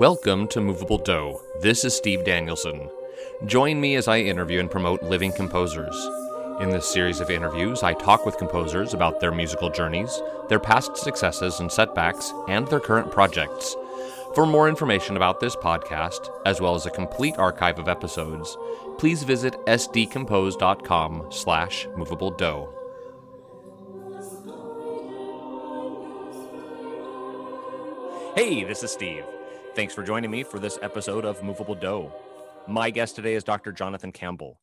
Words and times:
Welcome 0.00 0.48
to 0.48 0.62
Movable 0.62 0.96
Do. 0.96 1.38
This 1.60 1.84
is 1.84 1.94
Steve 1.94 2.24
Danielson. 2.24 2.88
Join 3.44 3.78
me 3.82 3.96
as 3.96 4.08
I 4.08 4.20
interview 4.20 4.58
and 4.58 4.70
promote 4.70 5.02
living 5.02 5.30
composers. 5.30 5.94
In 6.58 6.70
this 6.70 6.90
series 6.90 7.20
of 7.20 7.28
interviews, 7.28 7.82
I 7.82 7.92
talk 7.92 8.24
with 8.24 8.38
composers 8.38 8.94
about 8.94 9.20
their 9.20 9.30
musical 9.30 9.68
journeys, 9.68 10.22
their 10.48 10.58
past 10.58 10.96
successes 10.96 11.60
and 11.60 11.70
setbacks, 11.70 12.32
and 12.48 12.66
their 12.68 12.80
current 12.80 13.12
projects. 13.12 13.76
For 14.34 14.46
more 14.46 14.70
information 14.70 15.18
about 15.18 15.38
this 15.38 15.54
podcast, 15.54 16.30
as 16.46 16.62
well 16.62 16.74
as 16.74 16.86
a 16.86 16.90
complete 16.90 17.36
archive 17.36 17.78
of 17.78 17.86
episodes, 17.86 18.56
please 18.96 19.22
visit 19.22 19.52
sdcompose.com 19.66 21.26
slash 21.28 21.86
movable 21.94 22.30
do. 22.30 22.70
Hey, 28.34 28.64
this 28.64 28.82
is 28.82 28.90
Steve. 28.90 29.26
Thanks 29.76 29.94
for 29.94 30.02
joining 30.02 30.32
me 30.32 30.42
for 30.42 30.58
this 30.58 30.80
episode 30.82 31.24
of 31.24 31.44
Movable 31.44 31.76
Do. 31.76 32.10
My 32.66 32.90
guest 32.90 33.14
today 33.14 33.34
is 33.34 33.44
Dr. 33.44 33.70
Jonathan 33.70 34.10
Campbell. 34.10 34.60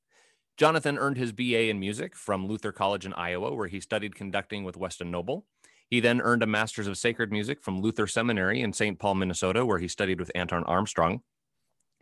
Jonathan 0.57 0.97
earned 0.97 1.15
his 1.15 1.31
BA 1.31 1.69
in 1.69 1.79
music 1.79 2.13
from 2.13 2.45
Luther 2.45 2.73
College 2.73 3.05
in 3.05 3.13
Iowa, 3.13 3.55
where 3.55 3.69
he 3.69 3.79
studied 3.79 4.15
conducting 4.15 4.65
with 4.65 4.75
Weston 4.75 5.09
Noble. 5.09 5.45
He 5.89 6.01
then 6.01 6.19
earned 6.19 6.43
a 6.43 6.47
Master's 6.47 6.87
of 6.87 6.97
Sacred 6.97 7.31
Music 7.31 7.63
from 7.63 7.79
Luther 7.79 8.05
Seminary 8.05 8.61
in 8.61 8.73
St. 8.73 8.99
Paul, 8.99 9.15
Minnesota, 9.15 9.65
where 9.65 9.79
he 9.79 9.87
studied 9.87 10.19
with 10.19 10.29
Anton 10.35 10.65
Armstrong. 10.65 11.21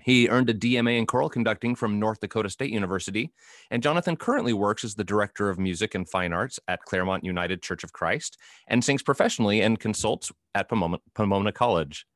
He 0.02 0.28
earned 0.28 0.50
a 0.50 0.56
DMA 0.56 0.98
in 0.98 1.06
choral 1.06 1.30
conducting 1.30 1.76
from 1.76 2.00
North 2.00 2.20
Dakota 2.20 2.50
State 2.50 2.72
University, 2.72 3.32
and 3.70 3.84
Jonathan 3.84 4.16
currently 4.16 4.54
works 4.54 4.84
as 4.84 4.96
the 4.96 5.04
director 5.04 5.52
of 5.52 5.60
music 5.60 5.94
and 5.94 6.10
fine 6.10 6.34
arts 6.34 6.60
at 6.68 6.82
Claremont 6.82 7.24
United 7.24 7.62
Church 7.62 7.84
of 7.84 7.94
Christ 7.94 8.40
and 8.68 8.84
sings 8.84 9.04
professionally 9.04 9.62
and 9.62 9.80
consults 9.80 10.32
at 10.56 10.68
Pomona, 10.70 10.98
Pomona 11.14 11.52
College. 11.52 12.08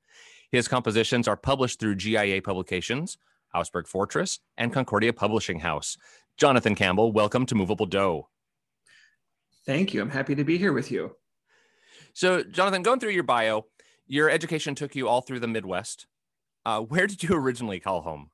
His 0.52 0.67
compositions 0.67 1.28
are 1.28 1.38
published 1.38 1.80
through 1.80 1.95
GIA 1.95 2.42
Publications, 2.42 3.17
Augsburg 3.53 3.88
Fortress, 3.88 4.39
and 4.58 4.73
Concordia 4.73 5.14
Publishing 5.14 5.59
House. 5.59 5.95
Jonathan 6.38 6.73
Campbell, 6.73 7.11
welcome 7.11 7.45
to 7.45 7.53
Movable 7.53 7.86
Do. 7.86 8.25
Thank 9.67 9.94
you. 9.94 10.02
I'm 10.02 10.09
happy 10.09 10.33
to 10.33 10.44
be 10.44 10.58
here 10.58 10.73
with 10.73 10.92
you. 10.92 11.16
So, 12.14 12.42
Jonathan, 12.42 12.81
going 12.81 13.00
through 13.00 13.11
your 13.11 13.23
bio, 13.23 13.67
your 14.08 14.27
education 14.27 14.73
took 14.73 14.95
you 14.95 15.08
all 15.08 15.22
through 15.22 15.39
the 15.39 15.47
Midwest. 15.47 16.08
Uh, 16.66 16.81
where 16.81 17.05
did 17.05 17.22
you 17.22 17.36
originally 17.36 17.80
call 17.80 18.02
home? 18.02 18.31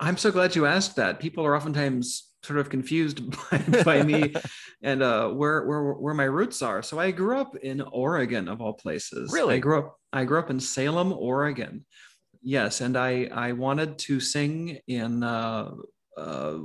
I'm 0.00 0.16
so 0.16 0.32
glad 0.32 0.56
you 0.56 0.66
asked 0.66 0.96
that. 0.96 1.20
People 1.20 1.46
are 1.46 1.54
oftentimes 1.54 2.30
sort 2.46 2.58
of 2.58 2.70
confused 2.70 3.20
by, 3.50 3.82
by 3.84 4.02
me 4.02 4.34
and 4.82 5.02
uh, 5.02 5.28
where 5.28 5.66
where 5.66 5.92
where 5.92 6.14
my 6.14 6.24
roots 6.24 6.62
are. 6.62 6.82
So 6.82 6.98
I 6.98 7.10
grew 7.10 7.38
up 7.38 7.56
in 7.56 7.80
Oregon, 7.80 8.48
of 8.48 8.60
all 8.60 8.74
places. 8.74 9.32
Really? 9.32 9.56
I 9.56 9.58
grew 9.58 9.78
up 9.78 9.98
I 10.12 10.24
grew 10.24 10.38
up 10.38 10.50
in 10.50 10.60
Salem, 10.60 11.12
Oregon. 11.12 11.84
Yes, 12.42 12.80
and 12.80 12.96
I 12.96 13.28
I 13.32 13.52
wanted 13.52 13.98
to 14.00 14.20
sing 14.20 14.78
in 14.86 15.22
uh, 15.22 15.70
uh, 16.16 16.58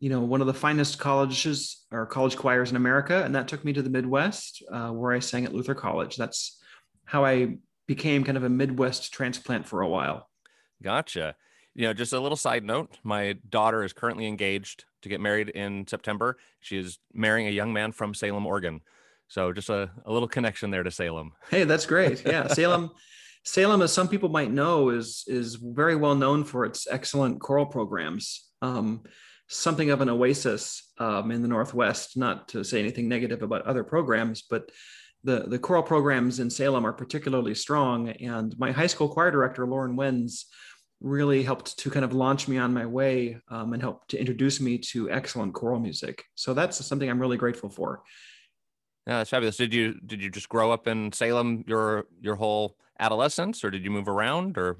you 0.00 0.08
know 0.08 0.20
one 0.20 0.40
of 0.40 0.46
the 0.46 0.54
finest 0.54 0.98
colleges 0.98 1.84
or 1.92 2.06
college 2.06 2.36
choirs 2.36 2.70
in 2.70 2.76
America, 2.76 3.22
and 3.24 3.34
that 3.34 3.48
took 3.48 3.64
me 3.64 3.72
to 3.74 3.82
the 3.82 3.90
Midwest, 3.90 4.62
uh, 4.72 4.90
where 4.90 5.12
I 5.12 5.18
sang 5.18 5.44
at 5.44 5.54
Luther 5.54 5.74
College. 5.74 6.16
That's 6.16 6.58
how 7.04 7.24
I 7.24 7.58
became 7.86 8.24
kind 8.24 8.36
of 8.36 8.44
a 8.44 8.48
Midwest 8.48 9.12
transplant 9.12 9.66
for 9.66 9.82
a 9.82 9.88
while. 9.88 10.28
Gotcha. 10.82 11.34
You 11.74 11.86
know, 11.86 11.92
just 11.92 12.12
a 12.12 12.20
little 12.20 12.36
side 12.36 12.64
note 12.64 12.98
my 13.02 13.36
daughter 13.48 13.84
is 13.84 13.92
currently 13.92 14.26
engaged 14.26 14.84
to 15.02 15.08
get 15.08 15.20
married 15.20 15.50
in 15.50 15.86
September. 15.86 16.36
She 16.60 16.76
is 16.76 16.98
marrying 17.12 17.46
a 17.46 17.50
young 17.50 17.72
man 17.72 17.92
from 17.92 18.14
Salem, 18.14 18.46
Oregon. 18.46 18.80
So 19.28 19.52
just 19.52 19.70
a, 19.70 19.90
a 20.04 20.12
little 20.12 20.28
connection 20.28 20.70
there 20.70 20.82
to 20.82 20.90
Salem. 20.90 21.32
Hey, 21.50 21.64
that's 21.64 21.86
great. 21.86 22.24
Yeah. 22.26 22.48
Salem. 22.48 22.90
Salem, 23.44 23.80
as 23.80 23.92
some 23.92 24.08
people 24.08 24.28
might 24.28 24.50
know, 24.50 24.90
is 24.90 25.24
is 25.26 25.54
very 25.54 25.96
well 25.96 26.14
known 26.14 26.44
for 26.44 26.64
its 26.64 26.86
excellent 26.90 27.40
choral 27.40 27.66
programs. 27.66 28.50
Um, 28.60 29.02
something 29.48 29.90
of 29.90 30.00
an 30.00 30.10
oasis 30.10 30.92
um, 30.98 31.30
in 31.30 31.42
the 31.42 31.48
Northwest. 31.48 32.16
Not 32.16 32.48
to 32.48 32.62
say 32.64 32.78
anything 32.80 33.08
negative 33.08 33.42
about 33.42 33.62
other 33.62 33.84
programs, 33.84 34.42
but 34.42 34.70
the 35.24 35.44
the 35.48 35.58
choral 35.58 35.82
programs 35.82 36.40
in 36.40 36.50
Salem 36.50 36.84
are 36.84 36.92
particularly 36.92 37.54
strong. 37.54 38.10
And 38.10 38.54
my 38.58 38.72
high 38.72 38.88
school 38.88 39.08
choir 39.08 39.30
director, 39.30 39.66
Lauren 39.66 39.96
Wenz, 39.96 40.44
really 41.00 41.42
helped 41.42 41.78
to 41.78 41.90
kind 41.90 42.04
of 42.04 42.12
launch 42.12 42.46
me 42.46 42.58
on 42.58 42.74
my 42.74 42.86
way 42.86 43.38
um, 43.48 43.72
and 43.72 43.82
help 43.82 44.06
to 44.08 44.18
introduce 44.18 44.60
me 44.60 44.78
to 44.78 45.10
excellent 45.10 45.54
choral 45.54 45.80
music. 45.80 46.24
So 46.34 46.54
that's 46.54 46.84
something 46.84 47.08
I'm 47.08 47.18
really 47.18 47.38
grateful 47.38 47.70
for. 47.70 48.02
Yeah, 49.06 49.18
that's 49.18 49.30
fabulous. 49.30 49.56
Did 49.56 49.72
you 49.72 49.94
did 50.04 50.22
you 50.22 50.30
just 50.30 50.48
grow 50.48 50.70
up 50.70 50.86
in 50.86 51.10
Salem 51.12 51.64
your 51.66 52.06
your 52.20 52.36
whole 52.36 52.76
adolescence, 52.98 53.64
or 53.64 53.70
did 53.70 53.82
you 53.84 53.90
move 53.90 54.08
around, 54.08 54.58
or? 54.58 54.76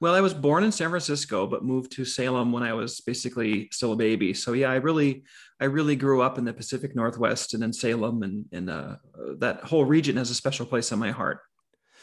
Well, 0.00 0.14
I 0.14 0.20
was 0.20 0.34
born 0.34 0.64
in 0.64 0.72
San 0.72 0.90
Francisco, 0.90 1.46
but 1.46 1.64
moved 1.64 1.92
to 1.92 2.04
Salem 2.04 2.52
when 2.52 2.62
I 2.62 2.72
was 2.72 3.00
basically 3.00 3.68
still 3.70 3.92
a 3.92 3.96
baby. 3.96 4.34
So 4.34 4.52
yeah, 4.52 4.70
I 4.70 4.76
really 4.76 5.24
I 5.60 5.64
really 5.64 5.96
grew 5.96 6.20
up 6.20 6.36
in 6.36 6.44
the 6.44 6.52
Pacific 6.52 6.94
Northwest 6.94 7.54
and 7.54 7.64
in 7.64 7.72
Salem, 7.72 8.22
and 8.22 8.44
and 8.52 8.68
uh, 8.68 8.96
that 9.38 9.64
whole 9.64 9.84
region 9.84 10.16
has 10.16 10.30
a 10.30 10.34
special 10.34 10.66
place 10.66 10.92
in 10.92 10.98
my 10.98 11.10
heart. 11.10 11.40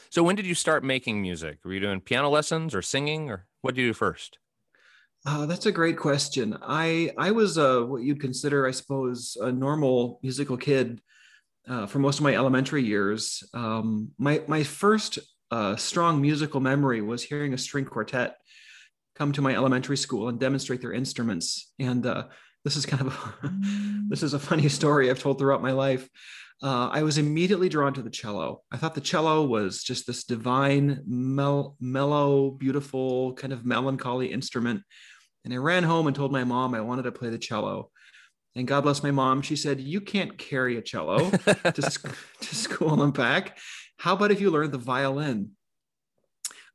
So 0.09 0.23
when 0.23 0.35
did 0.35 0.45
you 0.45 0.55
start 0.55 0.83
making 0.83 1.21
music? 1.21 1.59
Were 1.63 1.73
you 1.73 1.79
doing 1.79 2.01
piano 2.01 2.29
lessons 2.29 2.73
or 2.73 2.81
singing, 2.81 3.29
or 3.29 3.47
what 3.61 3.75
did 3.75 3.81
you 3.81 3.89
do 3.89 3.93
first? 3.93 4.39
Uh, 5.25 5.45
that's 5.45 5.65
a 5.65 5.71
great 5.71 5.97
question. 5.97 6.57
I 6.61 7.11
I 7.17 7.31
was 7.31 7.57
uh, 7.57 7.81
what 7.81 8.03
you'd 8.03 8.21
consider, 8.21 8.67
I 8.67 8.71
suppose, 8.71 9.37
a 9.41 9.51
normal 9.51 10.19
musical 10.21 10.55
kid 10.55 11.01
uh, 11.67 11.87
for 11.87 11.99
most 11.99 12.19
of 12.19 12.23
my 12.23 12.35
elementary 12.35 12.83
years. 12.83 13.43
Um, 13.53 14.11
my 14.19 14.41
my 14.47 14.63
first 14.63 15.17
uh, 15.49 15.75
strong 15.75 16.21
musical 16.21 16.59
memory 16.59 17.01
was 17.01 17.23
hearing 17.23 17.53
a 17.53 17.57
string 17.57 17.85
quartet 17.85 18.37
come 19.15 19.31
to 19.31 19.41
my 19.41 19.55
elementary 19.55 19.97
school 19.97 20.27
and 20.27 20.39
demonstrate 20.39 20.81
their 20.81 20.93
instruments, 20.93 21.71
and 21.79 22.05
uh, 22.05 22.25
this 22.63 22.75
is 22.75 22.85
kind 22.85 23.01
of 23.01 23.07
a, 23.43 23.53
this 24.09 24.21
is 24.21 24.33
a 24.35 24.39
funny 24.39 24.69
story 24.69 25.09
I've 25.09 25.19
told 25.19 25.39
throughout 25.39 25.61
my 25.61 25.71
life. 25.71 26.07
Uh, 26.63 26.89
I 26.91 27.03
was 27.03 27.17
immediately 27.17 27.69
drawn 27.69 27.93
to 27.93 28.01
the 28.01 28.09
cello. 28.09 28.61
I 28.71 28.77
thought 28.77 28.95
the 28.95 29.01
cello 29.01 29.45
was 29.45 29.83
just 29.83 30.07
this 30.07 30.23
divine, 30.23 31.01
mel- 31.05 31.75
mellow, 31.79 32.51
beautiful, 32.51 33.33
kind 33.33 33.51
of 33.51 33.65
melancholy 33.65 34.31
instrument. 34.31 34.81
And 35.43 35.53
I 35.53 35.57
ran 35.57 35.83
home 35.83 36.07
and 36.07 36.15
told 36.15 36.31
my 36.31 36.43
mom 36.43 36.73
I 36.73 36.81
wanted 36.81 37.03
to 37.03 37.11
play 37.11 37.29
the 37.29 37.37
cello. 37.37 37.91
And 38.55 38.67
God 38.67 38.81
bless 38.81 39.03
my 39.03 39.11
mom, 39.11 39.41
she 39.41 39.57
said, 39.57 39.81
You 39.81 39.99
can't 39.99 40.37
carry 40.37 40.77
a 40.77 40.81
cello 40.81 41.29
to, 41.29 41.71
to 41.71 42.55
school 42.55 43.03
and 43.03 43.13
back. 43.13 43.57
How 43.97 44.13
about 44.15 44.31
if 44.31 44.39
you 44.39 44.49
learn 44.49 44.71
the 44.71 44.77
violin? 44.77 45.51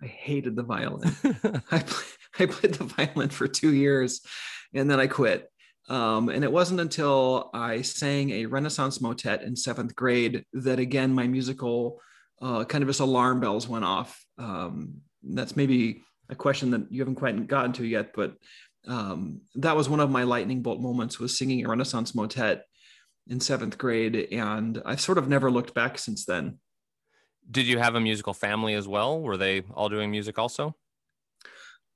I 0.03 0.07
hated 0.07 0.57
the 0.57 0.63
violin. 0.63 1.15
I, 1.71 1.79
play, 1.81 2.05
I 2.39 2.47
played 2.47 2.75
the 2.75 2.85
violin 2.85 3.31
for 3.31 3.49
two 3.49 3.73
years 3.73 4.21
and 4.75 4.91
then 4.91 5.01
I 5.01 5.07
quit. 5.07 5.51
Um, 5.91 6.29
and 6.29 6.45
it 6.45 6.53
wasn't 6.53 6.81
until 6.81 7.51
I 7.53 7.83
sang 7.83 8.31
a 8.31 8.47
Renaissance 8.47 9.01
motet 9.01 9.43
in 9.43 9.57
seventh 9.57 9.97
grade 9.97 10.45
that 10.53 10.79
again 10.79 11.13
my 11.13 11.27
musical 11.27 12.01
uh, 12.41 12.65
kind 12.65 12.83
of 12.83 12.89
just 12.89 13.01
alarm 13.01 13.41
bells 13.41 13.67
went 13.67 13.85
off. 13.85 14.25
Um, 14.39 15.01
that's 15.23 15.57
maybe 15.57 16.05
a 16.29 16.37
question 16.37 16.71
that 16.71 16.87
you 16.91 17.01
haven't 17.01 17.17
quite 17.17 17.47
gotten 17.49 17.73
to 17.75 17.85
yet, 17.85 18.13
but 18.15 18.35
um, 18.87 19.41
that 19.57 19.77
was 19.77 19.89
one 19.89 19.99
of 19.99 20.11
my 20.11 20.23
lightning 20.23 20.63
bolt 20.63 20.81
moments 20.81 21.19
was 21.19 21.37
singing 21.37 21.67
a 21.67 21.69
Renaissance 21.69 22.15
motet 22.15 22.67
in 23.29 23.41
seventh 23.41 23.77
grade, 23.77 24.29
and 24.33 24.81
I've 24.87 25.01
sort 25.01 25.19
of 25.19 25.29
never 25.29 25.51
looked 25.51 25.75
back 25.75 25.99
since 25.99 26.25
then. 26.25 26.59
Did 27.51 27.67
you 27.67 27.79
have 27.79 27.97
a 27.97 28.01
musical 28.01 28.33
family 28.33 28.75
as 28.75 28.87
well? 28.87 29.21
Were 29.21 29.37
they 29.37 29.63
all 29.75 29.89
doing 29.89 30.11
music 30.11 30.39
also? 30.39 30.77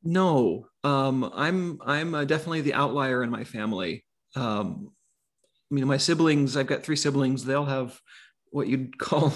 No, 0.05 0.67
um, 0.85 1.31
I'm 1.35 1.79
I'm 1.85 2.15
uh, 2.15 2.25
definitely 2.25 2.61
the 2.61 2.75
outlier 2.75 3.23
in 3.23 3.31
my 3.31 3.45
family. 3.45 4.05
Um, 4.37 4.91
I 5.71 5.75
mean, 5.75 5.87
my 5.87 5.97
siblings. 5.97 6.57
I've 6.57 6.67
got 6.67 6.83
three 6.83 6.97
siblings. 6.97 7.45
They 7.45 7.55
all 7.55 7.65
have 7.65 7.99
what 8.51 8.69
you'd 8.69 8.99
call 9.01 9.33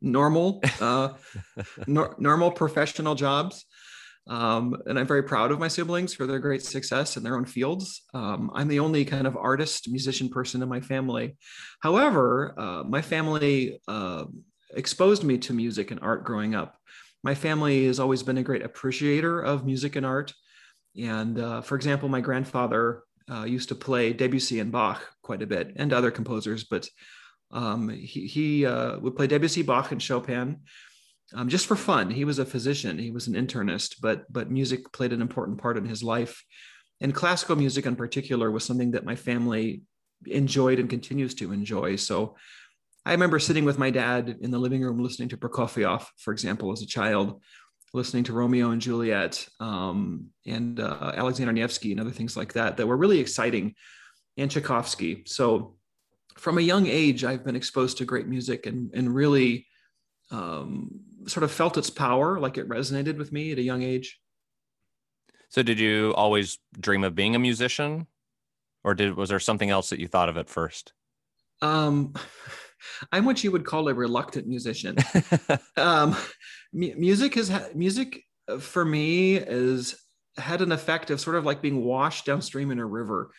normal, 0.00 0.62
uh, 0.80 1.14
nor- 1.86 2.16
normal 2.18 2.50
professional 2.50 3.14
jobs. 3.14 3.64
Um, 4.28 4.76
and 4.86 4.98
I'm 4.98 5.06
very 5.06 5.24
proud 5.24 5.50
of 5.50 5.58
my 5.58 5.68
siblings 5.68 6.14
for 6.14 6.26
their 6.26 6.38
great 6.38 6.62
success 6.62 7.16
in 7.16 7.24
their 7.24 7.36
own 7.36 7.44
fields. 7.44 8.02
Um, 8.14 8.50
I'm 8.54 8.68
the 8.68 8.78
only 8.78 9.04
kind 9.04 9.26
of 9.26 9.36
artist, 9.36 9.88
musician 9.90 10.28
person 10.28 10.62
in 10.62 10.68
my 10.68 10.80
family. 10.80 11.36
However, 11.80 12.54
uh, 12.56 12.84
my 12.84 13.02
family 13.02 13.80
uh, 13.88 14.26
exposed 14.76 15.24
me 15.24 15.38
to 15.38 15.52
music 15.52 15.90
and 15.90 16.00
art 16.00 16.24
growing 16.24 16.54
up 16.54 16.76
my 17.22 17.34
family 17.34 17.86
has 17.86 18.00
always 18.00 18.22
been 18.22 18.38
a 18.38 18.42
great 18.42 18.62
appreciator 18.62 19.40
of 19.40 19.64
music 19.64 19.96
and 19.96 20.04
art. 20.04 20.32
And 21.00 21.38
uh, 21.38 21.62
for 21.62 21.76
example, 21.76 22.08
my 22.08 22.20
grandfather 22.20 23.04
uh, 23.30 23.44
used 23.44 23.68
to 23.68 23.74
play 23.74 24.12
Debussy 24.12 24.60
and 24.60 24.72
Bach 24.72 25.02
quite 25.22 25.42
a 25.42 25.46
bit, 25.46 25.72
and 25.76 25.92
other 25.92 26.10
composers, 26.10 26.64
but 26.64 26.88
um, 27.50 27.88
he, 27.88 28.26
he 28.26 28.66
uh, 28.66 28.98
would 28.98 29.16
play 29.16 29.26
Debussy, 29.26 29.62
Bach, 29.62 29.92
and 29.92 30.02
Chopin 30.02 30.60
um, 31.34 31.48
just 31.48 31.66
for 31.66 31.76
fun. 31.76 32.10
He 32.10 32.24
was 32.24 32.38
a 32.38 32.44
physician, 32.44 32.98
he 32.98 33.10
was 33.10 33.26
an 33.26 33.34
internist, 33.34 33.96
but 34.00 34.30
but 34.32 34.50
music 34.50 34.92
played 34.92 35.12
an 35.12 35.22
important 35.22 35.58
part 35.58 35.76
in 35.76 35.84
his 35.84 36.02
life. 36.02 36.44
And 37.00 37.14
classical 37.14 37.56
music 37.56 37.86
in 37.86 37.96
particular 37.96 38.50
was 38.50 38.64
something 38.64 38.92
that 38.92 39.04
my 39.04 39.16
family 39.16 39.82
enjoyed 40.26 40.78
and 40.78 40.88
continues 40.88 41.34
to 41.36 41.52
enjoy. 41.52 41.96
So 41.96 42.36
I 43.04 43.12
remember 43.12 43.38
sitting 43.38 43.64
with 43.64 43.78
my 43.78 43.90
dad 43.90 44.36
in 44.40 44.50
the 44.50 44.58
living 44.58 44.82
room 44.82 45.02
listening 45.02 45.28
to 45.30 45.36
Prokofiev, 45.36 46.06
for 46.18 46.32
example, 46.32 46.72
as 46.72 46.82
a 46.82 46.86
child. 46.86 47.40
listening 47.94 48.24
to 48.24 48.32
Romeo 48.32 48.70
and 48.70 48.80
Juliet 48.80 49.46
um, 49.60 50.28
and 50.46 50.80
uh, 50.80 51.12
Alexander 51.14 51.52
Nevsky 51.52 51.92
and 51.92 52.00
other 52.00 52.10
things 52.10 52.36
like 52.36 52.54
that 52.54 52.76
that 52.76 52.86
were 52.86 52.96
really 52.96 53.20
exciting, 53.20 53.74
and 54.36 54.50
Tchaikovsky. 54.50 55.24
So 55.26 55.76
from 56.38 56.58
a 56.58 56.62
young 56.62 56.86
age, 56.86 57.24
I've 57.24 57.44
been 57.44 57.56
exposed 57.56 57.98
to 57.98 58.04
great 58.04 58.26
music 58.26 58.66
and 58.66 58.90
and 58.94 59.14
really 59.14 59.66
um, 60.30 61.00
sort 61.26 61.44
of 61.44 61.52
felt 61.52 61.76
its 61.76 61.90
power, 61.90 62.40
like 62.40 62.56
it 62.56 62.68
resonated 62.68 63.18
with 63.18 63.32
me 63.32 63.52
at 63.52 63.58
a 63.58 63.62
young 63.62 63.82
age. 63.82 64.18
So 65.50 65.62
did 65.62 65.78
you 65.78 66.14
always 66.14 66.58
dream 66.80 67.04
of 67.04 67.14
being 67.14 67.34
a 67.34 67.38
musician, 67.38 68.06
or 68.84 68.94
did 68.94 69.14
was 69.16 69.28
there 69.28 69.40
something 69.40 69.68
else 69.68 69.90
that 69.90 70.00
you 70.00 70.08
thought 70.08 70.30
of 70.30 70.38
at 70.38 70.48
first? 70.48 70.94
Um, 71.60 72.14
I'm 73.10 73.24
what 73.24 73.42
you 73.42 73.52
would 73.52 73.64
call 73.64 73.88
a 73.88 73.94
reluctant 73.94 74.46
musician. 74.46 74.96
um, 75.76 76.16
m- 76.74 77.00
music 77.00 77.34
has 77.34 77.48
ha- 77.48 77.68
music 77.74 78.24
uh, 78.48 78.58
for 78.58 78.84
me 78.84 79.36
is 79.36 79.94
had 80.36 80.62
an 80.62 80.72
effect 80.72 81.10
of 81.10 81.20
sort 81.20 81.36
of 81.36 81.44
like 81.44 81.62
being 81.62 81.84
washed 81.84 82.26
downstream 82.26 82.70
in 82.70 82.78
a 82.78 82.86
river. 82.86 83.32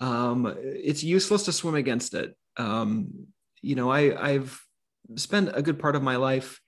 Um, 0.00 0.54
it's 0.58 1.02
useless 1.02 1.44
to 1.44 1.52
swim 1.52 1.74
against 1.74 2.14
it. 2.14 2.36
Um, 2.56 3.26
you 3.62 3.74
know, 3.74 3.90
I, 3.90 4.30
I've 4.30 4.60
spent 5.16 5.50
a 5.54 5.62
good 5.62 5.78
part 5.78 5.96
of 5.96 6.02
my 6.02 6.16
life 6.16 6.60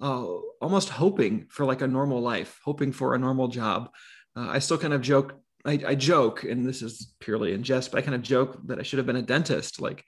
uh, 0.00 0.26
almost 0.60 0.88
hoping 0.88 1.46
for 1.48 1.64
like 1.64 1.80
a 1.80 1.86
normal 1.86 2.20
life, 2.20 2.58
hoping 2.64 2.92
for 2.92 3.14
a 3.14 3.18
normal 3.18 3.48
job. 3.48 3.90
Uh, 4.36 4.48
I 4.48 4.58
still 4.58 4.78
kind 4.78 4.92
of 4.92 5.00
joke. 5.00 5.38
I, 5.64 5.80
I, 5.86 5.94
joke, 5.94 6.42
and 6.42 6.66
this 6.66 6.82
is 6.82 7.14
purely 7.20 7.52
in 7.52 7.62
jest, 7.62 7.92
but 7.92 7.98
I 7.98 8.02
kind 8.02 8.16
of 8.16 8.22
joke 8.22 8.58
that 8.66 8.80
I 8.80 8.82
should 8.82 8.98
have 8.98 9.06
been 9.06 9.14
a 9.14 9.22
dentist. 9.22 9.80
Like, 9.80 10.04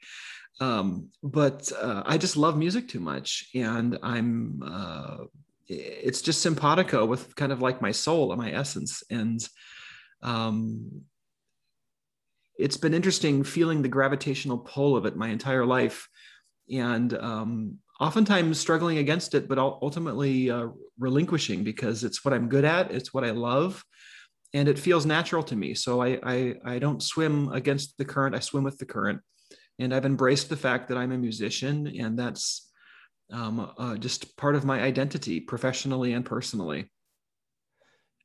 um, 0.60 1.10
but 1.22 1.70
uh, 1.72 2.02
I 2.06 2.18
just 2.18 2.36
love 2.36 2.56
music 2.56 2.88
too 2.88 3.00
much, 3.00 3.48
and 3.54 3.98
I'm. 4.02 4.62
Uh, 4.64 5.16
it's 5.66 6.20
just 6.20 6.42
simpatico 6.42 7.06
with 7.06 7.34
kind 7.36 7.50
of 7.50 7.62
like 7.62 7.80
my 7.80 7.90
soul 7.90 8.32
and 8.32 8.40
my 8.40 8.52
essence, 8.52 9.02
and 9.10 9.46
um, 10.22 11.02
it's 12.58 12.76
been 12.76 12.94
interesting 12.94 13.42
feeling 13.44 13.80
the 13.80 13.88
gravitational 13.88 14.58
pull 14.58 14.94
of 14.94 15.06
it 15.06 15.16
my 15.16 15.28
entire 15.28 15.64
life, 15.64 16.08
and 16.70 17.14
um, 17.14 17.78
oftentimes 17.98 18.60
struggling 18.60 18.98
against 18.98 19.34
it, 19.34 19.48
but 19.48 19.58
ultimately 19.58 20.50
uh, 20.50 20.68
relinquishing 20.98 21.64
because 21.64 22.04
it's 22.04 22.24
what 22.24 22.34
I'm 22.34 22.48
good 22.48 22.64
at, 22.64 22.90
it's 22.92 23.12
what 23.12 23.24
I 23.24 23.30
love, 23.30 23.82
and 24.52 24.68
it 24.68 24.78
feels 24.78 25.06
natural 25.06 25.42
to 25.44 25.56
me. 25.56 25.74
So 25.74 26.02
I, 26.02 26.18
I 26.22 26.54
I 26.64 26.78
don't 26.78 27.02
swim 27.02 27.48
against 27.52 27.98
the 27.98 28.04
current; 28.04 28.36
I 28.36 28.40
swim 28.40 28.64
with 28.64 28.78
the 28.78 28.86
current 28.86 29.20
and 29.78 29.94
I've 29.94 30.06
embraced 30.06 30.48
the 30.48 30.56
fact 30.56 30.88
that 30.88 30.98
I'm 30.98 31.12
a 31.12 31.18
musician, 31.18 31.86
and 31.98 32.18
that's 32.18 32.70
um, 33.32 33.72
uh, 33.78 33.96
just 33.96 34.36
part 34.36 34.54
of 34.54 34.64
my 34.64 34.80
identity, 34.80 35.40
professionally 35.40 36.12
and 36.12 36.24
personally. 36.24 36.90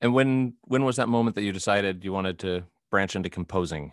And 0.02 0.14
when 0.14 0.54
when 0.62 0.86
was 0.86 0.96
that 0.98 1.10
moment 1.10 1.36
that 1.36 1.44
you 1.44 1.52
decided 1.52 2.04
you 2.04 2.14
wanted 2.14 2.40
to 2.40 2.64
branch 2.90 3.16
into 3.16 3.30
composing? 3.30 3.92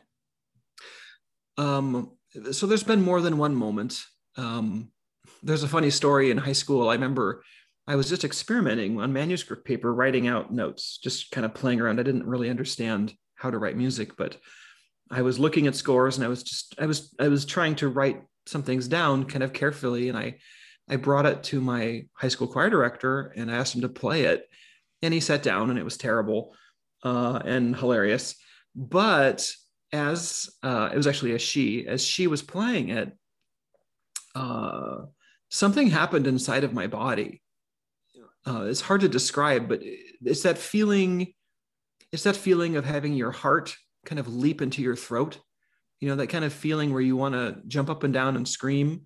Um, 1.59 2.13
so 2.53 2.67
there's 2.67 2.85
been 2.85 3.03
more 3.03 3.21
than 3.21 3.39
one 3.39 3.55
moment. 3.55 4.05
Um, 4.37 4.91
there's 5.43 5.63
a 5.63 5.69
funny 5.69 5.91
story 5.91 6.31
in 6.31 6.39
high 6.39 6.53
school. 6.53 6.89
I 6.89 6.95
remember 6.95 7.43
I 7.87 7.97
was 7.97 8.09
just 8.09 8.25
experimenting 8.25 9.01
on 9.01 9.13
manuscript 9.13 9.65
paper, 9.65 9.95
writing 9.95 10.27
out 10.27 10.53
notes, 10.53 10.99
just 10.99 11.31
kind 11.31 11.45
of 11.45 11.55
playing 11.55 11.81
around. 11.81 12.01
I 12.01 12.05
didn't 12.05 12.27
really 12.27 12.51
understand 12.51 13.15
how 13.37 13.51
to 13.51 13.59
write 13.59 13.77
music, 13.77 14.17
but 14.17 14.37
I 15.11 15.23
was 15.23 15.39
looking 15.39 15.67
at 15.67 15.77
scores 15.77 16.17
and 16.17 16.25
I 16.25 16.29
was 16.29 16.43
just 16.43 16.75
I 16.79 16.87
was 16.87 17.15
I 17.21 17.29
was 17.29 17.45
trying 17.45 17.77
to 17.77 17.89
write 17.89 18.23
some 18.47 18.63
things 18.63 18.89
down 18.89 19.25
kind 19.25 19.43
of 19.43 19.53
carefully. 19.53 20.09
And 20.09 20.19
I 20.19 20.39
I 20.89 20.97
brought 20.97 21.27
it 21.27 21.43
to 21.45 21.61
my 21.61 22.07
high 22.15 22.29
school 22.29 22.49
choir 22.49 22.71
director 22.71 23.33
and 23.37 23.51
I 23.51 23.57
asked 23.57 23.75
him 23.75 23.83
to 23.83 23.89
play 23.89 24.25
it. 24.25 24.49
And 25.03 25.13
he 25.13 25.21
sat 25.21 25.43
down 25.43 25.71
and 25.71 25.79
it 25.79 25.85
was 25.85 25.97
terrible 25.97 26.55
uh, 27.03 27.41
and 27.45 27.77
hilarious. 27.77 28.37
But 28.75 29.51
as 29.93 30.51
uh, 30.63 30.91
it 30.93 30.97
was 30.97 31.07
actually 31.07 31.33
a 31.33 31.39
she 31.39 31.87
as 31.87 32.05
she 32.05 32.27
was 32.27 32.43
playing 32.43 32.89
it 32.89 33.13
uh, 34.35 35.03
something 35.49 35.89
happened 35.89 36.27
inside 36.27 36.65
of 36.65 36.75
my 36.75 36.87
body. 36.87 37.41
Uh, 38.47 38.65
it's 38.65 38.81
hard 38.81 39.01
to 39.01 39.09
describe 39.09 39.69
but 39.69 39.81
it's 39.83 40.43
that 40.43 40.59
feeling 40.59 41.33
it's 42.13 42.25
that 42.25 42.37
feeling 42.37 42.77
of 42.77 42.85
having 42.85 43.13
your 43.13 43.33
heart 43.33 43.77
kind 44.07 44.19
of 44.19 44.35
leap 44.35 44.63
into 44.63 44.81
your 44.81 44.97
throat 44.97 45.39
you 46.01 46.09
know 46.09 46.17
that 46.17 46.29
kind 46.29 46.45
of 46.45 46.53
feeling 46.53 46.93
where 46.93 47.03
you 47.03 47.17
want 47.17 47.35
to 47.35 47.57
jump 47.67 47.91
up 47.91 48.03
and 48.03 48.15
down 48.15 48.37
and 48.37 48.49
scream 48.49 49.03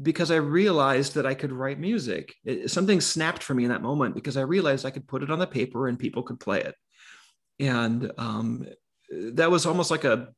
because 0.00 0.30
i 0.30 0.36
realized 0.36 1.14
that 1.14 1.26
i 1.26 1.34
could 1.34 1.52
write 1.52 1.78
music. 1.78 2.34
It, 2.44 2.70
something 2.70 3.00
snapped 3.00 3.42
for 3.42 3.54
me 3.54 3.64
in 3.64 3.70
that 3.70 3.82
moment 3.82 4.14
because 4.14 4.36
i 4.36 4.42
realized 4.42 4.86
i 4.86 4.90
could 4.90 5.06
put 5.06 5.22
it 5.22 5.30
on 5.30 5.38
the 5.38 5.46
paper 5.46 5.88
and 5.88 5.98
people 5.98 6.22
could 6.22 6.40
play 6.40 6.60
it. 6.60 6.74
And 7.60 8.10
um, 8.18 8.66
that 9.10 9.50
was 9.50 9.66
almost 9.66 9.90
like 9.90 10.04
a 10.04 10.28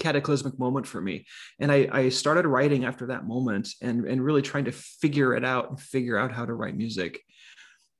cataclysmic 0.00 0.58
moment 0.58 0.86
for 0.86 1.00
me. 1.00 1.26
And 1.60 1.70
I, 1.70 1.88
I 1.92 2.08
started 2.08 2.46
writing 2.46 2.84
after 2.84 3.06
that 3.06 3.26
moment 3.26 3.68
and, 3.80 4.06
and 4.06 4.24
really 4.24 4.42
trying 4.42 4.64
to 4.64 4.72
figure 4.72 5.34
it 5.34 5.44
out 5.44 5.70
and 5.70 5.80
figure 5.80 6.18
out 6.18 6.32
how 6.32 6.44
to 6.44 6.54
write 6.54 6.76
music. 6.76 7.20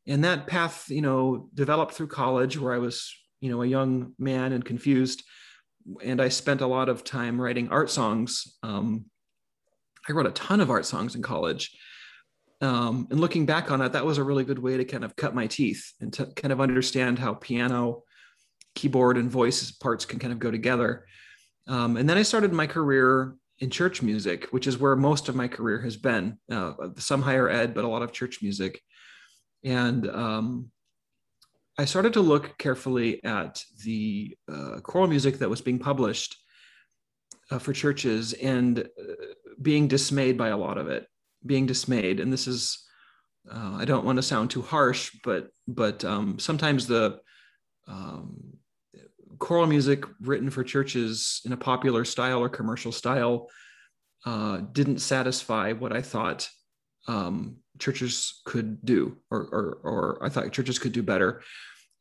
And 0.06 0.25
that 0.25 0.46
path 0.46 0.91
you 0.91 1.03
know 1.03 1.49
developed 1.55 1.93
through 1.93 2.08
college 2.08 2.58
where 2.58 2.73
i 2.73 2.79
was 2.79 3.14
you 3.40 3.50
know 3.50 3.62
a 3.62 3.66
young 3.66 4.12
man 4.19 4.52
and 4.52 4.64
confused. 4.64 5.22
And 6.04 6.20
i 6.20 6.28
spent 6.28 6.60
a 6.60 6.66
lot 6.66 6.88
of 6.88 7.04
time 7.04 7.40
writing 7.40 7.69
art 7.70 7.90
songs. 7.90 8.56
Um, 8.62 9.06
i 10.08 10.12
wrote 10.12 10.26
a 10.26 10.32
ton 10.32 10.60
of 10.60 10.70
art 10.70 10.87
songs 10.87 11.14
in 11.14 11.22
college. 11.22 11.76
Um, 12.62 13.08
and 13.10 13.19
looking 13.19 13.46
back 13.46 13.70
on 13.70 13.81
it 13.81 13.92
that 13.92 14.04
was 14.04 14.19
a 14.19 14.25
really 14.25 14.44
good 14.44 14.58
way 14.58 14.76
to 14.76 14.84
kind 14.84 15.04
of 15.04 15.16
cut 15.16 15.34
my 15.34 15.46
teeth 15.46 15.94
and 16.00 16.12
to 16.12 16.26
kind 16.26 16.52
of 16.52 16.60
understand 16.60 17.19
how 17.19 17.34
piano 17.34 18.02
keyboard 18.75 19.16
and 19.16 19.31
voice 19.31 19.70
parts 19.72 20.04
can 20.04 20.19
kind 20.19 20.32
of 20.32 20.38
go 20.38 20.50
together. 20.50 21.06
Um, 21.66 21.96
and 21.96 22.08
then 22.08 22.19
i 22.19 22.22
started 22.22 22.52
my 22.52 22.66
career 22.66 23.34
in 23.60 23.70
church 23.70 24.02
music 24.02 24.48
which 24.50 24.66
is 24.66 24.78
where 24.78 24.96
most 24.96 25.28
of 25.28 25.36
my 25.36 25.46
career 25.48 25.81
has 25.81 25.96
been 25.96 26.38
uh, 26.50 26.72
some 26.96 27.22
higher 27.22 27.48
ed 27.48 27.75
but 27.75 27.84
a 27.84 27.88
lot 27.88 28.02
of 28.02 28.12
church 28.12 28.43
music. 28.43 28.82
And 29.64 30.08
um, 30.08 30.70
I 31.78 31.84
started 31.84 32.12
to 32.14 32.20
look 32.20 32.58
carefully 32.58 33.22
at 33.25 33.64
the 33.84 34.37
uh, 34.52 34.81
choral 34.82 35.08
music 35.08 35.39
that 35.39 35.50
was 35.50 35.60
being 35.60 35.79
published 35.79 36.36
uh, 37.50 37.58
for 37.58 37.72
churches 37.72 38.32
and 38.34 38.81
uh, 38.81 39.15
being 39.62 39.89
dismayed 39.89 40.36
by 40.36 40.48
a 40.48 40.56
lot 40.56 40.79
of 40.79 40.89
it, 40.89 41.06
being 41.44 41.67
dismayed. 41.67 42.20
And 42.20 42.32
this 42.32 42.46
is, 42.46 42.86
uh, 43.50 43.77
I 43.79 43.84
don't 43.84 44.05
want 44.05 44.17
to 44.17 44.22
sound 44.22 44.50
too 44.50 44.62
harsh, 44.62 45.17
but 45.24 45.48
but 45.67 46.05
um, 46.05 46.39
sometimes 46.39 46.86
the 46.86 47.20
um, 47.89 48.58
choral 49.39 49.67
music 49.67 50.05
written 50.20 50.50
for 50.50 50.62
churches 50.62 51.41
in 51.44 51.53
a 51.53 51.56
popular 51.56 52.05
style 52.05 52.41
or 52.41 52.48
commercial 52.48 52.93
style 52.93 53.48
uh, 54.27 54.58
didn't 54.72 54.98
satisfy 54.98 55.72
what 55.72 55.93
I 55.93 56.03
thought 56.03 56.48
um, 57.08 57.56
churches 57.81 58.41
could 58.44 58.84
do, 58.84 59.17
or, 59.31 59.41
or, 59.41 59.79
or 59.82 60.25
I 60.25 60.29
thought 60.29 60.53
churches 60.53 60.79
could 60.79 60.93
do 60.93 61.03
better 61.03 61.43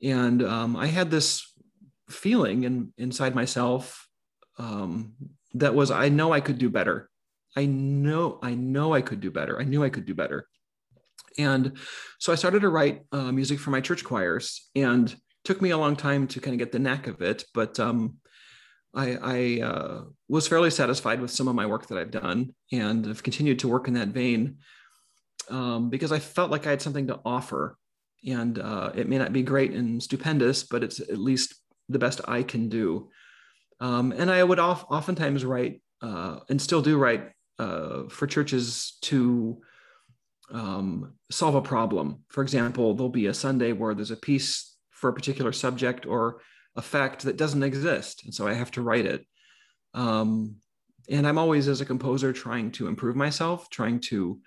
and 0.01 0.43
um, 0.43 0.75
I 0.75 0.87
had 0.87 1.11
this 1.11 1.53
feeling 2.09 2.63
in, 2.63 2.93
inside 2.97 3.35
myself 3.35 4.07
um, 4.57 5.13
that 5.53 5.75
was 5.75 5.91
I 5.91 6.09
know 6.09 6.31
I 6.31 6.41
could 6.41 6.57
do 6.57 6.69
better. 6.69 7.09
I 7.55 7.65
know 7.65 8.39
I 8.41 8.53
know 8.53 8.93
I 8.93 9.01
could 9.01 9.19
do 9.19 9.31
better. 9.31 9.59
I 9.59 9.63
knew 9.63 9.83
I 9.83 9.89
could 9.89 10.05
do 10.05 10.13
better. 10.13 10.47
And 11.37 11.77
so 12.19 12.31
I 12.31 12.35
started 12.35 12.61
to 12.61 12.69
write 12.69 13.03
uh, 13.11 13.31
music 13.31 13.59
for 13.59 13.71
my 13.71 13.81
church 13.81 14.03
choirs, 14.03 14.69
and 14.75 15.13
took 15.43 15.61
me 15.61 15.71
a 15.71 15.77
long 15.77 15.95
time 15.95 16.27
to 16.27 16.39
kind 16.39 16.53
of 16.53 16.59
get 16.59 16.71
the 16.71 16.79
knack 16.79 17.07
of 17.07 17.21
it. 17.21 17.45
But 17.53 17.79
um, 17.79 18.17
I, 18.93 19.17
I 19.21 19.61
uh, 19.61 20.01
was 20.27 20.47
fairly 20.47 20.69
satisfied 20.69 21.21
with 21.21 21.31
some 21.31 21.47
of 21.47 21.55
my 21.55 21.65
work 21.65 21.87
that 21.87 21.97
I've 21.97 22.11
done, 22.11 22.53
and 22.71 23.05
have 23.05 23.23
continued 23.23 23.59
to 23.59 23.67
work 23.67 23.87
in 23.87 23.93
that 23.95 24.09
vein 24.09 24.57
um, 25.49 25.89
because 25.89 26.11
I 26.11 26.19
felt 26.19 26.51
like 26.51 26.67
I 26.67 26.71
had 26.71 26.81
something 26.81 27.07
to 27.07 27.19
offer 27.25 27.77
and 28.25 28.59
uh, 28.59 28.91
it 28.95 29.07
may 29.07 29.17
not 29.17 29.33
be 29.33 29.43
great 29.43 29.71
and 29.71 30.01
stupendous, 30.01 30.63
but 30.63 30.83
it's 30.83 30.99
at 30.99 31.17
least 31.17 31.55
the 31.87 31.99
best 31.99 32.21
I 32.27 32.43
can 32.43 32.69
do. 32.69 33.09
Um, 33.79 34.11
and 34.11 34.29
I 34.29 34.43
would 34.43 34.59
oft, 34.59 34.85
oftentimes 34.91 35.45
write 35.45 35.81
uh, 36.01 36.39
and 36.49 36.61
still 36.61 36.81
do 36.81 36.97
write 36.97 37.31
uh, 37.57 38.03
for 38.09 38.27
churches 38.27 38.97
to 39.01 39.61
um, 40.51 41.13
solve 41.31 41.55
a 41.55 41.61
problem. 41.61 42.23
For 42.29 42.41
example, 42.41 42.93
there'll 42.93 43.09
be 43.09 43.27
a 43.27 43.33
Sunday 43.33 43.71
where 43.71 43.93
there's 43.93 44.11
a 44.11 44.17
piece 44.17 44.75
for 44.91 45.09
a 45.09 45.13
particular 45.13 45.51
subject 45.51 46.05
or 46.05 46.41
a 46.75 46.81
fact 46.81 47.23
that 47.23 47.37
doesn't 47.37 47.63
exist, 47.63 48.23
and 48.25 48.33
so 48.33 48.47
I 48.47 48.53
have 48.53 48.71
to 48.71 48.81
write 48.81 49.05
it. 49.05 49.25
Um, 49.93 50.57
and 51.09 51.27
I'm 51.27 51.37
always, 51.37 51.67
as 51.67 51.81
a 51.81 51.85
composer, 51.85 52.31
trying 52.31 52.71
to 52.73 52.87
improve 52.87 53.15
myself, 53.15 53.69
trying 53.69 53.99
to 54.01 54.39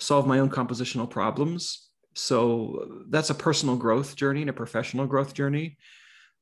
solve 0.00 0.26
my 0.26 0.40
own 0.40 0.50
compositional 0.50 1.08
problems 1.08 1.90
so 2.14 3.04
that's 3.08 3.30
a 3.30 3.34
personal 3.34 3.76
growth 3.76 4.16
journey 4.16 4.40
and 4.40 4.50
a 4.50 4.54
professional 4.54 5.06
growth 5.06 5.34
journey. 5.34 5.78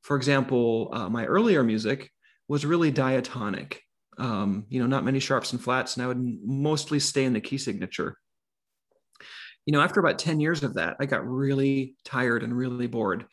For 0.03 0.17
example, 0.17 0.91
uh, 0.93 1.09
my 1.09 1.27
earlier 1.27 1.63
music 1.63 2.11
was 2.49 2.65
really 2.65 2.91
diatonic. 2.91 3.83
Um, 4.17 4.67
you 4.69 4.81
know, 4.81 4.87
not 4.87 5.05
many 5.05 5.21
sharps 5.21 5.53
and 5.53 5.63
flats, 5.63 5.97
and 5.97 6.05
I 6.05 6.09
would 6.09 6.19
mostly 6.45 6.99
stay 6.99 7.25
in 7.25 7.33
the 7.33 7.41
key 7.41 7.59
signature. 7.59 8.17
you 9.67 9.73
know, 9.73 9.81
after 9.81 10.01
about 10.01 10.19
10 10.19 10.41
years 10.41 10.63
of 10.63 10.75
that, 10.75 10.97
I 10.99 11.07
got 11.07 11.27
really 11.27 11.95
tired 12.05 12.43
and 12.43 12.57
really 12.57 12.87
bored. 12.87 13.27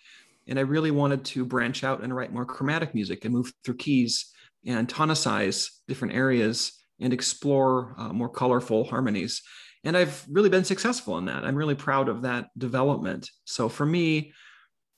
And 0.48 0.60
I 0.60 0.63
really 0.63 0.91
wanted 0.91 1.25
to 1.25 1.46
branch 1.46 1.84
out 1.84 2.03
and 2.03 2.15
write 2.15 2.34
more 2.34 2.46
chromatic 2.46 2.94
music 2.94 3.25
and 3.25 3.34
move 3.34 3.51
through 3.63 3.77
keys 3.77 4.34
and 4.65 4.88
tonicize 4.88 5.70
different 5.88 6.13
areas 6.13 6.74
and 7.00 7.13
explore 7.13 7.96
uh, 7.98 8.13
more 8.13 8.29
colorful 8.29 8.84
harmonies. 8.84 9.41
And 9.85 9.95
I've 9.95 10.25
really 10.29 10.49
been 10.49 10.65
successful 10.65 11.17
in 11.17 11.25
that. 11.25 11.45
I'm 11.45 11.55
really 11.55 11.75
proud 11.75 12.09
of 12.09 12.23
that 12.23 12.49
development. 12.57 13.29
So 13.45 13.69
for 13.69 13.85
me, 13.85 14.33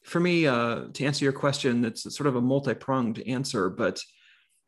for 0.04 0.20
me, 0.20 0.48
uh, 0.48 0.86
to 0.94 1.06
answer 1.06 1.26
your 1.26 1.34
question, 1.34 1.84
it's 1.84 2.04
sort 2.16 2.28
of 2.28 2.38
a 2.38 2.42
multi-pronged 2.42 3.20
answer, 3.28 3.70
but 3.70 4.02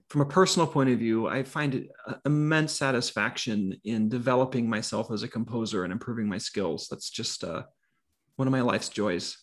from 0.10 0.22
a 0.22 0.26
personal 0.26 0.68
point 0.68 0.90
of 0.90 1.00
view, 1.00 1.28
I 1.28 1.44
find 1.44 1.88
immense 2.26 2.74
satisfaction 2.74 3.80
in 3.86 4.10
developing 4.10 4.68
myself 4.68 5.12
as 5.12 5.24
a 5.24 5.28
composer 5.28 5.84
and 5.84 5.94
improving 5.94 6.28
my 6.28 6.40
skills. 6.40 6.88
That's 6.90 7.10
just 7.10 7.44
uh, 7.44 7.64
one 8.36 8.48
of 8.48 8.52
my 8.52 8.62
life's 8.62 8.90
joys. 8.90 9.38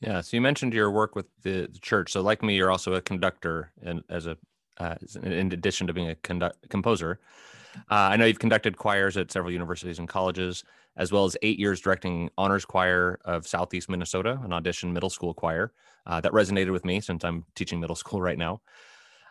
Yeah. 0.00 0.20
So 0.20 0.36
you 0.36 0.40
mentioned 0.40 0.74
your 0.74 0.90
work 0.90 1.14
with 1.14 1.26
the, 1.42 1.68
the 1.72 1.78
church. 1.78 2.12
So 2.12 2.20
like 2.20 2.42
me, 2.42 2.56
you're 2.56 2.70
also 2.70 2.94
a 2.94 3.00
conductor 3.00 3.72
and 3.82 4.02
as 4.10 4.26
a 4.26 4.36
uh, 4.78 4.96
in 5.22 5.52
addition 5.52 5.86
to 5.86 5.92
being 5.94 6.10
a 6.10 6.14
conduct, 6.16 6.68
composer. 6.68 7.18
Uh, 7.90 8.10
I 8.12 8.16
know 8.16 8.24
you've 8.24 8.38
conducted 8.38 8.76
choirs 8.76 9.16
at 9.16 9.30
several 9.30 9.52
universities 9.52 9.98
and 9.98 10.08
colleges, 10.08 10.64
as 10.96 11.12
well 11.12 11.24
as 11.24 11.36
eight 11.42 11.58
years 11.58 11.80
directing 11.80 12.30
honors 12.38 12.64
choir 12.64 13.18
of 13.24 13.46
Southeast 13.46 13.88
Minnesota, 13.88 14.40
an 14.42 14.52
audition 14.52 14.92
middle 14.92 15.10
school 15.10 15.34
choir. 15.34 15.72
Uh, 16.06 16.20
that 16.20 16.32
resonated 16.32 16.70
with 16.70 16.84
me 16.84 17.00
since 17.00 17.24
I'm 17.24 17.44
teaching 17.54 17.80
middle 17.80 17.96
school 18.04 18.20
right 18.20 18.38
now. 18.38 18.60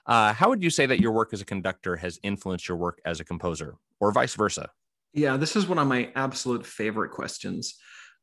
Uh, 0.06 0.34
how 0.34 0.50
would 0.50 0.62
you 0.62 0.70
say 0.70 0.86
that 0.86 1.00
your 1.00 1.12
work 1.12 1.34
as 1.34 1.42
a 1.42 1.46
conductor 1.46 1.96
has 1.96 2.20
influenced 2.22 2.68
your 2.68 2.78
work 2.78 3.00
as 3.06 3.20
a 3.20 3.26
composer, 3.26 3.76
or 4.00 4.12
vice 4.12 4.36
versa? 4.36 4.70
Yeah, 5.14 5.38
this 5.38 5.56
is 5.56 5.68
one 5.68 5.80
of 5.80 5.88
my 5.88 6.12
absolute 6.16 6.66
favorite 6.66 7.12
questions. 7.12 7.76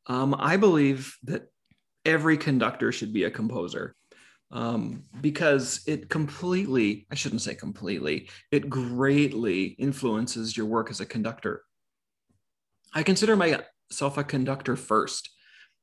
Um, 0.07 0.37
I 0.39 0.57
believe 0.57 1.17
that 1.25 1.47
every 2.05 2.37
conductor 2.37 2.93
should 2.93 3.13
be 3.13 3.25
a 3.25 3.31
composer 3.31 3.97
um, 4.53 5.05
because 5.21 5.83
it 5.87 6.11
completely, 6.11 7.07
I 7.11 7.15
shouldn't 7.15 7.41
say 7.41 7.55
completely, 7.55 8.29
it 8.51 8.69
greatly 8.69 9.65
influences 9.65 10.57
your 10.57 10.67
work 10.67 10.91
as 10.91 11.01
a 11.01 11.07
conductor. 11.07 11.63
I 12.95 13.03
consider 13.03 13.35
myself 13.35 14.19
a 14.19 14.25
conductor 14.25 14.77
first. 14.77 15.31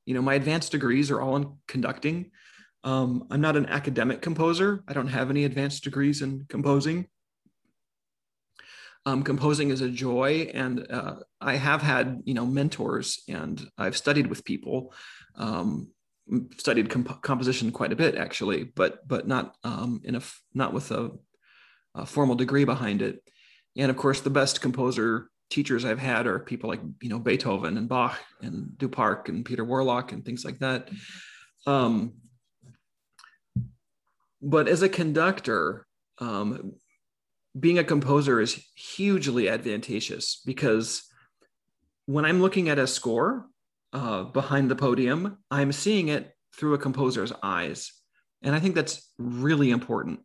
You 0.06 0.14
know, 0.14 0.22
my 0.22 0.36
advanced 0.36 0.72
degrees 0.72 1.10
are 1.10 1.20
all 1.20 1.36
in 1.36 1.54
conducting. 1.68 2.32
Um, 2.84 3.28
I'm 3.32 3.42
not 3.42 3.58
an 3.58 3.66
academic 3.66 4.22
composer. 4.22 4.84
I 4.88 4.94
don't 4.94 5.08
have 5.08 5.32
any 5.32 5.46
advanced 5.46 5.84
degrees 5.84 6.22
in 6.22 6.46
composing. 6.48 7.08
Um, 9.06 9.24
composing 9.24 9.72
is 9.72 9.82
a 9.82 9.90
joy, 9.90 10.52
and 10.54 10.86
uh, 10.92 11.16
I 11.42 11.56
have 11.56 11.82
had 11.82 12.22
you 12.26 12.34
know 12.34 12.46
mentors, 12.46 13.24
and 13.28 13.60
I've 13.78 13.98
studied 13.98 14.28
with 14.28 14.46
people. 14.46 14.94
Um, 15.36 15.90
studied 16.58 16.90
comp- 16.90 17.22
composition 17.22 17.72
quite 17.72 17.92
a 17.92 17.96
bit 17.96 18.16
actually, 18.16 18.64
but 18.64 19.08
but 19.08 19.28
not 19.28 19.56
um, 19.64 20.02
in 20.04 20.16
a 20.16 20.22
not 20.54 20.74
with 20.74 20.92
a, 20.92 21.12
a 21.96 22.06
formal 22.06 22.36
degree 22.36 22.66
behind 22.66 23.02
it. 23.02 23.24
And 23.78 23.90
of 23.90 23.98
course, 23.98 24.22
the 24.22 24.30
best 24.30 24.62
composer 24.62 25.30
teachers 25.50 25.86
I've 25.86 26.00
had 26.00 26.28
are 26.28 26.40
people 26.40 26.70
like 26.70 26.82
you 27.02 27.10
know 27.10 27.20
Beethoven 27.20 27.78
and 27.78 27.90
Bach 27.90 28.20
and 28.42 28.72
Duparc 28.78 29.30
and 29.30 29.46
Peter 29.46 29.64
Warlock 29.64 30.12
and 30.12 30.24
things 30.24 30.46
like 30.46 30.60
that. 30.60 30.90
Um, 31.66 32.14
but 34.42 34.68
as 34.68 34.82
a 34.82 34.90
conductor, 34.90 35.86
um, 36.20 36.74
being 37.60 37.80
a 37.80 37.84
composer 37.84 38.40
is 38.40 38.64
hugely 38.76 39.50
advantageous 39.50 40.42
because 40.46 41.04
when 42.06 42.26
I'm 42.26 42.42
looking 42.42 42.70
at 42.70 42.80
a 42.80 42.88
score 42.88 43.49
uh, 43.94 44.24
behind 44.24 44.70
the 44.70 44.76
podium, 44.76 45.38
I'm 45.50 45.72
seeing 45.72 46.10
it 46.10 46.32
through 46.56 46.74
a 46.74 46.80
composer's 46.80 47.34
eyes. 47.42 47.92
And 48.42 48.56
I 48.56 48.60
think 48.60 48.76
that's 48.76 49.12
really 49.18 49.72
important. 49.72 50.22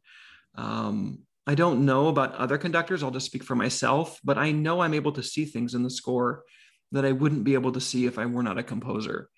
Um, 0.54 1.20
I 1.46 1.54
don't 1.54 1.84
know 1.84 2.08
about 2.08 2.34
other 2.36 2.58
conductors, 2.58 3.02
I'll 3.02 3.10
just 3.10 3.26
speak 3.26 3.44
for 3.44 3.54
myself, 3.54 4.18
but 4.24 4.38
I 4.38 4.52
know 4.52 4.80
I'm 4.80 4.94
able 4.94 5.12
to 5.12 5.22
see 5.22 5.44
things 5.44 5.74
in 5.74 5.82
the 5.82 5.90
score 5.90 6.44
that 6.92 7.04
I 7.04 7.12
wouldn't 7.12 7.44
be 7.44 7.54
able 7.54 7.72
to 7.72 7.80
see 7.80 8.06
if 8.06 8.18
I 8.18 8.26
were 8.26 8.42
not 8.42 8.58
a 8.58 8.62
composer. 8.62 9.28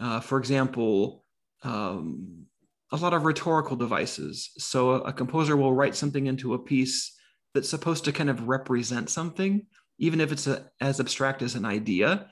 Uh, 0.00 0.20
for 0.20 0.38
example, 0.38 1.24
um, 1.62 2.46
a 2.90 2.96
lot 2.96 3.14
of 3.14 3.24
rhetorical 3.24 3.76
devices. 3.76 4.50
So 4.58 4.90
a, 4.90 4.98
a 5.00 5.12
composer 5.12 5.56
will 5.56 5.74
write 5.74 5.94
something 5.94 6.26
into 6.26 6.54
a 6.54 6.58
piece 6.58 7.16
that's 7.52 7.68
supposed 7.68 8.04
to 8.04 8.12
kind 8.12 8.30
of 8.30 8.48
represent 8.48 9.10
something, 9.10 9.66
even 9.98 10.20
if 10.20 10.32
it's 10.32 10.46
a, 10.46 10.70
as 10.80 10.98
abstract 10.98 11.42
as 11.42 11.54
an 11.54 11.64
idea. 11.64 12.30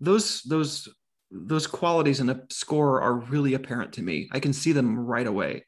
Those 0.00 0.42
those 0.42 0.88
those 1.30 1.66
qualities 1.66 2.20
in 2.20 2.30
a 2.30 2.42
score 2.50 3.00
are 3.00 3.14
really 3.14 3.54
apparent 3.54 3.92
to 3.94 4.02
me. 4.02 4.28
I 4.32 4.40
can 4.40 4.52
see 4.52 4.72
them 4.72 4.98
right 4.98 5.26
away. 5.26 5.64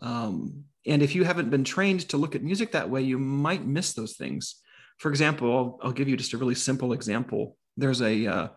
Um, 0.00 0.64
and 0.86 1.02
if 1.02 1.14
you 1.14 1.24
haven't 1.24 1.50
been 1.50 1.64
trained 1.64 2.08
to 2.08 2.16
look 2.16 2.34
at 2.34 2.42
music 2.42 2.72
that 2.72 2.90
way, 2.90 3.02
you 3.02 3.18
might 3.18 3.64
miss 3.64 3.92
those 3.92 4.16
things. 4.16 4.56
For 4.98 5.10
example, 5.10 5.56
I'll, 5.56 5.78
I'll 5.82 5.92
give 5.92 6.08
you 6.08 6.16
just 6.16 6.32
a 6.32 6.38
really 6.38 6.54
simple 6.54 6.92
example. 6.92 7.56
There's 7.76 8.02
a 8.02 8.26
uh, 8.26 8.48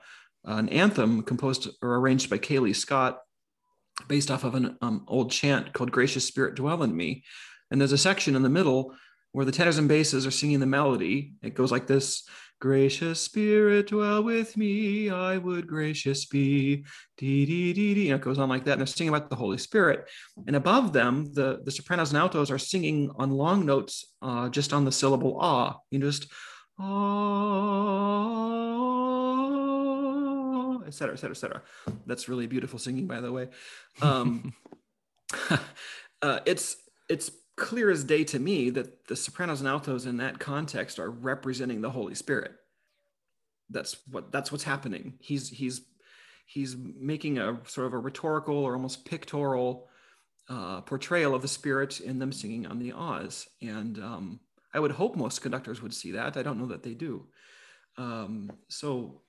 an 0.46 0.70
anthem 0.70 1.24
composed 1.24 1.70
or 1.82 1.96
arranged 1.96 2.30
by 2.30 2.38
K. 2.38 2.60
Lee 2.60 2.74
Scott 2.74 3.20
based 4.08 4.32
off 4.32 4.44
of 4.44 4.56
an 4.56 4.78
um, 4.82 5.06
old 5.08 5.32
chant 5.32 5.74
called 5.74 5.92
Gracious 5.92 6.28
Spirit 6.28 6.56
Dwell 6.56 6.84
in 6.84 6.96
Me. 6.96 7.24
And 7.70 7.80
there's 7.80 7.92
a 7.92 7.98
section 7.98 8.36
in 8.36 8.42
the 8.44 8.50
middle 8.50 8.94
where 9.32 9.46
the 9.46 9.52
tenors 9.52 9.78
and 9.78 9.88
basses 9.88 10.26
are 10.26 10.32
singing 10.32 10.60
the 10.60 10.66
melody. 10.66 11.34
It 11.42 11.56
goes 11.56 11.72
like 11.72 11.88
this 11.88 12.28
Gracious 12.63 13.20
Spirit 13.20 13.88
dwell 13.88 14.24
with 14.24 14.55
me, 14.55 15.10
I 15.10 15.38
would 15.38 15.67
gracious 15.67 16.24
be. 16.24 16.86
Dee, 17.17 17.46
dee, 17.46 17.74
dee, 17.74 17.93
dee. 17.93 18.10
And 18.10 18.22
it 18.22 18.24
goes 18.24 18.39
on 18.39 18.48
like 18.48 18.63
that. 18.63 18.72
And 18.72 18.79
they're 18.79 18.88
singing 18.88 19.13
about 19.13 19.29
the 19.29 19.36
Holy 19.36 19.58
Spirit. 19.58 20.10
And 20.48 20.55
above 20.55 20.93
them, 20.93 21.25
the, 21.34 21.60
the 21.65 21.72
sopranos 21.72 22.12
and 22.12 22.20
altos 22.20 22.50
are 22.50 22.58
singing 22.58 23.12
on 23.17 23.32
long 23.32 23.65
notes 23.65 24.13
uh, 24.22 24.48
just 24.48 24.72
on 24.72 24.86
the 24.86 24.93
syllable 24.93 25.39
ah. 25.41 25.77
You 25.91 26.00
know, 26.00 26.05
just 26.05 26.32
ah 26.79 28.53
et 30.88 30.93
cetera, 30.93 31.15
et 31.15 31.17
cetera, 31.17 31.36
et 31.36 31.39
cetera. 31.39 31.62
That's 32.05 32.29
really 32.29 32.48
beautiful 32.48 32.79
singing, 32.79 33.08
by 33.08 33.20
the 33.20 33.29
way. 33.29 33.50
Um, 34.01 34.53
uh, 36.22 36.39
it's 36.46 36.77
it's 37.10 37.29
clear 37.56 37.90
as 37.90 38.04
day 38.04 38.24
to 38.26 38.40
me 38.40 38.70
that 38.72 39.08
the 39.08 39.16
sopranos 39.16 39.60
and 39.60 39.70
altos 39.70 40.06
in 40.06 40.18
that 40.18 40.40
context 40.40 41.00
are 41.00 41.10
representing 41.10 41.82
the 41.82 41.92
Holy 41.92 42.16
Spirit. 42.16 42.54
That's 43.70 43.98
what 44.10 44.32
that's 44.32 44.52
what's 44.52 44.64
happening. 44.64 45.14
He's 45.20 45.50
he's 45.50 45.82
he's 46.46 46.76
making 46.76 47.38
a 47.38 47.60
sort 47.66 47.88
of 47.88 47.94
a 47.94 48.00
rhetorical 48.00 48.58
or 48.58 48.74
almost 48.74 49.06
pictorial 49.06 49.88
uh, 50.50 50.82
portrayal 50.82 51.34
of 51.34 51.42
the 51.42 51.48
Spirit 51.48 52.02
in 52.02 52.20
them 52.20 52.32
singing 52.32 52.68
on 52.68 52.80
the 52.80 52.92
Oz. 52.94 53.48
And 53.62 53.98
um, 54.00 54.40
I 54.74 54.80
would 54.80 54.92
hope 54.92 55.16
most 55.16 55.42
conductors 55.42 55.82
would 55.82 55.94
see 55.94 56.12
that. 56.12 56.38
I 56.38 56.44
don't 56.44 56.60
know 56.60 56.68
that 56.68 56.84
they 56.84 56.94
do. 56.94 57.28
Um, 57.98 58.52
so 58.68 59.22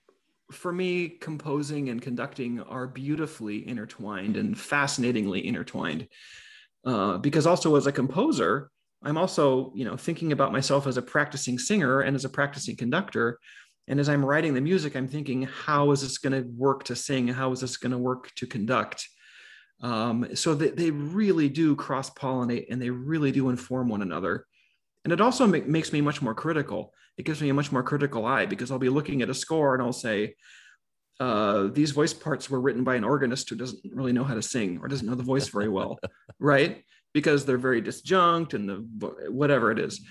for 0.51 0.73
me, 0.73 1.09
composing 1.09 1.89
and 1.89 2.03
conducting 2.03 2.61
are 2.61 2.87
beautifully 2.87 3.67
intertwined 3.67 4.37
and 4.37 4.59
fascinatingly 4.59 5.47
intertwined. 5.47 6.09
Uh, 6.85 7.19
because 7.19 7.47
also 7.47 7.77
as 7.77 7.87
a 7.87 7.93
composer, 7.93 8.71
I'm 9.03 9.19
also, 9.19 9.73
you 9.75 9.85
know, 9.85 9.97
thinking 9.97 10.33
about 10.33 10.53
myself 10.53 10.87
as 10.87 10.97
a 10.97 11.03
practicing 11.03 11.59
singer 11.59 12.01
and 12.01 12.15
as 12.15 12.25
a 12.25 12.29
practicing 12.29 12.77
conductor. 12.77 13.39
And 13.87 14.01
as 14.01 14.09
I'm 14.09 14.25
writing 14.25 14.55
the 14.55 14.61
music, 14.61 14.97
I'm 14.97 15.09
thinking, 15.09 15.43
how 15.43 15.91
is 15.91 16.01
this 16.01 16.19
going 16.19 16.33
to 16.33 16.49
work 16.49 16.85
to 16.85 16.97
sing? 16.97 17.29
How 17.29 17.53
is 17.53 17.61
this 17.61 17.77
going 17.77 17.93
to 17.93 17.99
work 17.99 18.31
to 18.37 18.47
conduct? 18.47 19.07
Um, 19.83 20.35
so 20.35 20.55
that 20.55 20.77
they 20.77 20.91
really 20.91 21.49
do 21.49 21.77
cross 21.77 22.09
pollinate 22.11 22.67
and 22.71 22.81
they 22.81 22.91
really 22.91 23.33
do 23.33 23.51
inform 23.51 23.89
one 23.89 24.01
another. 24.01 24.47
And 25.05 25.13
it 25.13 25.21
also 25.21 25.47
make, 25.47 25.67
makes 25.67 25.93
me 25.93 26.01
much 26.01 26.23
more 26.23 26.35
critical. 26.35 26.95
It 27.19 27.27
gives 27.27 27.43
me 27.43 27.51
a 27.51 27.55
much 27.55 27.71
more 27.71 27.83
critical 27.83 28.25
eye 28.25 28.47
because 28.47 28.71
I'll 28.71 28.79
be 28.79 28.89
looking 28.89 29.21
at 29.21 29.29
a 29.29 29.35
score 29.35 29.75
and 29.75 29.83
I'll 29.83 29.93
say, 29.93 30.35
uh, 31.21 31.69
these 31.69 31.93
voice 31.93 32.13
parts 32.13 32.51
were 32.51 32.61
written 32.61 32.85
by 32.85 32.97
an 32.97 33.05
organist 33.05 33.49
who 33.49 33.57
doesn't 33.57 33.81
really 33.93 34.13
know 34.13 34.25
how 34.25 34.35
to 34.35 34.43
sing 34.43 34.79
or 34.83 34.89
doesn't 34.89 35.07
know 35.07 35.15
the 35.15 35.23
voice 35.23 35.49
very 35.49 35.69
well, 35.69 35.99
right? 36.39 36.83
Because 37.13 37.45
they're 37.45 37.59
very 37.59 37.81
disjunct 37.81 38.55
and 38.55 38.69
the 38.69 38.77
whatever 39.31 39.71
it 39.71 39.79
is, 39.79 40.05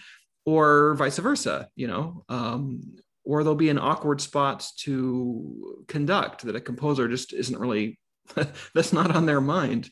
or 0.45 0.95
vice 0.95 1.17
versa, 1.17 1.67
you 1.75 1.87
know. 1.87 2.23
Um, 2.29 2.81
or 3.25 3.43
there'll 3.43 3.55
be 3.55 3.69
an 3.69 3.79
awkward 3.79 4.21
spot 4.21 4.67
to 4.77 5.83
conduct 5.87 6.43
that 6.43 6.55
a 6.55 6.61
composer 6.61 7.07
just 7.07 7.33
isn't 7.33 7.59
really 7.59 7.99
that's 8.73 8.93
not 8.93 9.15
on 9.15 9.25
their 9.25 9.41
mind 9.41 9.89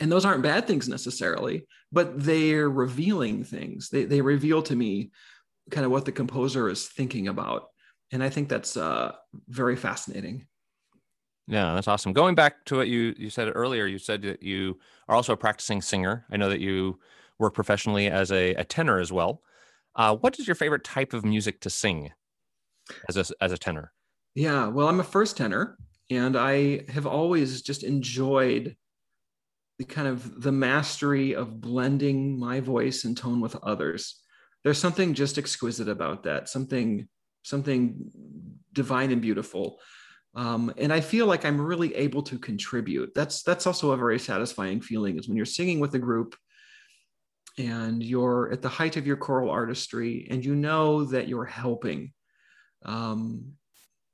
and 0.00 0.10
those 0.10 0.24
aren't 0.24 0.42
bad 0.42 0.66
things 0.66 0.88
necessarily 0.88 1.66
but 1.90 2.22
they're 2.22 2.70
revealing 2.70 3.44
things 3.44 3.88
they, 3.88 4.04
they 4.04 4.20
reveal 4.20 4.62
to 4.62 4.76
me 4.76 5.10
kind 5.70 5.84
of 5.84 5.90
what 5.90 6.04
the 6.04 6.12
composer 6.12 6.68
is 6.68 6.86
thinking 6.86 7.28
about 7.28 7.68
and 8.12 8.22
i 8.22 8.28
think 8.28 8.48
that's 8.48 8.76
uh, 8.76 9.12
very 9.48 9.76
fascinating 9.76 10.46
yeah 11.46 11.74
that's 11.74 11.88
awesome 11.88 12.12
going 12.12 12.34
back 12.34 12.64
to 12.64 12.76
what 12.76 12.88
you 12.88 13.14
you 13.16 13.30
said 13.30 13.50
earlier 13.54 13.86
you 13.86 13.98
said 13.98 14.22
that 14.22 14.42
you 14.42 14.78
are 15.08 15.16
also 15.16 15.32
a 15.32 15.36
practicing 15.36 15.80
singer 15.80 16.26
i 16.30 16.36
know 16.36 16.48
that 16.48 16.60
you 16.60 16.98
work 17.38 17.54
professionally 17.54 18.08
as 18.08 18.32
a, 18.32 18.54
a 18.54 18.64
tenor 18.64 18.98
as 18.98 19.12
well 19.12 19.42
uh, 19.96 20.14
what 20.16 20.38
is 20.38 20.46
your 20.46 20.54
favorite 20.54 20.84
type 20.84 21.12
of 21.12 21.24
music 21.24 21.60
to 21.60 21.70
sing 21.70 22.10
as 23.08 23.16
a, 23.16 23.24
as 23.40 23.52
a 23.52 23.58
tenor 23.58 23.92
Yeah, 24.34 24.68
well, 24.68 24.88
I'm 24.88 25.00
a 25.00 25.04
first 25.04 25.36
tenor, 25.36 25.78
and 26.10 26.36
I 26.36 26.84
have 26.88 27.06
always 27.06 27.62
just 27.62 27.82
enjoyed 27.82 28.76
the 29.78 29.84
kind 29.84 30.08
of 30.08 30.42
the 30.42 30.52
mastery 30.52 31.34
of 31.34 31.60
blending 31.60 32.38
my 32.38 32.60
voice 32.60 33.04
and 33.04 33.16
tone 33.16 33.40
with 33.40 33.56
others. 33.62 34.20
There's 34.64 34.78
something 34.78 35.14
just 35.14 35.38
exquisite 35.38 35.88
about 35.88 36.24
that. 36.24 36.48
Something 36.48 37.08
something 37.48 38.10
divine 38.72 39.10
and 39.10 39.22
beautiful. 39.22 39.78
Um, 40.34 40.72
and 40.76 40.92
I 40.92 41.00
feel 41.00 41.26
like 41.26 41.44
I'm 41.44 41.60
really 41.60 41.94
able 41.94 42.22
to 42.22 42.38
contribute. 42.38 43.12
That's 43.14 43.42
that's 43.42 43.66
also 43.66 43.92
a 43.92 43.96
very 43.96 44.18
satisfying 44.18 44.80
feeling 44.80 45.18
is 45.18 45.26
when 45.26 45.36
you're 45.36 45.46
singing 45.46 45.80
with 45.80 45.94
a 45.94 45.98
group 45.98 46.36
and 47.58 48.02
you're 48.02 48.52
at 48.52 48.62
the 48.62 48.68
height 48.68 48.96
of 48.96 49.06
your 49.06 49.16
choral 49.16 49.50
artistry 49.50 50.28
and 50.30 50.44
you 50.44 50.54
know 50.54 51.04
that 51.06 51.28
you're 51.28 51.44
helping. 51.44 52.12
Um, 52.84 53.54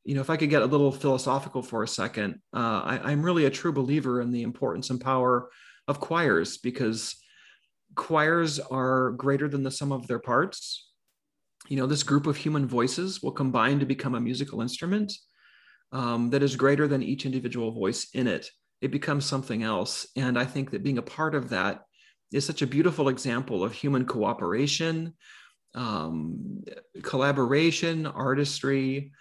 you 0.04 0.14
know, 0.14 0.20
if 0.20 0.30
I 0.30 0.36
could 0.36 0.50
get 0.50 0.62
a 0.62 0.66
little 0.66 0.92
philosophical 0.92 1.62
for 1.62 1.82
a 1.82 1.88
second, 1.88 2.40
uh, 2.54 2.80
I, 2.84 3.00
I'm 3.04 3.22
really 3.22 3.46
a 3.46 3.50
true 3.50 3.72
believer 3.72 4.20
in 4.20 4.30
the 4.30 4.42
importance 4.42 4.90
and 4.90 5.00
power 5.00 5.50
of 5.88 6.00
choirs 6.00 6.58
because 6.58 7.16
choirs 7.94 8.60
are 8.60 9.12
greater 9.12 9.48
than 9.48 9.62
the 9.62 9.70
sum 9.70 9.92
of 9.92 10.06
their 10.06 10.18
parts. 10.18 10.90
You 11.68 11.76
know, 11.78 11.86
this 11.86 12.02
group 12.02 12.26
of 12.26 12.36
human 12.36 12.66
voices 12.66 13.22
will 13.22 13.32
combine 13.32 13.78
to 13.80 13.86
become 13.86 14.14
a 14.14 14.20
musical 14.20 14.60
instrument 14.60 15.12
um, 15.92 16.30
that 16.30 16.42
is 16.42 16.56
greater 16.56 16.86
than 16.86 17.02
each 17.02 17.24
individual 17.24 17.72
voice 17.72 18.08
in 18.12 18.26
it. 18.26 18.50
It 18.80 18.90
becomes 18.90 19.24
something 19.24 19.62
else. 19.62 20.06
And 20.16 20.38
I 20.38 20.44
think 20.44 20.70
that 20.70 20.82
being 20.82 20.98
a 20.98 21.02
part 21.02 21.34
of 21.34 21.50
that 21.50 21.82
is 22.32 22.44
such 22.44 22.62
a 22.62 22.66
beautiful 22.66 23.08
example 23.08 23.64
of 23.64 23.72
human 23.72 24.04
cooperation, 24.04 25.14
um, 25.74 26.62
collaboration, 27.02 28.06
artistry, 28.06 29.12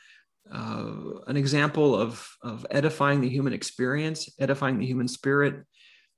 uh, 0.51 0.91
an 1.27 1.37
example 1.37 1.95
of, 1.95 2.27
of 2.41 2.65
edifying 2.69 3.21
the 3.21 3.29
human 3.29 3.53
experience, 3.53 4.29
edifying 4.39 4.79
the 4.79 4.85
human 4.85 5.07
spirit. 5.07 5.63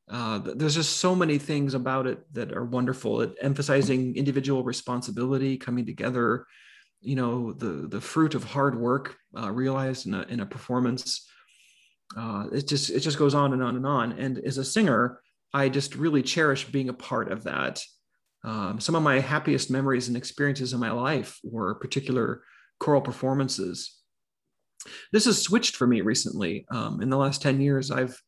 Uh, 0.09 0.39
there's 0.39 0.75
just 0.75 0.97
so 0.97 1.15
many 1.15 1.37
things 1.37 1.73
about 1.73 2.05
it 2.05 2.19
that 2.33 2.51
are 2.53 2.65
wonderful. 2.65 3.21
It 3.21 3.35
emphasizing 3.41 4.15
individual 4.15 4.63
responsibility, 4.63 5.57
coming 5.57 5.85
together, 5.85 6.45
you 7.01 7.15
know, 7.15 7.53
the 7.53 7.87
the 7.87 8.01
fruit 8.01 8.35
of 8.35 8.43
hard 8.43 8.79
work 8.79 9.17
uh, 9.37 9.51
realized 9.51 10.05
in 10.05 10.13
a 10.13 10.21
in 10.23 10.39
a 10.41 10.45
performance. 10.45 11.27
Uh, 12.15 12.45
it 12.51 12.67
just 12.67 12.89
it 12.91 12.99
just 12.99 13.17
goes 13.17 13.33
on 13.33 13.53
and 13.53 13.63
on 13.63 13.75
and 13.75 13.85
on. 13.85 14.11
And 14.13 14.37
as 14.39 14.57
a 14.57 14.65
singer, 14.65 15.21
I 15.53 15.69
just 15.69 15.95
really 15.95 16.21
cherish 16.21 16.65
being 16.65 16.89
a 16.89 16.93
part 16.93 17.31
of 17.31 17.43
that. 17.43 17.81
Um, 18.43 18.79
some 18.79 18.93
of 18.93 19.01
my 19.01 19.19
happiest 19.19 19.71
memories 19.71 20.07
and 20.07 20.15
experiences 20.15 20.73
in 20.73 20.79
my 20.79 20.91
life 20.91 21.39
were 21.43 21.73
particular 21.75 22.43
choral 22.79 23.01
performances. 23.01 23.97
This 25.11 25.25
has 25.25 25.41
switched 25.41 25.75
for 25.75 25.87
me 25.87 26.01
recently. 26.01 26.65
Um, 26.69 27.01
in 27.01 27.09
the 27.09 27.17
last 27.17 27.41
10 27.41 27.59
years, 27.59 27.89
I've, 27.89 28.21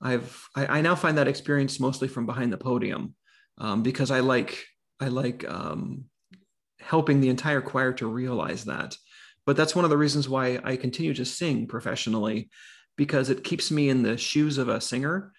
I've, 0.00 0.48
I, 0.56 0.78
I, 0.78 0.80
now 0.80 0.94
find 0.94 1.18
that 1.18 1.28
experience 1.28 1.78
mostly 1.78 2.08
from 2.08 2.26
behind 2.26 2.52
the 2.52 2.58
podium 2.58 3.14
um, 3.58 3.82
because 3.82 4.10
I 4.10 4.20
like, 4.20 4.64
I 4.98 5.08
like 5.08 5.48
um, 5.48 6.04
helping 6.80 7.20
the 7.20 7.28
entire 7.28 7.60
choir 7.60 7.92
to 7.94 8.06
realize 8.06 8.64
that. 8.64 8.96
But 9.46 9.56
that's 9.56 9.74
one 9.74 9.84
of 9.84 9.90
the 9.90 9.98
reasons 9.98 10.28
why 10.28 10.60
I 10.64 10.76
continue 10.76 11.14
to 11.14 11.24
sing 11.24 11.66
professionally 11.66 12.50
because 12.96 13.30
it 13.30 13.44
keeps 13.44 13.70
me 13.70 13.88
in 13.88 14.02
the 14.02 14.16
shoes 14.16 14.58
of 14.58 14.68
a 14.68 14.80
singer 14.80 15.32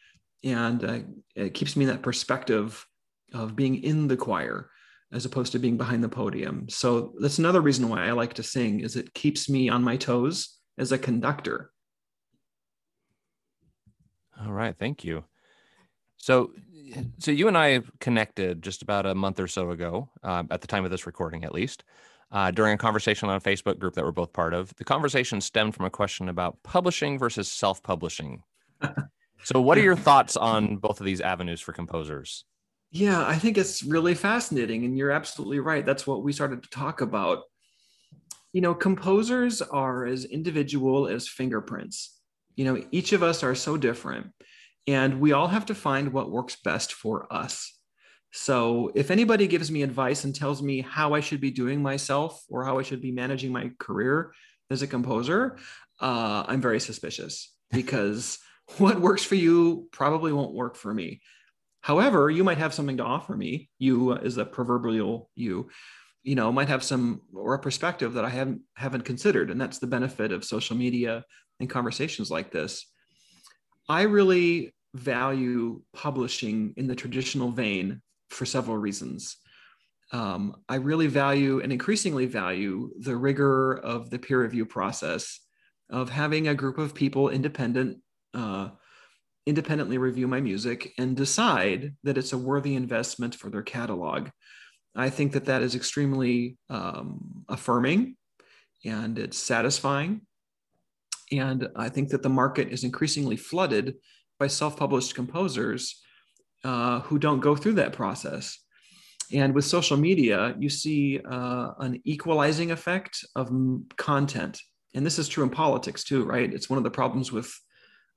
and 0.44 0.84
uh, 0.84 1.00
it 1.36 1.54
keeps 1.54 1.76
me 1.76 1.86
in 1.86 1.92
that 1.92 2.02
perspective 2.02 2.86
of 3.34 3.56
being 3.56 3.84
in 3.84 4.08
the 4.08 4.18
choir 4.18 4.70
as 5.14 5.26
opposed 5.26 5.52
to 5.52 5.60
being 5.60 5.78
behind 5.78 6.04
the 6.04 6.10
podium 6.10 6.68
so 6.70 7.14
that's 7.20 7.40
another 7.40 7.62
reason 7.62 7.88
why 7.88 8.06
i 8.08 8.12
like 8.12 8.34
to 8.34 8.44
sing 8.44 8.80
is 8.80 8.96
it 8.96 9.14
keeps 9.14 9.50
me 9.50 9.70
on 9.70 9.84
my 9.84 9.96
toes 9.96 10.58
as 10.78 10.92
a 10.92 10.98
conductor 10.98 11.72
all 14.44 14.52
right 14.52 14.76
thank 14.78 15.04
you 15.04 15.24
so 16.18 16.52
so 17.20 17.32
you 17.32 17.48
and 17.48 17.58
i 17.58 17.82
connected 18.00 18.62
just 18.62 18.82
about 18.82 19.06
a 19.06 19.16
month 19.16 19.40
or 19.40 19.48
so 19.48 19.72
ago 19.72 20.10
uh, 20.24 20.44
at 20.52 20.62
the 20.62 20.68
time 20.68 20.86
of 20.86 20.92
this 20.92 21.06
recording 21.06 21.44
at 21.44 21.54
least 21.54 21.84
uh, 22.32 22.50
during 22.50 22.74
a 22.74 22.78
conversation 22.78 23.30
on 23.30 23.36
a 23.36 23.42
facebook 23.42 23.80
group 23.80 23.94
that 23.94 24.04
we're 24.04 24.12
both 24.12 24.34
part 24.34 24.54
of 24.54 24.74
the 24.76 24.84
conversation 24.84 25.40
stemmed 25.42 25.76
from 25.76 25.86
a 25.86 25.90
question 25.90 26.30
about 26.30 26.62
publishing 26.64 27.18
versus 27.18 27.52
self-publishing 27.52 28.44
So, 29.44 29.60
what 29.60 29.78
are 29.78 29.82
your 29.82 29.96
thoughts 29.96 30.38
on 30.38 30.78
both 30.78 31.00
of 31.00 31.06
these 31.06 31.22
avenues 31.22 31.62
for 31.62 31.74
composers? 31.74 32.46
Yeah, 32.92 33.26
I 33.26 33.36
think 33.36 33.58
it's 33.58 33.84
really 33.84 34.14
fascinating. 34.14 34.86
And 34.86 34.98
you're 34.98 35.12
absolutely 35.12 35.60
right. 35.60 35.86
That's 35.86 36.06
what 36.06 36.24
we 36.24 36.34
started 36.34 36.64
to 36.64 36.70
talk 36.70 37.02
about. 37.02 37.44
You 38.54 38.62
know, 38.62 38.76
composers 38.76 39.62
are 39.62 40.06
as 40.06 40.26
individual 40.26 41.08
as 41.08 41.28
fingerprints. 41.28 42.20
You 42.56 42.66
know, 42.66 42.84
each 42.92 43.14
of 43.14 43.24
us 43.24 43.44
are 43.44 43.56
so 43.56 43.78
different, 43.78 44.28
and 44.88 45.20
we 45.20 45.32
all 45.32 45.48
have 45.48 45.66
to 45.68 45.76
find 45.76 46.14
what 46.14 46.32
works 46.32 46.58
best 46.64 46.94
for 46.94 47.32
us. 47.32 47.78
So, 48.34 48.92
if 48.96 49.12
anybody 49.12 49.48
gives 49.48 49.70
me 49.70 49.84
advice 49.84 50.24
and 50.24 50.34
tells 50.34 50.62
me 50.62 50.82
how 50.82 51.14
I 51.14 51.20
should 51.20 51.42
be 51.42 51.52
doing 51.52 51.82
myself 51.82 52.42
or 52.50 52.64
how 52.64 52.80
I 52.80 52.84
should 52.84 53.02
be 53.02 53.12
managing 53.12 53.52
my 53.52 53.72
career 53.78 54.34
as 54.70 54.82
a 54.82 54.88
composer, 54.88 55.58
uh, 56.00 56.46
I'm 56.48 56.62
very 56.62 56.80
suspicious 56.80 57.54
because 57.72 58.40
what 58.78 59.02
works 59.02 59.24
for 59.24 59.36
you 59.36 59.90
probably 59.92 60.32
won't 60.32 60.54
work 60.54 60.76
for 60.76 60.94
me. 60.94 61.22
However, 61.82 62.30
you 62.30 62.44
might 62.44 62.60
have 62.60 62.74
something 62.74 62.98
to 62.98 63.04
offer 63.04 63.36
me. 63.36 63.70
You 63.80 64.14
is 64.14 64.38
a 64.38 64.46
proverbial 64.46 65.30
you, 65.36 65.70
you 66.24 66.36
know, 66.36 66.52
might 66.52 66.70
have 66.70 66.84
some 66.84 67.22
or 67.34 67.56
a 67.56 67.60
perspective 67.60 68.14
that 68.14 68.24
I 68.24 68.30
haven't 68.30 68.62
haven't 68.76 69.04
considered, 69.04 69.50
and 69.50 69.60
that's 69.60 69.80
the 69.80 69.88
benefit 69.88 70.32
of 70.32 70.46
social 70.46 70.78
media 70.78 71.26
and 71.62 71.70
conversations 71.70 72.30
like 72.30 72.52
this. 72.52 72.86
I 73.88 74.04
really 74.04 74.74
value 74.94 75.82
publishing 75.94 76.74
in 76.78 76.88
the 76.88 76.96
traditional 76.96 77.52
vein 77.52 78.02
for 78.30 78.46
several 78.46 78.78
reasons. 78.78 79.38
Um, 80.12 80.58
I 80.68 80.76
really 80.76 81.08
value 81.08 81.62
and 81.62 81.72
increasingly 81.72 82.26
value 82.26 82.92
the 83.00 83.16
rigor 83.16 83.74
of 83.74 84.10
the 84.10 84.20
peer 84.20 84.42
review 84.42 84.66
process 84.66 85.40
of 85.90 86.10
having 86.10 86.48
a 86.48 86.56
group 86.56 86.78
of 86.78 86.94
people 86.94 87.30
independent 87.30 87.98
uh, 88.34 88.70
independently 89.48 89.98
review 89.98 90.28
my 90.28 90.40
music 90.40 90.94
and 90.98 91.18
decide 91.18 91.96
that 92.04 92.18
it's 92.18 92.32
a 92.32 92.38
worthy 92.38 92.76
investment 92.76 93.34
for 93.36 93.50
their 93.50 93.64
catalog. 93.64 94.30
I 94.96 95.10
think 95.10 95.34
that 95.34 95.46
that 95.46 95.62
is 95.62 95.76
extremely 95.76 96.58
um, 96.70 97.44
affirming 97.50 98.18
and 98.86 99.18
it's 99.18 99.38
satisfying. 99.38 100.22
And 101.32 101.68
I 101.76 101.90
think 101.90 102.10
that 102.10 102.24
the 102.24 102.30
market 102.30 102.70
is 102.70 102.84
increasingly 102.84 103.38
flooded 103.38 103.96
by 104.40 104.48
self 104.48 104.78
published 104.78 105.16
composers 105.16 106.02
uh, 106.64 107.00
who 107.02 107.18
don't 107.20 107.40
go 107.40 107.56
through 107.56 107.74
that 107.74 107.94
process. 107.94 108.58
And 109.34 109.56
with 109.56 109.66
social 109.66 109.98
media, 109.98 110.56
you 110.60 110.70
see 110.70 111.20
uh, 111.20 111.72
an 111.80 112.02
equalizing 112.04 112.72
effect 112.72 113.24
of 113.36 113.50
content. 113.98 114.60
And 114.94 115.06
this 115.06 115.20
is 115.20 115.30
true 115.30 115.44
in 115.44 115.50
politics 115.50 116.04
too, 116.04 116.26
right? 116.26 116.54
It's 116.54 116.70
one 116.70 116.78
of 116.78 116.84
the 116.84 116.92
problems 116.92 117.32
with 117.32 117.54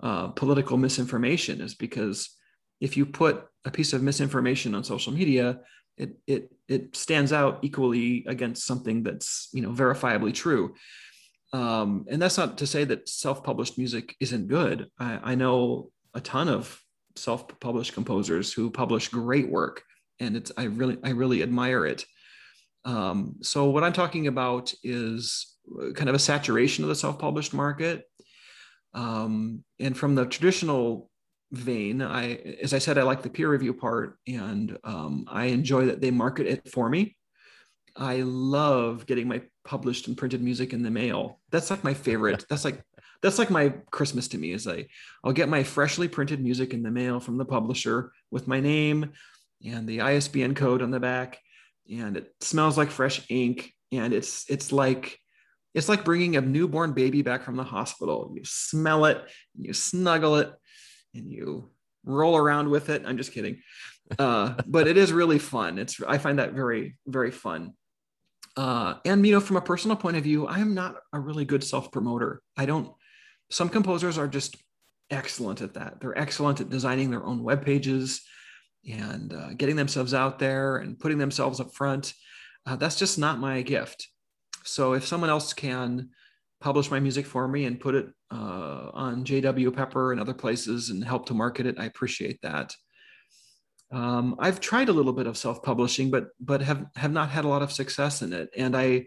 uh, 0.03 0.29
political 0.29 0.77
misinformation 0.77 1.61
is 1.61 1.74
because 1.74 2.31
if 2.81 2.96
you 2.96 3.07
put 3.07 3.46
a 3.64 3.70
piece 3.70 3.92
of 3.92 4.03
misinformation 4.03 4.74
on 4.74 4.83
social 4.83 5.12
media, 5.12 5.61
it 5.96 6.16
it 6.27 6.50
it 6.68 6.96
stands 6.96 7.33
out 7.33 7.61
equally 7.62 8.24
against 8.27 8.66
something 8.66 9.05
that's 9.05 9.48
you 9.53 9.62
know 9.62 9.70
verifiably 9.70 10.35
true. 10.35 10.74
Um, 11.55 12.05
and 12.11 12.21
that's 12.21 12.37
not 12.37 12.59
to 12.59 12.67
say 12.67 12.85
that 12.85 13.09
self-published 13.09 13.79
music 13.79 14.17
isn't 14.21 14.49
good. 14.49 14.88
I, 14.99 15.33
I 15.33 15.35
know 15.35 15.90
a 16.12 16.21
ton 16.21 16.49
of 16.49 16.79
self-published 17.17 17.95
composers 17.95 18.53
who 18.53 18.71
publish 18.71 19.09
great 19.09 19.49
work, 19.49 19.83
and 20.19 20.37
it's 20.37 20.51
I 20.57 20.64
really 20.64 20.99
I 21.05 21.11
really 21.11 21.43
admire 21.43 21.87
it. 21.87 22.05
Um, 22.85 23.37
so 23.43 23.71
what 23.71 23.85
I'm 23.85 23.93
talking 23.93 24.27
about 24.27 24.75
is 24.83 25.57
kind 25.95 26.09
of 26.09 26.14
a 26.14 26.19
saturation 26.19 26.85
of 26.85 26.88
the 26.88 26.95
self-published 26.95 27.55
market 27.55 28.05
um, 28.95 29.64
and 29.81 29.97
from 29.97 30.14
the 30.14 30.25
traditional 30.25 31.11
vein, 31.53 32.01
I, 32.01 32.35
as 32.62 32.73
I 32.73 32.79
said, 32.79 32.97
I 32.97 33.03
like 33.03 33.23
the 33.23 33.31
peer 33.31 33.51
review 33.51 33.75
part, 33.75 34.19
and 34.27 34.79
um, 34.85 35.25
I 35.29 35.47
enjoy 35.47 35.87
that 35.87 36.01
they 36.01 36.11
market 36.11 36.47
it 36.47 36.69
for 36.69 36.88
me. 36.88 37.17
I 37.97 38.23
love 38.23 39.07
getting 39.07 39.29
my 39.29 39.43
published 39.64 40.09
and 40.09 40.16
printed 40.16 40.42
music 40.42 40.72
in 40.72 40.83
the 40.83 40.90
mail. 40.90 41.40
That's 41.50 41.70
like 41.70 41.85
my 41.85 41.94
favorite. 41.94 42.44
That's 42.50 42.64
like 42.64 42.83
that's 43.22 43.38
like 43.38 43.48
my 43.48 43.70
Christmas 43.90 44.29
to 44.29 44.38
me. 44.38 44.53
Is 44.53 44.68
I 44.68 44.87
I'll 45.24 45.33
get 45.33 45.48
my 45.48 45.62
freshly 45.62 46.09
printed 46.09 46.42
music 46.42 46.74
in 46.74 46.83
the 46.83 46.90
mail 46.90 47.20
from 47.20 47.38
the 47.38 47.46
publisher 47.46 48.12
with 48.31 48.46
my 48.46 48.61
name 48.61 49.12
and 49.64 49.88
the 49.88 50.03
ISBN 50.03 50.55
code 50.55 50.83
on 50.83 50.90
the 50.90 51.00
back, 51.00 51.38
and 51.90 52.18
it 52.18 52.35
smells 52.42 52.77
like 52.77 52.90
fresh 52.90 53.24
ink, 53.31 53.72
and 53.92 54.12
it's 54.12 54.44
it's 54.50 54.72
like 54.72 55.18
it's 55.72 55.88
like 55.88 56.05
bringing 56.05 56.37
a 56.37 56.42
newborn 56.42 56.92
baby 56.92 57.22
back 57.22 57.44
from 57.44 57.57
the 57.57 57.64
hospital. 57.64 58.31
You 58.37 58.42
smell 58.44 59.07
it, 59.07 59.24
you 59.59 59.72
snuggle 59.72 60.37
it, 60.37 60.53
and 61.14 61.31
you 61.31 61.70
roll 62.05 62.37
around 62.37 62.68
with 62.68 62.90
it. 62.90 63.05
I'm 63.07 63.16
just 63.16 63.33
kidding. 63.33 63.62
Uh, 64.18 64.55
but 64.66 64.87
it 64.87 64.96
is 64.96 65.12
really 65.12 65.38
fun. 65.38 65.79
It's 65.79 66.00
I 66.07 66.18
find 66.18 66.38
that 66.38 66.53
very, 66.53 66.96
very 67.07 67.31
fun. 67.31 67.72
Uh, 68.57 68.95
and 69.05 69.27
you 69.27 69.33
know, 69.33 69.40
from 69.40 69.57
a 69.57 69.61
personal 69.61 69.97
point 69.97 70.17
of 70.17 70.23
view, 70.23 70.47
I 70.47 70.61
am 70.61 70.75
not 70.75 70.97
a 71.12 71.19
really 71.19 71.45
good 71.45 71.64
self 71.64 71.90
promoter. 71.90 72.43
I 72.57 72.67
don't. 72.67 72.93
Some 73.51 73.69
composers 73.69 74.19
are 74.19 74.29
just 74.29 74.57
excellent 75.11 75.61
at 75.61 75.75
that. 75.75 76.01
They're 76.01 76.19
excellent 76.19 76.61
at 76.61 76.71
designing 76.71 77.11
their 77.11 77.25
own 77.25 77.43
web 77.43 77.64
pages 77.64 78.23
and 78.88 79.33
uh, 79.33 79.55
getting 79.55 79.77
themselves 79.77 80.14
out 80.14 80.38
there 80.38 80.79
and 80.79 80.99
putting 80.99 81.19
themselves 81.19 81.61
up 81.61 81.75
front. 81.75 82.14
Uh, 82.67 82.77
that's 82.77 82.99
just 82.99 83.19
not 83.19 83.38
my 83.38 83.62
gift. 83.62 84.09
So 84.64 84.95
if 84.95 85.07
someone 85.07 85.31
else 85.31 85.53
can 85.53 86.11
publish 86.61 86.90
my 86.90 87.01
music 87.01 87.27
for 87.27 87.47
me 87.47 87.67
and 87.67 87.81
put 87.81 87.95
it 87.95 88.09
uh, 88.31 88.90
on 88.95 89.25
JW 89.25 89.75
Pepper 89.75 90.12
and 90.12 90.21
other 90.21 90.33
places 90.33 90.90
and 90.90 91.05
help 91.05 91.27
to 91.27 91.35
market 91.35 91.67
it, 91.67 91.79
I 91.79 91.85
appreciate 91.85 92.40
that. 92.43 92.75
Um, 93.92 94.37
I've 94.38 94.61
tried 94.61 94.88
a 94.88 94.92
little 94.92 95.12
bit 95.12 95.27
of 95.27 95.37
self-publishing, 95.37 96.11
but 96.11 96.29
but 96.40 96.62
have 96.62 96.87
have 96.97 97.12
not 97.12 97.31
had 97.31 97.44
a 97.44 97.49
lot 97.49 97.62
of 97.62 97.73
success 97.73 98.23
in 98.23 98.33
it. 98.33 98.51
And 98.57 98.77
I, 98.77 99.07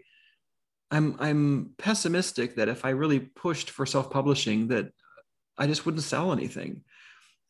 I'm 0.90 1.16
I'm 1.18 1.70
pessimistic 1.78 2.56
that 2.56 2.68
if 2.68 2.84
I 2.84 2.90
really 2.90 3.20
pushed 3.20 3.70
for 3.70 3.84
self-publishing, 3.84 4.68
that 4.68 4.92
I 5.58 5.66
just 5.66 5.84
wouldn't 5.84 6.04
sell 6.04 6.32
anything 6.32 6.82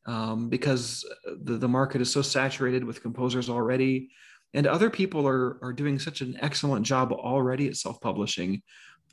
um, 0.06 0.48
because 0.48 1.04
the, 1.42 1.58
the 1.58 1.68
market 1.68 2.00
is 2.00 2.10
so 2.10 2.22
saturated 2.22 2.82
with 2.82 3.02
composers 3.02 3.50
already. 3.50 4.10
And 4.54 4.66
other 4.66 4.88
people 4.88 5.28
are, 5.28 5.58
are 5.62 5.74
doing 5.74 5.98
such 5.98 6.22
an 6.22 6.38
excellent 6.40 6.86
job 6.86 7.12
already 7.12 7.68
at 7.68 7.76
self 7.76 8.00
publishing. 8.00 8.62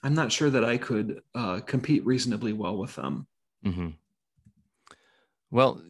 I'm 0.04 0.14
not 0.14 0.32
sure 0.32 0.50
that 0.50 0.64
I 0.64 0.78
could 0.78 1.22
uh, 1.34 1.60
compete 1.60 2.06
reasonably 2.06 2.54
well 2.54 2.78
with 2.78 2.96
them. 2.96 3.28
Mm-hmm. 3.66 3.90
Well, 5.52 5.82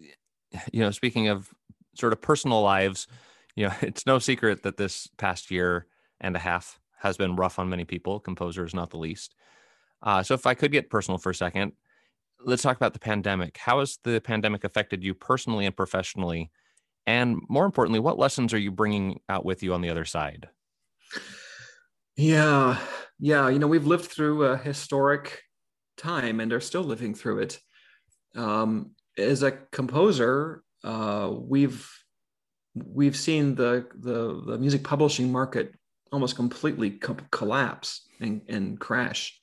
you 0.71 0.79
know, 0.79 0.91
speaking 0.91 1.27
of 1.27 1.49
sort 1.95 2.13
of 2.13 2.21
personal 2.21 2.61
lives, 2.61 3.07
you 3.55 3.67
know, 3.67 3.73
it's 3.81 4.05
no 4.05 4.19
secret 4.19 4.63
that 4.63 4.77
this 4.77 5.07
past 5.17 5.51
year 5.51 5.87
and 6.19 6.35
a 6.35 6.39
half 6.39 6.79
has 6.99 7.17
been 7.17 7.35
rough 7.35 7.59
on 7.59 7.69
many 7.69 7.85
people, 7.85 8.19
composers 8.19 8.73
not 8.73 8.89
the 8.89 8.97
least. 8.97 9.35
Uh, 10.01 10.23
so, 10.23 10.33
if 10.33 10.45
I 10.45 10.53
could 10.53 10.71
get 10.71 10.89
personal 10.89 11.17
for 11.17 11.31
a 11.31 11.35
second, 11.35 11.73
let's 12.43 12.61
talk 12.61 12.77
about 12.77 12.93
the 12.93 12.99
pandemic. 12.99 13.57
How 13.57 13.79
has 13.79 13.97
the 14.03 14.19
pandemic 14.19 14.63
affected 14.63 15.03
you 15.03 15.13
personally 15.13 15.65
and 15.65 15.75
professionally? 15.75 16.51
And 17.07 17.39
more 17.49 17.65
importantly, 17.65 17.99
what 17.99 18.19
lessons 18.19 18.53
are 18.53 18.59
you 18.59 18.71
bringing 18.71 19.19
out 19.29 19.45
with 19.45 19.63
you 19.63 19.73
on 19.73 19.81
the 19.81 19.89
other 19.89 20.05
side? 20.05 20.49
Yeah, 22.15 22.79
yeah. 23.19 23.49
You 23.49 23.59
know, 23.59 23.67
we've 23.67 23.85
lived 23.85 24.05
through 24.05 24.45
a 24.45 24.57
historic 24.57 25.41
time 25.97 26.39
and 26.39 26.51
are 26.53 26.61
still 26.61 26.83
living 26.83 27.13
through 27.13 27.39
it. 27.39 27.59
Um, 28.35 28.91
as 29.17 29.43
a 29.43 29.51
composer, 29.71 30.63
uh, 30.85 31.33
we've 31.35 31.91
we've 32.75 33.15
seen 33.15 33.55
the, 33.55 33.87
the 33.95 34.41
the 34.45 34.57
music 34.57 34.83
publishing 34.83 35.31
market 35.31 35.73
almost 36.11 36.35
completely 36.35 36.91
co- 36.91 37.17
collapse 37.31 38.07
and, 38.21 38.41
and 38.47 38.79
crash. 38.79 39.37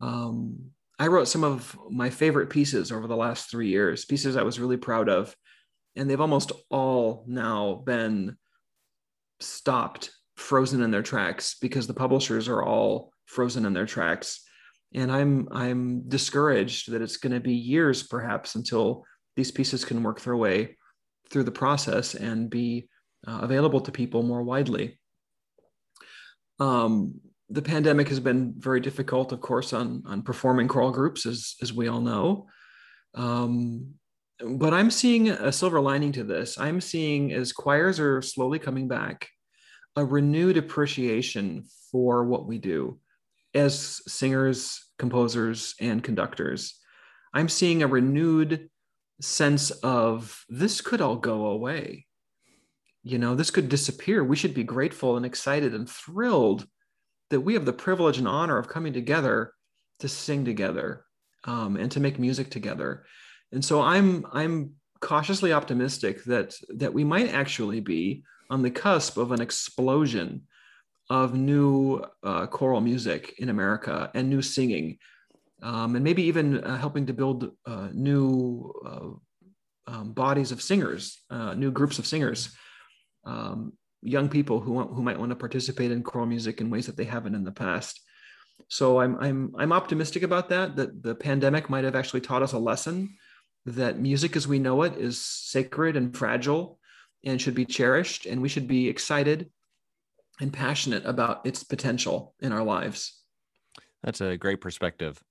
Um, 0.00 0.70
I 0.98 1.06
wrote 1.06 1.28
some 1.28 1.44
of 1.44 1.76
my 1.90 2.10
favorite 2.10 2.50
pieces 2.50 2.92
over 2.92 3.06
the 3.06 3.16
last 3.16 3.50
three 3.50 3.68
years, 3.68 4.04
pieces 4.04 4.36
I 4.36 4.42
was 4.42 4.60
really 4.60 4.76
proud 4.76 5.08
of, 5.08 5.34
and 5.96 6.08
they've 6.08 6.20
almost 6.20 6.52
all 6.68 7.24
now 7.26 7.82
been 7.86 8.36
stopped, 9.40 10.10
frozen 10.36 10.82
in 10.82 10.90
their 10.90 11.02
tracks 11.02 11.56
because 11.60 11.86
the 11.86 11.94
publishers 11.94 12.48
are 12.48 12.62
all 12.62 13.12
frozen 13.24 13.64
in 13.64 13.72
their 13.72 13.86
tracks. 13.86 14.42
And 14.92 15.10
I'm 15.10 15.48
I'm 15.52 16.08
discouraged 16.08 16.90
that 16.92 17.00
it's 17.02 17.16
going 17.16 17.32
to 17.32 17.40
be 17.40 17.54
years 17.54 18.02
perhaps 18.02 18.56
until 18.56 19.04
these 19.36 19.50
pieces 19.50 19.84
can 19.84 20.02
work 20.02 20.20
their 20.20 20.36
way 20.36 20.76
through 21.30 21.44
the 21.44 21.52
process 21.52 22.14
and 22.14 22.50
be 22.50 22.88
uh, 23.26 23.40
available 23.42 23.80
to 23.80 23.92
people 23.92 24.22
more 24.22 24.42
widely. 24.42 24.98
Um, 26.58 27.20
the 27.48 27.62
pandemic 27.62 28.08
has 28.08 28.20
been 28.20 28.54
very 28.56 28.80
difficult, 28.80 29.32
of 29.32 29.40
course, 29.40 29.72
on 29.72 30.02
on 30.06 30.22
performing 30.22 30.68
choral 30.68 30.92
groups, 30.92 31.26
as 31.26 31.56
as 31.60 31.72
we 31.72 31.88
all 31.88 32.00
know. 32.00 32.46
Um, 33.14 33.94
but 34.46 34.72
I'm 34.72 34.90
seeing 34.90 35.28
a 35.28 35.52
silver 35.52 35.80
lining 35.80 36.12
to 36.12 36.24
this. 36.24 36.58
I'm 36.58 36.80
seeing 36.80 37.32
as 37.32 37.52
choirs 37.52 38.00
are 38.00 38.22
slowly 38.22 38.58
coming 38.58 38.88
back, 38.88 39.28
a 39.96 40.04
renewed 40.04 40.56
appreciation 40.56 41.64
for 41.90 42.24
what 42.24 42.46
we 42.46 42.58
do 42.58 43.00
as 43.52 44.00
singers, 44.06 44.80
composers, 44.98 45.74
and 45.80 46.02
conductors. 46.02 46.78
I'm 47.34 47.48
seeing 47.48 47.82
a 47.82 47.88
renewed 47.88 48.69
sense 49.20 49.70
of 49.70 50.44
this 50.48 50.80
could 50.80 51.00
all 51.00 51.16
go 51.16 51.46
away. 51.46 52.06
You 53.02 53.18
know, 53.18 53.34
this 53.34 53.50
could 53.50 53.68
disappear. 53.68 54.22
We 54.22 54.36
should 54.36 54.54
be 54.54 54.64
grateful 54.64 55.16
and 55.16 55.24
excited 55.24 55.74
and 55.74 55.88
thrilled 55.88 56.66
that 57.30 57.40
we 57.40 57.54
have 57.54 57.64
the 57.64 57.72
privilege 57.72 58.18
and 58.18 58.28
honor 58.28 58.58
of 58.58 58.68
coming 58.68 58.92
together 58.92 59.52
to 60.00 60.08
sing 60.08 60.44
together 60.44 61.04
um, 61.44 61.76
and 61.76 61.90
to 61.92 62.00
make 62.00 62.18
music 62.18 62.50
together. 62.50 63.04
And 63.52 63.64
so 63.64 63.80
I'm 63.80 64.26
I'm 64.32 64.74
cautiously 65.00 65.52
optimistic 65.52 66.24
that 66.24 66.54
that 66.76 66.92
we 66.92 67.04
might 67.04 67.32
actually 67.32 67.80
be 67.80 68.22
on 68.50 68.62
the 68.62 68.70
cusp 68.70 69.16
of 69.16 69.32
an 69.32 69.40
explosion 69.40 70.42
of 71.08 71.34
new 71.34 72.04
uh, 72.22 72.46
choral 72.46 72.80
music 72.80 73.34
in 73.38 73.48
America 73.48 74.10
and 74.14 74.28
new 74.28 74.42
singing, 74.42 74.98
um, 75.62 75.94
and 75.94 76.04
maybe 76.04 76.22
even 76.22 76.62
uh, 76.64 76.76
helping 76.76 77.06
to 77.06 77.12
build 77.12 77.50
uh, 77.66 77.88
new 77.92 78.72
uh, 78.86 79.90
um, 79.92 80.12
bodies 80.12 80.52
of 80.52 80.62
singers, 80.62 81.22
uh, 81.30 81.54
new 81.54 81.70
groups 81.70 81.98
of 81.98 82.06
singers. 82.06 82.54
Um, 83.24 83.72
young 84.02 84.28
people 84.28 84.60
who 84.60 84.72
want, 84.72 84.94
who 84.94 85.02
might 85.02 85.18
want 85.18 85.30
to 85.30 85.36
participate 85.36 85.90
in 85.90 86.02
choral 86.02 86.26
music 86.26 86.60
in 86.60 86.70
ways 86.70 86.86
that 86.86 86.96
they 86.96 87.04
haven't 87.04 87.34
in 87.34 87.44
the 87.44 87.52
past. 87.52 88.00
So 88.68 89.00
I'm 89.00 89.16
I'm 89.18 89.54
I'm 89.58 89.72
optimistic 89.72 90.22
about 90.22 90.48
that. 90.50 90.76
That 90.76 91.02
the 91.02 91.14
pandemic 91.14 91.68
might 91.68 91.84
have 91.84 91.96
actually 91.96 92.20
taught 92.20 92.42
us 92.42 92.52
a 92.52 92.58
lesson 92.58 93.16
that 93.66 93.98
music 93.98 94.36
as 94.36 94.48
we 94.48 94.58
know 94.58 94.82
it 94.82 94.96
is 94.96 95.20
sacred 95.20 95.96
and 95.96 96.16
fragile 96.16 96.78
and 97.24 97.40
should 97.40 97.54
be 97.54 97.66
cherished, 97.66 98.26
and 98.26 98.40
we 98.40 98.48
should 98.48 98.66
be 98.66 98.88
excited 98.88 99.50
and 100.40 100.52
passionate 100.52 101.04
about 101.04 101.44
its 101.44 101.62
potential 101.62 102.34
in 102.40 102.52
our 102.52 102.62
lives. 102.62 103.20
That's 104.02 104.22
a 104.22 104.38
great 104.38 104.62
perspective. 104.62 105.22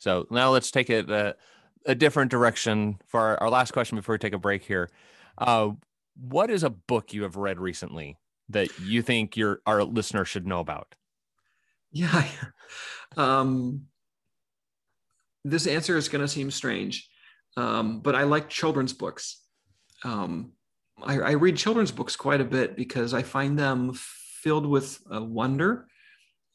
So 0.00 0.26
now 0.30 0.50
let's 0.50 0.70
take 0.70 0.90
it 0.90 1.10
a, 1.10 1.36
a 1.84 1.94
different 1.94 2.30
direction 2.30 2.98
for 3.06 3.20
our, 3.20 3.42
our, 3.42 3.50
last 3.50 3.72
question 3.72 3.96
before 3.96 4.14
we 4.14 4.18
take 4.18 4.32
a 4.32 4.38
break 4.38 4.64
here. 4.64 4.88
Uh, 5.36 5.70
what 6.16 6.50
is 6.50 6.64
a 6.64 6.70
book 6.70 7.12
you 7.12 7.22
have 7.22 7.36
read 7.36 7.60
recently 7.60 8.16
that 8.48 8.80
you 8.80 9.02
think 9.02 9.36
your 9.36 9.60
our 9.66 9.84
listener 9.84 10.24
should 10.24 10.46
know 10.46 10.58
about? 10.58 10.94
Yeah. 11.92 12.26
Um, 13.16 13.86
this 15.44 15.66
answer 15.66 15.96
is 15.96 16.08
going 16.08 16.22
to 16.22 16.28
seem 16.28 16.50
strange, 16.50 17.08
um, 17.56 18.00
but 18.00 18.14
I 18.14 18.22
like 18.22 18.48
children's 18.48 18.92
books. 18.92 19.42
Um, 20.04 20.52
I, 21.02 21.18
I, 21.18 21.30
read 21.32 21.56
children's 21.56 21.90
books 21.90 22.14
quite 22.14 22.40
a 22.40 22.44
bit 22.44 22.76
because 22.76 23.12
I 23.12 23.22
find 23.22 23.58
them 23.58 23.92
filled 23.94 24.64
with 24.64 25.00
uh, 25.12 25.22
wonder 25.22 25.88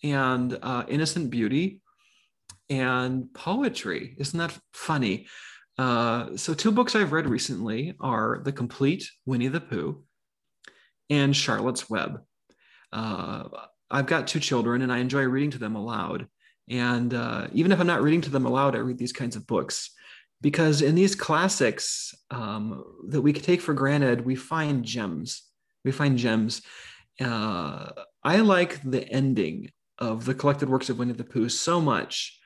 and 0.01 0.57
uh, 0.61 0.85
innocent 0.87 1.29
beauty 1.29 1.81
and 2.69 3.33
poetry. 3.33 4.15
Isn't 4.17 4.39
that 4.39 4.57
funny? 4.73 5.27
Uh, 5.77 6.37
so, 6.37 6.53
two 6.53 6.71
books 6.71 6.95
I've 6.95 7.11
read 7.11 7.27
recently 7.27 7.95
are 7.99 8.41
The 8.43 8.51
Complete 8.51 9.09
Winnie 9.25 9.49
the 9.49 9.59
Pooh 9.59 10.03
and 11.09 11.35
Charlotte's 11.35 11.89
Web. 11.89 12.21
Uh, 12.91 13.43
I've 13.91 14.07
got 14.07 14.27
two 14.27 14.39
children 14.39 14.81
and 14.81 14.91
I 14.91 14.99
enjoy 14.99 15.23
reading 15.23 15.51
to 15.51 15.57
them 15.57 15.75
aloud. 15.75 16.27
And 16.69 17.13
uh, 17.13 17.47
even 17.53 17.71
if 17.71 17.79
I'm 17.79 17.87
not 17.87 18.01
reading 18.01 18.21
to 18.21 18.29
them 18.29 18.45
aloud, 18.45 18.75
I 18.75 18.79
read 18.79 18.97
these 18.97 19.13
kinds 19.13 19.35
of 19.35 19.45
books 19.45 19.91
because 20.41 20.81
in 20.81 20.95
these 20.95 21.15
classics 21.15 22.13
um, 22.31 22.83
that 23.09 23.21
we 23.21 23.33
take 23.33 23.61
for 23.61 23.73
granted, 23.73 24.25
we 24.25 24.35
find 24.35 24.83
gems. 24.83 25.43
We 25.83 25.91
find 25.91 26.17
gems. 26.17 26.61
Uh, 27.21 27.91
I 28.23 28.37
like 28.37 28.81
the 28.83 29.07
ending 29.07 29.71
of 29.99 30.25
the 30.25 30.33
collected 30.33 30.69
works 30.69 30.89
of 30.89 30.97
Winnie 30.97 31.13
the 31.13 31.23
Pooh 31.23 31.49
so 31.49 31.79
much 31.79 32.39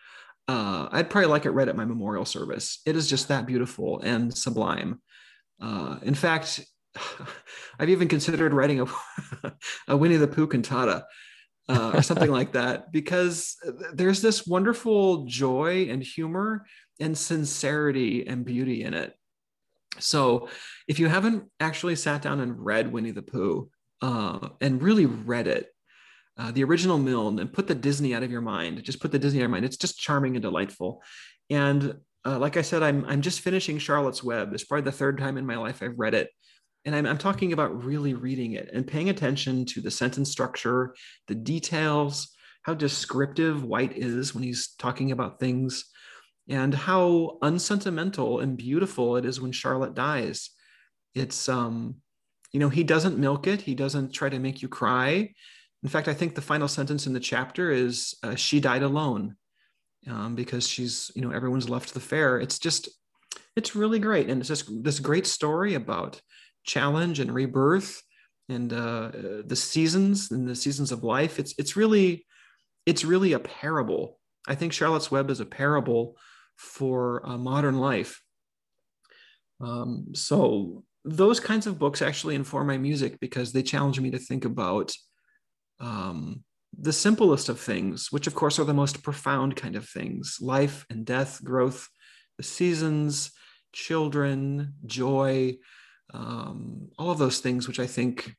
uh, 0.50 0.90
I'd 0.92 1.12
probably 1.12 1.30
like 1.30 1.46
it 1.46 1.52
read 1.52 1.70
at 1.70 1.76
my 1.76 1.86
memorial 1.86 2.26
service. 2.26 2.82
It 2.88 2.96
is 2.96 3.08
just 3.08 3.28
that 3.28 3.46
beautiful 3.46 4.00
and 4.00 4.36
sublime. 4.36 5.00
Uh, 5.62 6.00
in 6.02 6.16
fact, 6.16 6.66
I've 7.80 7.90
even 7.90 8.08
considered 8.08 8.52
writing 8.52 8.82
a, 8.82 8.86
a 9.88 9.96
Winnie 9.96 10.18
the 10.18 10.28
Pooh 10.28 10.48
cantata 10.48 11.06
uh, 11.68 11.92
or 11.94 12.02
something 12.02 12.32
like 12.32 12.54
that 12.54 12.92
because 12.92 13.58
there's 13.94 14.24
this 14.24 14.48
wonderful 14.48 15.26
joy 15.26 15.88
and 15.88 16.02
humor 16.02 16.66
and 17.00 17.16
sincerity 17.16 18.26
and 18.26 18.44
beauty 18.44 18.82
in 18.82 18.96
it. 18.96 19.14
So, 20.00 20.50
if 20.88 20.98
you 20.98 21.10
haven't 21.10 21.44
actually 21.60 21.96
sat 21.96 22.24
down 22.24 22.40
and 22.40 22.58
read 22.58 22.92
Winnie 22.92 23.12
the 23.12 23.22
Pooh 23.22 23.70
uh, 24.02 24.50
and 24.62 24.82
really 24.82 25.06
read 25.06 25.46
it, 25.46 25.68
uh, 26.40 26.52
the 26.52 26.64
original 26.64 26.98
Milne 26.98 27.40
and 27.40 27.52
put 27.52 27.68
the 27.68 27.76
Disney 27.76 28.16
out 28.16 28.24
of 28.24 28.32
your 28.32 28.42
mind. 28.42 28.82
Just 28.84 29.02
put 29.02 29.12
the 29.12 29.20
Disney 29.20 29.40
out 29.40 29.44
of 29.44 29.50
your 29.50 29.56
mind. 29.58 29.66
It's 29.66 29.78
just 29.78 30.00
charming 30.00 30.36
and 30.36 30.42
delightful. 30.42 31.04
And 31.50 31.96
uh, 32.26 32.40
like 32.40 32.56
I 32.56 32.62
said, 32.62 32.82
I'm 32.82 33.06
I'm 33.06 33.22
just 33.22 33.42
finishing 33.42 33.78
Charlotte's 33.78 34.24
Web. 34.24 34.54
It's 34.54 34.64
probably 34.64 34.86
the 34.86 34.98
third 34.98 35.18
time 35.18 35.38
in 35.38 35.46
my 35.46 35.58
life 35.58 35.84
I've 35.84 36.00
read 36.00 36.14
it, 36.14 36.30
and 36.86 36.96
I'm, 36.96 37.06
I'm 37.06 37.18
talking 37.18 37.54
about 37.54 37.84
really 37.84 38.14
reading 38.14 38.54
it 38.54 38.70
and 38.74 38.88
paying 38.88 39.10
attention 39.10 39.66
to 39.66 39.82
the 39.82 39.92
sentence 39.92 40.32
structure, 40.32 40.96
the 41.28 41.36
details, 41.36 42.36
how 42.64 42.74
descriptive 42.74 43.64
White 43.64 43.98
is 43.98 44.34
when 44.34 44.44
he's 44.44 44.70
talking 44.78 45.12
about 45.12 45.40
things, 45.40 45.86
and 46.48 46.74
how 46.74 47.38
unsentimental 47.42 48.40
and 48.40 48.58
beautiful 48.58 49.18
it 49.18 49.26
is 49.26 49.42
when 49.42 49.52
Charlotte 49.52 49.94
dies. 49.94 50.52
It's 51.16 51.50
um, 51.50 51.96
you 52.52 52.60
know, 52.60 52.70
he 52.70 52.84
doesn't 52.84 53.18
milk 53.18 53.48
it. 53.48 53.62
He 53.62 53.76
doesn't 53.76 54.14
try 54.14 54.30
to 54.30 54.40
make 54.40 54.62
you 54.62 54.68
cry. 54.68 55.34
In 55.84 55.90
fact, 55.90 56.08
I 56.08 56.14
think 56.14 56.36
the 56.36 56.42
final 56.42 56.68
sentence 56.68 57.08
in 57.08 57.14
the 57.14 57.20
chapter 57.20 57.72
is 57.72 58.16
uh, 58.24 58.36
"She 58.36 58.60
died 58.60 58.84
alone," 58.84 59.36
um, 60.08 60.36
because 60.36 60.68
she's 60.68 61.12
you 61.16 61.22
know 61.22 61.32
everyone's 61.32 61.70
left 61.70 61.94
the 61.94 62.00
fair. 62.00 62.40
It's 62.40 62.60
just 62.60 62.90
it's 63.56 63.76
really 63.76 64.00
great, 64.00 64.30
and 64.30 64.42
it's 64.42 64.50
just 64.50 64.70
this 64.84 65.00
great 65.00 65.26
story 65.26 65.76
about 65.76 66.22
challenge 66.66 67.20
and 67.20 67.34
rebirth 67.34 68.02
and 68.50 68.74
uh, 68.74 69.12
the 69.46 69.56
seasons 69.56 70.32
and 70.32 70.48
the 70.48 70.56
seasons 70.56 70.92
of 70.92 71.04
life. 71.04 71.40
It's 71.40 71.54
it's 71.58 71.76
really 71.76 72.26
it's 72.86 73.06
really 73.06 73.34
a 73.34 73.40
parable. 73.40 74.20
I 74.48 74.56
think 74.56 74.74
Charlotte's 74.74 75.12
Web 75.12 75.30
is 75.30 75.40
a 75.40 75.46
parable 75.46 76.18
for 76.58 77.26
uh, 77.26 77.38
modern 77.38 77.78
life. 77.78 78.22
Um, 79.62 80.08
so 80.14 80.84
those 81.06 81.40
kinds 81.40 81.68
of 81.68 81.80
books 81.80 82.02
actually 82.02 82.36
inform 82.36 82.68
my 82.68 82.78
music 82.78 83.20
because 83.20 83.52
they 83.52 83.64
challenge 83.64 84.00
me 84.00 84.12
to 84.12 84.20
think 84.20 84.46
about 84.46 84.94
um, 85.80 86.44
the 86.78 86.94
simplest 86.94 87.50
of 87.50 87.60
things, 87.60 88.12
which 88.12 88.28
of 88.28 88.36
course 88.36 88.60
are 88.60 88.66
the 88.66 88.74
most 88.74 89.04
profound 89.04 89.56
kind 89.56 89.76
of 89.76 89.88
things 89.88 90.38
life 90.42 90.86
and 90.90 91.06
death, 91.06 91.44
growth, 91.44 91.88
the 92.38 92.44
seasons, 92.44 93.32
children, 93.74 94.74
joy, 94.86 95.58
um, 96.14 96.90
all 96.98 97.12
of 97.12 97.18
those 97.18 97.40
things, 97.40 97.68
which 97.68 97.80
I 97.80 97.88
think 97.88 98.36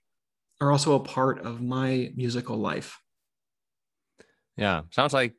are 0.60 0.70
also 0.70 0.94
a 0.94 1.00
part 1.00 1.40
of 1.40 1.60
my 1.60 2.12
musical 2.14 2.56
life. 2.56 2.98
Yeah, 4.56 4.82
sounds 4.90 5.12
like 5.12 5.34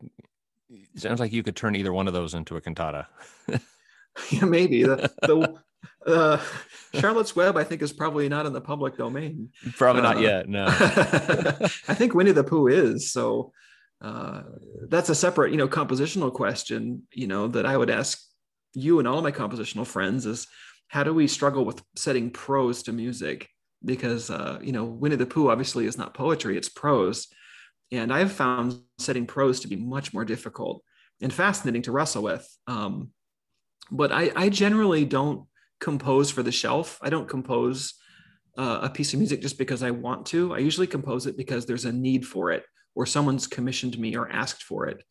sounds 0.95 1.19
like 1.19 1.33
you 1.33 1.43
could 1.43 1.55
turn 1.55 1.75
either 1.75 1.93
one 1.93 2.07
of 2.07 2.13
those 2.13 2.33
into 2.33 2.55
a 2.55 2.61
cantata. 2.61 3.07
yeah, 4.29 4.45
maybe 4.45 4.83
the 4.83 5.11
the 5.21 5.61
uh, 6.07 6.37
Charlotte's 6.93 7.35
Web, 7.35 7.57
I 7.57 7.63
think, 7.63 7.81
is 7.81 7.93
probably 7.93 8.27
not 8.29 8.45
in 8.45 8.53
the 8.53 8.61
public 8.61 8.97
domain. 8.97 9.49
Probably 9.77 10.01
not 10.01 10.17
uh, 10.17 10.21
yet. 10.21 10.49
No, 10.49 10.65
I 10.69 11.93
think 11.93 12.13
Winnie 12.13 12.31
the 12.31 12.43
Pooh 12.43 12.67
is. 12.67 13.11
So 13.11 13.51
uh, 14.01 14.43
that's 14.89 15.09
a 15.09 15.15
separate, 15.15 15.51
you 15.51 15.57
know, 15.57 15.67
compositional 15.67 16.33
question. 16.33 17.03
You 17.11 17.27
know, 17.27 17.47
that 17.49 17.65
I 17.65 17.77
would 17.77 17.89
ask 17.89 18.21
you 18.73 18.99
and 18.99 19.07
all 19.07 19.21
my 19.21 19.31
compositional 19.31 19.85
friends 19.85 20.25
is 20.25 20.47
how 20.87 21.03
do 21.03 21.13
we 21.13 21.27
struggle 21.27 21.65
with 21.65 21.81
setting 21.95 22.29
prose 22.29 22.83
to 22.83 22.91
music? 22.91 23.49
Because 23.83 24.29
uh, 24.29 24.59
you 24.61 24.71
know, 24.71 24.85
Winnie 24.85 25.15
the 25.15 25.25
Pooh 25.25 25.49
obviously 25.49 25.85
is 25.85 25.97
not 25.97 26.13
poetry; 26.13 26.57
it's 26.57 26.69
prose, 26.69 27.27
and 27.91 28.13
I've 28.13 28.31
found 28.31 28.79
setting 28.97 29.25
prose 29.25 29.61
to 29.61 29.67
be 29.67 29.75
much 29.75 30.13
more 30.13 30.25
difficult 30.25 30.83
and 31.21 31.33
fascinating 31.33 31.83
to 31.83 31.91
wrestle 31.91 32.23
with. 32.23 32.47
Um, 32.67 33.11
but 33.91 34.11
I, 34.11 34.31
I 34.35 34.49
generally 34.49 35.05
don't 35.05 35.45
compose 35.79 36.31
for 36.31 36.43
the 36.43 36.51
shelf. 36.51 36.97
I 37.01 37.09
don't 37.09 37.27
compose 37.27 37.93
uh, 38.57 38.79
a 38.83 38.89
piece 38.89 39.13
of 39.13 39.19
music 39.19 39.41
just 39.41 39.57
because 39.57 39.83
I 39.83 39.91
want 39.91 40.25
to. 40.27 40.53
I 40.53 40.59
usually 40.59 40.87
compose 40.87 41.25
it 41.27 41.37
because 41.37 41.65
there's 41.65 41.85
a 41.85 41.91
need 41.91 42.25
for 42.25 42.51
it 42.51 42.63
or 42.95 43.05
someone's 43.05 43.47
commissioned 43.47 43.97
me 43.97 44.15
or 44.15 44.29
asked 44.31 44.63
for 44.63 44.87
it. 44.87 45.03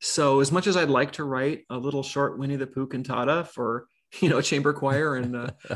So 0.00 0.40
as 0.40 0.52
much 0.52 0.66
as 0.66 0.76
I'd 0.76 0.90
like 0.90 1.12
to 1.12 1.24
write 1.24 1.64
a 1.70 1.76
little 1.76 2.02
short 2.02 2.38
Winnie 2.38 2.56
the 2.56 2.66
Pooh 2.66 2.86
cantata 2.86 3.44
for 3.44 3.86
you 4.20 4.28
know 4.28 4.40
chamber 4.40 4.72
choir 4.72 5.16
and 5.16 5.36
uh, 5.36 5.50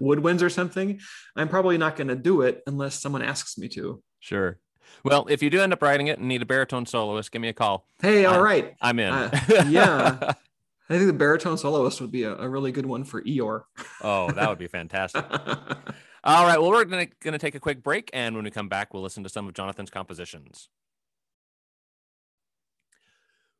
woodwinds 0.00 0.42
or 0.42 0.50
something, 0.50 1.00
I'm 1.36 1.48
probably 1.48 1.78
not 1.78 1.96
going 1.96 2.08
to 2.08 2.16
do 2.16 2.42
it 2.42 2.62
unless 2.66 3.00
someone 3.00 3.22
asks 3.22 3.58
me 3.58 3.68
to. 3.70 4.02
Sure. 4.20 4.58
Well, 5.04 5.26
if 5.28 5.42
you 5.42 5.50
do 5.50 5.60
end 5.60 5.72
up 5.72 5.82
writing 5.82 6.06
it 6.06 6.18
and 6.18 6.28
need 6.28 6.42
a 6.42 6.46
baritone 6.46 6.86
soloist, 6.86 7.30
give 7.30 7.42
me 7.42 7.48
a 7.48 7.52
call. 7.52 7.86
Hey, 8.00 8.24
all 8.24 8.40
right, 8.40 8.74
I'm 8.80 8.98
in. 8.98 9.12
Uh, 9.12 9.64
yeah, 9.68 10.32
I 10.88 10.94
think 10.94 11.06
the 11.08 11.12
baritone 11.12 11.58
soloist 11.58 12.00
would 12.00 12.12
be 12.12 12.22
a, 12.22 12.36
a 12.36 12.48
really 12.48 12.70
good 12.70 12.86
one 12.86 13.02
for 13.02 13.20
Eeyore. 13.22 13.62
oh, 14.02 14.30
that 14.30 14.48
would 14.48 14.58
be 14.58 14.68
fantastic. 14.68 15.24
All 16.24 16.44
right. 16.44 16.60
Well, 16.60 16.70
we're 16.70 16.84
going 16.84 17.08
to 17.08 17.38
take 17.38 17.54
a 17.56 17.60
quick 17.60 17.82
break. 17.82 18.10
And 18.12 18.36
when 18.36 18.44
we 18.44 18.50
come 18.50 18.68
back, 18.68 18.94
we'll 18.94 19.02
listen 19.02 19.24
to 19.24 19.28
some 19.28 19.48
of 19.48 19.54
Jonathan's 19.54 19.90
compositions. 19.90 20.68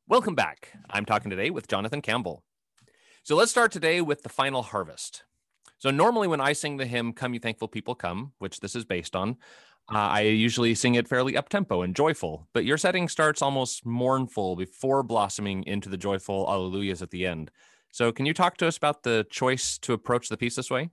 Welcome 0.09 0.37
back. 0.37 0.73
I'm 0.89 1.05
talking 1.05 1.31
today 1.31 1.51
with 1.51 1.67
Jonathan 1.67 2.01
Campbell. 2.01 2.45
So 3.25 3.35
let's 3.35 3.51
start 3.51 3.73
today 3.73 4.01
with 4.01 4.23
the 4.23 4.29
final 4.29 4.63
harvest. 4.63 5.25
So 5.79 5.91
normally 5.91 6.29
when 6.29 6.41
I 6.41 6.53
sing 6.53 6.77
the 6.77 6.87
hymn, 6.87 7.13
Come 7.13 7.35
You 7.35 7.41
Thankful 7.41 7.69
People 7.69 7.97
Come, 7.97 8.33
which 8.39 8.61
this 8.61 8.77
is 8.77 8.85
based 8.85 9.17
on, 9.17 9.37
uh, 9.93 9.99
I 9.99 10.21
usually 10.23 10.75
sing 10.75 10.97
it 10.97 11.07
fairly 11.07 11.37
up 11.37 11.49
tempo 11.49 11.83
and 11.83 11.95
joyful, 11.95 12.49
but 12.53 12.65
your 12.65 12.77
setting 12.77 13.09
starts 13.09 13.41
almost 13.41 13.87
mournful 13.87 14.57
before 14.57 15.05
blossoming 15.05 15.63
into 15.65 15.89
the 15.89 15.97
joyful 15.97 16.47
alleluias 16.47 17.03
at 17.03 17.11
the 17.11 17.25
end. 17.25 17.53
So, 17.93 18.11
can 18.11 18.27
you 18.27 18.35
talk 18.35 18.57
to 18.59 18.67
us 18.67 18.77
about 18.77 19.05
the 19.05 19.27
choice 19.31 19.79
to 19.79 19.93
approach 19.93 20.29
the 20.29 20.37
piece 20.37 20.57
this 20.57 20.71
way? 20.71 20.91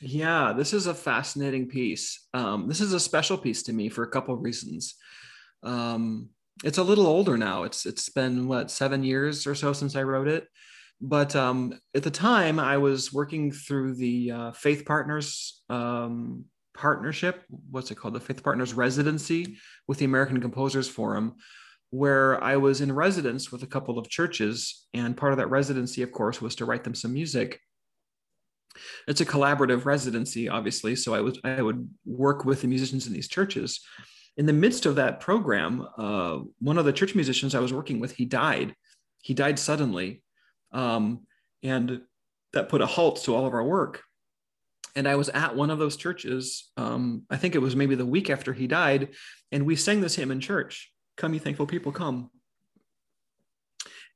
Yeah, 0.00 0.52
this 0.56 0.72
is 0.72 0.86
a 0.86 0.94
fascinating 0.94 1.68
piece. 1.68 2.28
Um, 2.32 2.68
this 2.68 2.80
is 2.80 2.92
a 2.92 3.00
special 3.00 3.36
piece 3.36 3.64
to 3.64 3.72
me 3.72 3.88
for 3.88 4.04
a 4.04 4.10
couple 4.10 4.34
of 4.34 4.42
reasons. 4.42 4.94
Um, 5.64 6.28
it's 6.62 6.78
a 6.78 6.84
little 6.84 7.06
older 7.06 7.36
now. 7.36 7.64
It's 7.64 7.86
it's 7.86 8.08
been 8.08 8.46
what 8.46 8.70
seven 8.70 9.02
years 9.02 9.48
or 9.48 9.56
so 9.56 9.72
since 9.72 9.96
I 9.96 10.04
wrote 10.04 10.28
it, 10.28 10.46
but 11.00 11.34
um, 11.34 11.78
at 11.94 12.04
the 12.04 12.10
time 12.10 12.60
I 12.60 12.78
was 12.78 13.12
working 13.12 13.50
through 13.50 13.96
the 13.96 14.30
uh, 14.30 14.52
Faith 14.52 14.84
Partners 14.86 15.60
um, 15.68 16.44
partnership, 16.78 17.42
what's 17.70 17.90
it 17.90 17.96
called? 17.96 18.14
The 18.14 18.20
Faith 18.20 18.42
Partners 18.42 18.72
residency 18.72 19.58
with 19.88 19.98
the 19.98 20.04
American 20.04 20.40
Composers 20.40 20.88
Forum, 20.88 21.34
where 21.90 22.42
I 22.42 22.56
was 22.56 22.80
in 22.80 22.92
residence 22.92 23.50
with 23.50 23.64
a 23.64 23.66
couple 23.66 23.98
of 23.98 24.08
churches. 24.08 24.86
And 24.94 25.16
part 25.16 25.32
of 25.32 25.38
that 25.38 25.50
residency, 25.50 26.02
of 26.02 26.12
course, 26.12 26.40
was 26.40 26.54
to 26.56 26.64
write 26.64 26.84
them 26.84 26.94
some 26.94 27.12
music. 27.12 27.60
It's 29.08 29.20
a 29.20 29.26
collaborative 29.26 29.86
residency, 29.86 30.48
obviously. 30.48 30.94
So 30.94 31.14
I 31.14 31.20
would 31.20 31.38
I 31.42 31.62
would 31.62 31.88
work 32.06 32.44
with 32.44 32.62
the 32.62 32.68
musicians 32.68 33.08
in 33.08 33.12
these 33.12 33.28
churches. 33.28 33.80
In 34.36 34.46
the 34.46 34.52
midst 34.52 34.86
of 34.86 34.94
that 34.96 35.18
program, 35.18 35.84
uh, 35.98 36.38
one 36.60 36.78
of 36.78 36.84
the 36.84 36.92
church 36.92 37.16
musicians 37.16 37.56
I 37.56 37.60
was 37.60 37.72
working 37.72 37.98
with, 37.98 38.12
he 38.12 38.24
died. 38.24 38.76
He 39.20 39.34
died 39.34 39.58
suddenly, 39.58 40.22
um, 40.70 41.26
and 41.64 42.02
that 42.52 42.68
put 42.68 42.82
a 42.82 42.86
halt 42.86 43.24
to 43.24 43.34
all 43.34 43.46
of 43.46 43.52
our 43.52 43.64
work 43.64 44.04
and 44.94 45.08
I 45.08 45.16
was 45.16 45.28
at 45.28 45.56
one 45.56 45.70
of 45.70 45.78
those 45.78 45.96
churches. 45.96 46.70
Um, 46.76 47.22
I 47.30 47.36
think 47.36 47.54
it 47.54 47.62
was 47.62 47.76
maybe 47.76 47.94
the 47.94 48.06
week 48.06 48.30
after 48.30 48.52
he 48.52 48.66
died, 48.66 49.10
and 49.52 49.66
we 49.66 49.76
sang 49.76 50.00
this 50.00 50.16
hymn 50.16 50.30
in 50.30 50.40
church. 50.40 50.92
Come, 51.16 51.34
you 51.34 51.40
thankful 51.40 51.66
people, 51.66 51.92
come. 51.92 52.30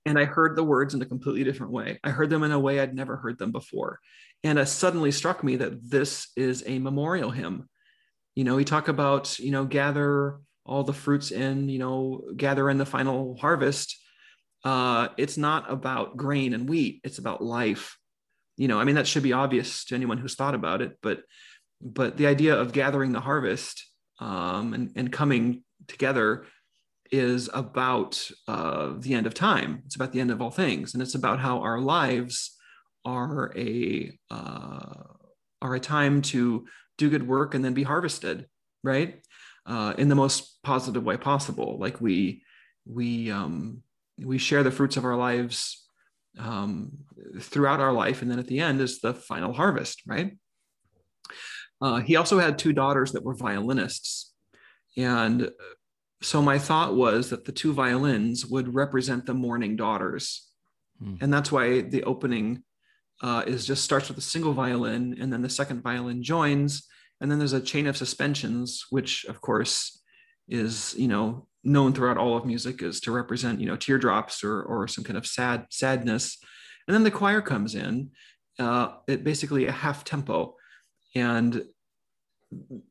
And 0.04 0.18
I 0.18 0.24
heard 0.24 0.56
the 0.56 0.64
words 0.64 0.94
in 0.94 1.02
a 1.02 1.06
completely 1.06 1.44
different 1.44 1.72
way. 1.72 2.00
I 2.02 2.10
heard 2.10 2.30
them 2.30 2.42
in 2.42 2.52
a 2.52 2.58
way 2.58 2.80
I'd 2.80 2.94
never 2.94 3.16
heard 3.16 3.38
them 3.38 3.52
before. 3.52 4.00
And 4.42 4.58
it 4.58 4.66
suddenly 4.66 5.12
struck 5.12 5.44
me 5.44 5.56
that 5.56 5.88
this 5.88 6.28
is 6.36 6.64
a 6.66 6.78
memorial 6.78 7.30
hymn. 7.30 7.68
You 8.34 8.44
know, 8.44 8.56
we 8.56 8.64
talk 8.64 8.88
about, 8.88 9.38
you 9.38 9.52
know, 9.52 9.64
gather 9.64 10.40
all 10.64 10.82
the 10.82 10.92
fruits 10.92 11.30
in, 11.30 11.68
you 11.68 11.78
know, 11.78 12.24
gather 12.36 12.68
in 12.68 12.78
the 12.78 12.86
final 12.86 13.36
harvest. 13.36 13.96
Uh, 14.64 15.08
it's 15.16 15.36
not 15.36 15.70
about 15.70 16.16
grain 16.16 16.54
and 16.54 16.68
wheat, 16.68 17.00
it's 17.04 17.18
about 17.18 17.42
life 17.42 17.96
you 18.62 18.68
know 18.68 18.78
i 18.78 18.84
mean 18.84 18.94
that 18.94 19.08
should 19.08 19.24
be 19.24 19.32
obvious 19.32 19.84
to 19.84 19.94
anyone 19.96 20.18
who's 20.18 20.36
thought 20.36 20.54
about 20.54 20.80
it 20.80 20.96
but 21.02 21.22
but 21.80 22.16
the 22.16 22.28
idea 22.28 22.54
of 22.54 22.72
gathering 22.72 23.10
the 23.10 23.20
harvest 23.20 23.88
um, 24.20 24.72
and, 24.72 24.92
and 24.94 25.12
coming 25.12 25.64
together 25.88 26.46
is 27.10 27.50
about 27.52 28.30
uh, 28.46 28.92
the 28.98 29.14
end 29.14 29.26
of 29.26 29.34
time. 29.34 29.82
It's 29.84 29.96
about 29.96 30.12
the 30.12 30.20
end 30.20 30.30
of 30.30 30.40
all 30.40 30.52
things 30.52 30.94
and 30.94 31.02
it's 31.02 31.16
about 31.16 31.40
how 31.40 31.62
our 31.62 31.80
lives 31.80 32.56
are 33.04 33.52
a 33.56 34.16
uh, 34.30 34.94
are 35.60 35.74
a 35.74 35.80
time 35.80 36.22
to 36.22 36.64
do 36.98 37.10
good 37.10 37.26
work 37.26 37.54
and 37.54 37.64
then 37.64 37.74
be 37.74 37.82
harvested 37.82 38.46
right? 38.84 39.20
Uh, 39.64 39.94
in 39.98 40.08
the 40.08 40.14
most 40.14 40.62
positive 40.62 41.04
way 41.04 41.16
possible. 41.16 41.78
Like 41.78 42.00
we 42.00 42.42
we 42.84 43.30
um, 43.30 43.82
we 44.18 44.38
share 44.38 44.62
the 44.62 44.70
fruits 44.70 44.96
of 44.96 45.04
our 45.04 45.16
lives 45.16 45.81
um, 46.38 46.90
throughout 47.40 47.80
our 47.80 47.92
life. 47.92 48.22
And 48.22 48.30
then 48.30 48.38
at 48.38 48.46
the 48.46 48.60
end 48.60 48.80
is 48.80 49.00
the 49.00 49.14
final 49.14 49.52
harvest, 49.52 50.02
right? 50.06 50.36
Uh, 51.80 52.00
he 52.00 52.16
also 52.16 52.38
had 52.38 52.58
two 52.58 52.72
daughters 52.72 53.12
that 53.12 53.24
were 53.24 53.34
violinists. 53.34 54.32
And 54.96 55.50
so 56.22 56.40
my 56.40 56.58
thought 56.58 56.94
was 56.94 57.30
that 57.30 57.44
the 57.44 57.52
two 57.52 57.72
violins 57.72 58.46
would 58.46 58.74
represent 58.74 59.26
the 59.26 59.34
mourning 59.34 59.76
daughters. 59.76 60.48
Hmm. 61.02 61.16
And 61.20 61.32
that's 61.32 61.50
why 61.50 61.80
the 61.80 62.04
opening 62.04 62.62
uh, 63.20 63.44
is 63.46 63.66
just 63.66 63.84
starts 63.84 64.08
with 64.08 64.18
a 64.18 64.22
single 64.22 64.52
violin 64.52 65.16
and 65.20 65.32
then 65.32 65.42
the 65.42 65.48
second 65.48 65.82
violin 65.82 66.22
joins. 66.22 66.86
And 67.20 67.30
then 67.30 67.38
there's 67.38 67.52
a 67.52 67.60
chain 67.60 67.86
of 67.86 67.96
suspensions, 67.96 68.86
which 68.90 69.24
of 69.24 69.40
course 69.40 70.00
is, 70.48 70.94
you 70.96 71.08
know, 71.08 71.46
known 71.64 71.92
throughout 71.92 72.18
all 72.18 72.36
of 72.36 72.44
music 72.44 72.82
is 72.82 73.00
to 73.00 73.12
represent 73.12 73.60
you 73.60 73.66
know 73.66 73.76
teardrops 73.76 74.42
or 74.42 74.62
or 74.62 74.88
some 74.88 75.04
kind 75.04 75.16
of 75.16 75.26
sad 75.26 75.66
sadness 75.70 76.38
and 76.88 76.94
then 76.94 77.04
the 77.04 77.10
choir 77.10 77.40
comes 77.40 77.74
in 77.74 78.10
uh, 78.58 78.88
at 79.08 79.22
basically 79.22 79.66
a 79.66 79.72
half 79.72 80.04
tempo 80.04 80.54
and 81.14 81.62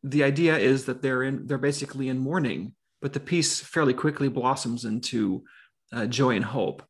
the 0.03 0.23
idea 0.23 0.57
is 0.57 0.85
that 0.85 1.01
they're 1.01 1.23
in 1.23 1.47
they're 1.47 1.57
basically 1.57 2.09
in 2.09 2.17
mourning, 2.17 2.73
but 3.01 3.13
the 3.13 3.19
piece 3.19 3.59
fairly 3.59 3.93
quickly 3.93 4.27
blossoms 4.27 4.85
into 4.85 5.43
uh, 5.93 6.05
joy 6.05 6.35
and 6.35 6.45
hope. 6.45 6.83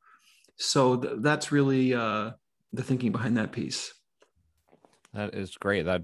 So 0.58 0.98
th- 0.98 1.16
that's 1.20 1.52
really 1.52 1.94
uh, 1.94 2.32
the 2.74 2.84
thinking 2.84 3.12
behind 3.12 3.38
that 3.38 3.52
piece. 3.52 3.94
That 5.14 5.34
is 5.34 5.56
great. 5.56 5.84
That 5.84 6.04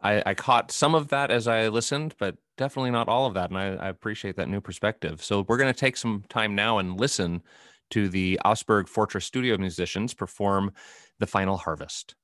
I, 0.00 0.22
I 0.26 0.34
caught 0.34 0.72
some 0.72 0.94
of 0.94 1.08
that 1.08 1.30
as 1.30 1.46
I 1.46 1.68
listened, 1.68 2.14
but 2.18 2.36
definitely 2.62 2.92
not 2.92 3.08
all 3.08 3.26
of 3.26 3.34
that. 3.34 3.50
And 3.50 3.58
I, 3.58 3.74
I 3.74 3.88
appreciate 3.88 4.36
that 4.36 4.48
new 4.48 4.60
perspective. 4.60 5.20
So 5.20 5.44
we're 5.48 5.56
going 5.56 5.72
to 5.72 5.78
take 5.78 5.96
some 5.96 6.22
time 6.28 6.54
now 6.54 6.78
and 6.78 7.00
listen 7.00 7.42
to 7.90 8.08
the 8.08 8.38
Augsburg 8.44 8.86
Fortress 8.86 9.24
Studio 9.24 9.58
musicians 9.58 10.14
perform 10.14 10.72
The 11.18 11.26
Final 11.26 11.56
Harvest. 11.56 12.14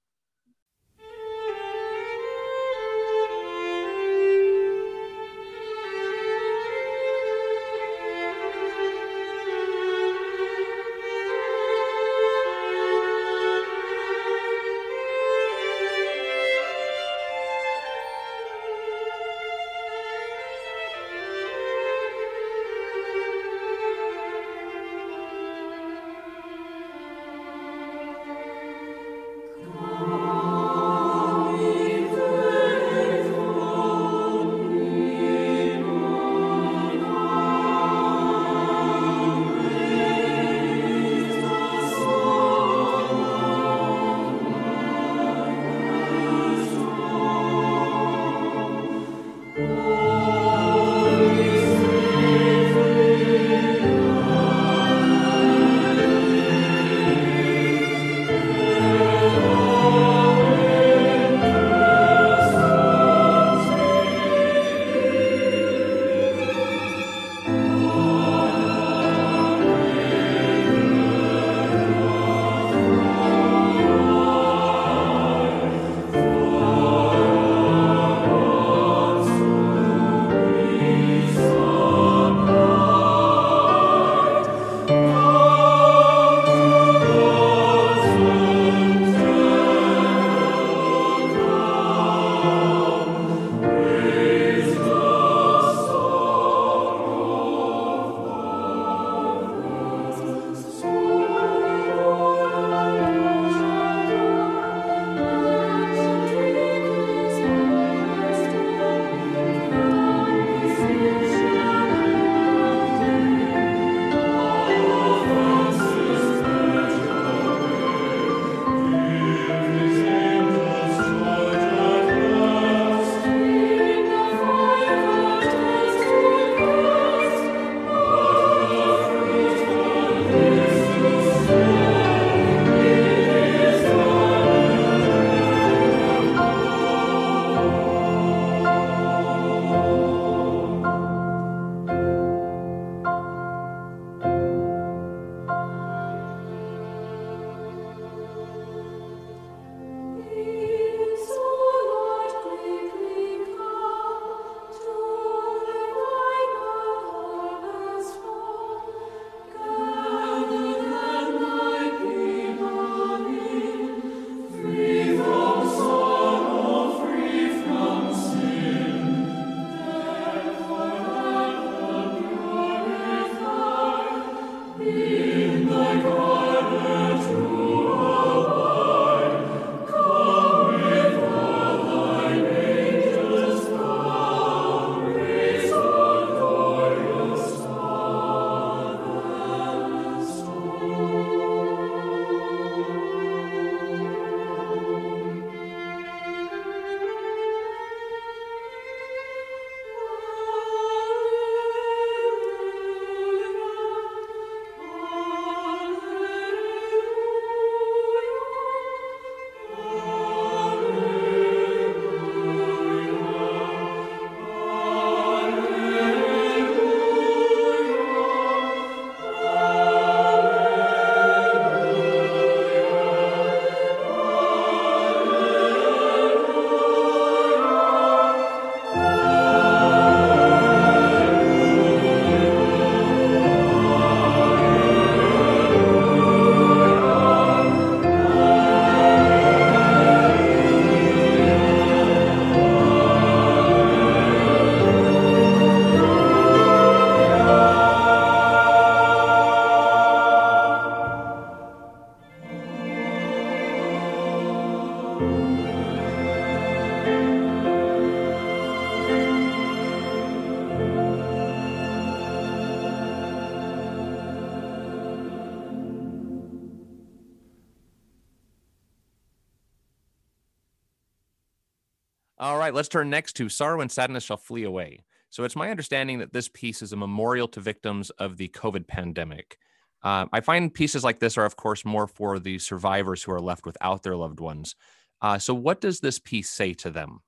Right, 272.69 272.75
let's 272.75 272.89
turn 272.89 273.09
next 273.09 273.33
to 273.35 273.49
Sorrow 273.49 273.81
and 273.81 273.91
Sadness 273.91 274.25
Shall 274.25 274.37
Flee 274.37 274.65
Away. 274.65 275.01
So 275.31 275.45
it's 275.45 275.57
my 275.57 275.71
understanding 275.71 276.19
that 276.19 276.35
this 276.35 276.49
piece 276.49 276.83
is 276.83 276.93
a 276.93 276.97
memorial 276.97 277.49
to 277.49 277.61
victims 277.61 278.11
of 278.11 278.37
the 278.37 278.49
COVID 278.49 278.87
pandemic. 278.87 279.57
Uh, 280.03 280.27
I 280.33 280.41
find 280.41 280.73
pieces 280.73 281.03
like 281.03 281.19
this 281.19 281.39
are, 281.39 281.47
of 281.47 281.57
course, 281.57 281.87
more 281.87 282.07
for 282.07 282.39
the 282.39 282.59
survivors 282.59 283.23
who 283.23 283.33
are 283.33 283.41
left 283.41 283.65
without 283.65 284.03
their 284.03 284.17
loved 284.17 284.39
ones. 284.39 284.75
Uh, 285.23 285.39
so, 285.39 285.55
what 285.55 285.81
does 285.81 286.01
this 286.01 286.19
piece 286.19 286.51
say 286.51 286.75
to 286.75 286.91
them? 286.91 287.21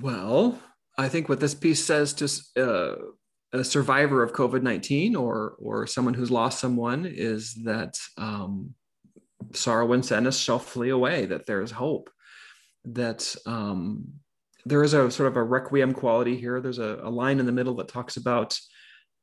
Well, 0.00 0.58
I 0.96 1.08
think 1.08 1.28
what 1.28 1.40
this 1.40 1.54
piece 1.54 1.84
says 1.84 2.14
to 2.14 2.62
uh, 2.62 2.96
a 3.52 3.64
survivor 3.64 4.22
of 4.22 4.32
COVID 4.32 4.62
nineteen 4.62 5.14
or 5.14 5.54
or 5.60 5.86
someone 5.86 6.14
who's 6.14 6.32
lost 6.32 6.58
someone 6.58 7.06
is 7.06 7.54
that 7.64 7.96
um, 8.16 8.74
sorrow 9.52 9.92
and 9.92 10.04
sadness 10.04 10.38
shall 10.38 10.58
flee 10.58 10.90
away. 10.90 11.26
That 11.26 11.46
there 11.46 11.62
is 11.62 11.70
hope. 11.70 12.10
That 12.84 13.34
um, 13.46 14.12
there 14.64 14.82
is 14.82 14.94
a 14.94 15.10
sort 15.10 15.28
of 15.28 15.36
a 15.36 15.42
requiem 15.42 15.94
quality 15.94 16.36
here. 16.36 16.60
There's 16.60 16.78
a, 16.78 17.00
a 17.02 17.10
line 17.10 17.40
in 17.40 17.46
the 17.46 17.52
middle 17.52 17.74
that 17.76 17.88
talks 17.88 18.16
about 18.16 18.58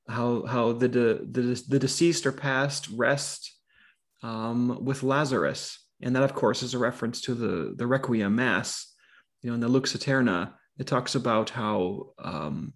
how 0.07 0.45
how 0.45 0.73
the 0.73 0.87
de, 0.87 1.13
the, 1.25 1.63
the 1.67 1.79
deceased 1.79 2.25
are 2.25 2.31
past 2.31 2.89
rest 2.89 3.53
um, 4.23 4.83
with 4.83 5.03
Lazarus, 5.03 5.79
and 6.01 6.15
that 6.15 6.23
of 6.23 6.33
course 6.33 6.63
is 6.63 6.73
a 6.73 6.79
reference 6.79 7.21
to 7.21 7.33
the 7.33 7.73
the 7.75 7.87
Requiem 7.87 8.35
Mass. 8.35 8.91
You 9.41 9.49
know, 9.49 9.55
in 9.55 9.61
the 9.61 9.67
Lux 9.67 9.95
Aeterna, 9.95 10.53
it 10.79 10.87
talks 10.87 11.15
about 11.15 11.51
how 11.51 12.13
um, 12.19 12.73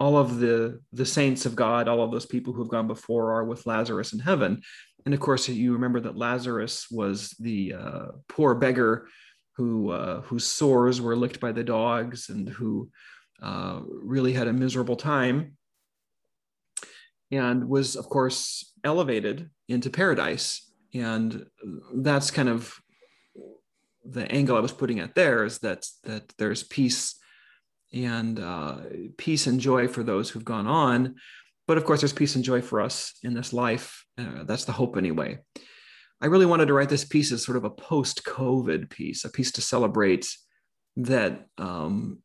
all 0.00 0.16
of 0.16 0.38
the 0.38 0.80
the 0.92 1.06
saints 1.06 1.46
of 1.46 1.56
God, 1.56 1.88
all 1.88 2.02
of 2.02 2.10
those 2.10 2.26
people 2.26 2.52
who 2.52 2.62
have 2.62 2.70
gone 2.70 2.86
before, 2.86 3.32
are 3.32 3.44
with 3.44 3.66
Lazarus 3.66 4.12
in 4.12 4.18
heaven. 4.18 4.62
And 5.04 5.12
of 5.12 5.20
course, 5.20 5.48
you 5.48 5.74
remember 5.74 6.00
that 6.00 6.16
Lazarus 6.16 6.86
was 6.90 7.30
the 7.38 7.74
uh, 7.74 8.06
poor 8.28 8.54
beggar 8.54 9.06
who 9.56 9.90
uh, 9.90 10.20
whose 10.22 10.46
sores 10.46 11.00
were 11.00 11.16
licked 11.16 11.40
by 11.40 11.52
the 11.52 11.64
dogs 11.64 12.28
and 12.28 12.48
who 12.48 12.90
uh, 13.42 13.80
really 13.86 14.32
had 14.32 14.48
a 14.48 14.52
miserable 14.52 14.96
time 14.96 15.56
and 17.30 17.68
was 17.68 17.96
of 17.96 18.08
course 18.08 18.72
elevated 18.84 19.50
into 19.68 19.90
paradise. 19.90 20.70
And 20.92 21.46
that's 21.94 22.30
kind 22.30 22.48
of 22.48 22.74
the 24.06 24.30
angle 24.30 24.54
i 24.54 24.60
was 24.60 24.70
putting 24.70 25.00
at 25.00 25.14
there 25.14 25.44
is 25.44 25.60
that 25.60 25.86
that 26.02 26.30
there's 26.36 26.62
peace 26.62 27.14
and 27.94 28.38
uh, 28.38 28.76
peace 29.16 29.46
and 29.46 29.58
joy 29.58 29.88
for 29.88 30.02
those 30.02 30.28
who've 30.28 30.44
gone 30.44 30.66
on. 30.66 31.14
But 31.66 31.78
of 31.78 31.84
course 31.84 32.00
there's 32.00 32.12
peace 32.12 32.34
and 32.34 32.44
joy 32.44 32.60
for 32.60 32.80
us 32.80 33.14
in 33.22 33.34
this 33.34 33.52
life. 33.52 34.04
Uh, 34.18 34.44
that's 34.44 34.64
the 34.64 34.72
hope 34.72 34.96
anyway 34.96 35.38
i 36.20 36.26
really 36.26 36.46
wanted 36.46 36.66
to 36.66 36.74
write 36.74 36.88
this 36.88 37.04
piece 37.04 37.32
as 37.32 37.44
sort 37.44 37.56
of 37.56 37.64
a 37.64 37.70
post-covid 37.70 38.90
piece 38.90 39.24
a 39.24 39.30
piece 39.30 39.52
to 39.52 39.60
celebrate 39.60 40.26
that 40.96 41.46
um, 41.58 42.18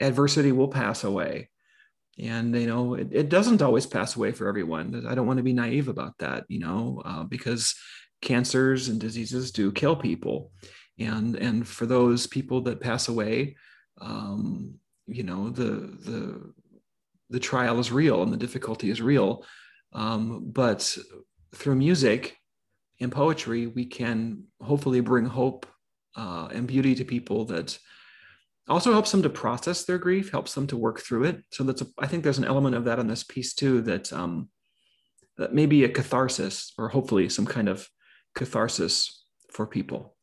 adversity 0.00 0.52
will 0.52 0.68
pass 0.68 1.04
away. 1.04 1.50
And 2.18 2.54
you 2.54 2.66
know 2.66 2.94
it, 2.94 3.08
it, 3.12 3.28
doesn't 3.28 3.62
always 3.62 3.86
pass 3.86 4.16
away 4.16 4.32
for 4.32 4.48
everyone. 4.48 5.06
I 5.06 5.14
don't 5.14 5.26
want 5.26 5.36
to 5.36 5.44
be 5.44 5.52
naive 5.52 5.86
about 5.86 6.18
that 6.18 6.44
you 6.48 6.58
know 6.58 7.00
uh, 7.04 7.22
because 7.22 7.76
cancers 8.20 8.88
and 8.88 9.00
diseases 9.00 9.52
do 9.52 9.70
kill 9.70 9.94
people. 9.94 10.50
And 10.98 11.36
and 11.36 11.66
for 11.66 11.86
those 11.86 12.26
people 12.26 12.62
that 12.62 12.80
pass 12.80 13.06
away 13.06 13.56
um, 14.00 14.74
you 15.06 15.22
know 15.22 15.50
the 15.50 15.62
the 15.62 16.52
the 17.30 17.40
trial 17.40 17.78
is 17.78 17.92
real 17.92 18.22
and 18.22 18.32
the 18.32 18.36
difficulty 18.36 18.90
is 18.90 19.00
real. 19.00 19.44
Um, 19.92 20.50
but 20.50 20.96
through 21.54 21.76
music 21.76 22.36
and 23.00 23.12
poetry 23.12 23.66
we 23.66 23.84
can 23.84 24.44
hopefully 24.62 25.00
bring 25.00 25.26
hope 25.26 25.66
uh, 26.16 26.48
and 26.52 26.66
beauty 26.66 26.94
to 26.94 27.04
people 27.04 27.44
that 27.44 27.78
also 28.68 28.92
helps 28.92 29.10
them 29.10 29.22
to 29.22 29.30
process 29.30 29.84
their 29.84 29.98
grief 29.98 30.30
helps 30.30 30.54
them 30.54 30.66
to 30.66 30.76
work 30.76 31.00
through 31.00 31.24
it. 31.24 31.42
So 31.50 31.64
that's 31.64 31.82
a, 31.82 31.86
i 31.98 32.06
think 32.06 32.22
there's 32.22 32.38
an 32.38 32.44
element 32.44 32.76
of 32.76 32.84
that 32.84 32.98
on 32.98 33.06
this 33.06 33.24
piece 33.24 33.54
too 33.54 33.80
that 33.82 34.12
um 34.12 34.48
that 35.36 35.54
may 35.54 35.66
be 35.66 35.84
a 35.84 35.88
catharsis 35.88 36.72
or 36.76 36.88
hopefully 36.88 37.28
some 37.28 37.46
kind 37.46 37.68
of 37.68 37.88
catharsis 38.34 39.24
for 39.50 39.66
people. 39.66 40.16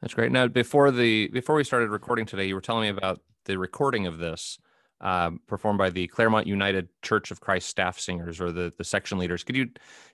That's 0.00 0.14
great. 0.14 0.32
Now 0.32 0.48
before 0.48 0.90
the 0.90 1.28
before 1.28 1.54
we 1.54 1.64
started 1.64 1.90
recording 1.90 2.26
today 2.26 2.46
you 2.46 2.54
were 2.54 2.60
telling 2.60 2.82
me 2.82 2.88
about 2.88 3.20
the 3.46 3.56
recording 3.56 4.06
of 4.06 4.18
this 4.18 4.58
um, 5.00 5.40
performed 5.46 5.78
by 5.78 5.90
the 5.90 6.06
claremont 6.08 6.46
united 6.46 6.88
church 7.02 7.30
of 7.30 7.40
christ 7.40 7.68
staff 7.68 7.98
singers 7.98 8.40
or 8.40 8.52
the 8.52 8.72
the 8.76 8.84
section 8.84 9.18
leaders. 9.18 9.44
Could 9.44 9.56
you 9.56 9.70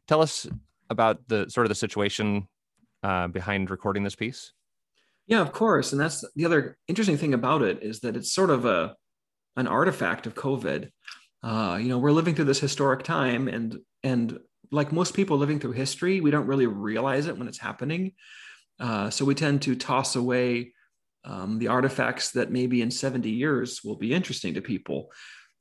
tell 0.06 0.20
us 0.20 0.46
about 0.90 1.20
the 1.28 1.48
sort 1.48 1.64
of 1.64 1.68
the 1.68 1.74
situation 1.74 2.46
uh, 3.02 3.28
behind 3.28 3.70
recording 3.70 4.02
this 4.02 4.16
piece 4.16 4.52
yeah, 5.30 5.40
of 5.40 5.52
course. 5.52 5.92
And 5.92 6.00
that's 6.00 6.24
the 6.34 6.44
other 6.44 6.76
interesting 6.88 7.16
thing 7.16 7.34
about 7.34 7.62
it 7.62 7.84
is 7.84 8.00
that 8.00 8.16
it's 8.16 8.32
sort 8.32 8.50
of 8.50 8.64
a 8.64 8.96
an 9.56 9.68
artifact 9.68 10.26
of 10.26 10.34
COVID. 10.34 10.90
Uh, 11.42 11.78
you 11.80 11.88
know, 11.88 11.98
we're 11.98 12.10
living 12.10 12.34
through 12.34 12.46
this 12.46 12.58
historic 12.58 13.04
time, 13.04 13.46
and 13.46 13.78
and 14.02 14.40
like 14.72 14.90
most 14.90 15.14
people 15.14 15.38
living 15.38 15.60
through 15.60 15.72
history, 15.72 16.20
we 16.20 16.32
don't 16.32 16.48
really 16.48 16.66
realize 16.66 17.28
it 17.28 17.38
when 17.38 17.46
it's 17.46 17.58
happening. 17.58 18.12
Uh, 18.80 19.08
so 19.08 19.24
we 19.24 19.36
tend 19.36 19.62
to 19.62 19.76
toss 19.76 20.16
away 20.16 20.72
um, 21.24 21.60
the 21.60 21.68
artifacts 21.68 22.32
that 22.32 22.50
maybe 22.50 22.82
in 22.82 22.90
70 22.90 23.30
years 23.30 23.82
will 23.84 23.96
be 23.96 24.12
interesting 24.12 24.54
to 24.54 24.60
people. 24.60 25.12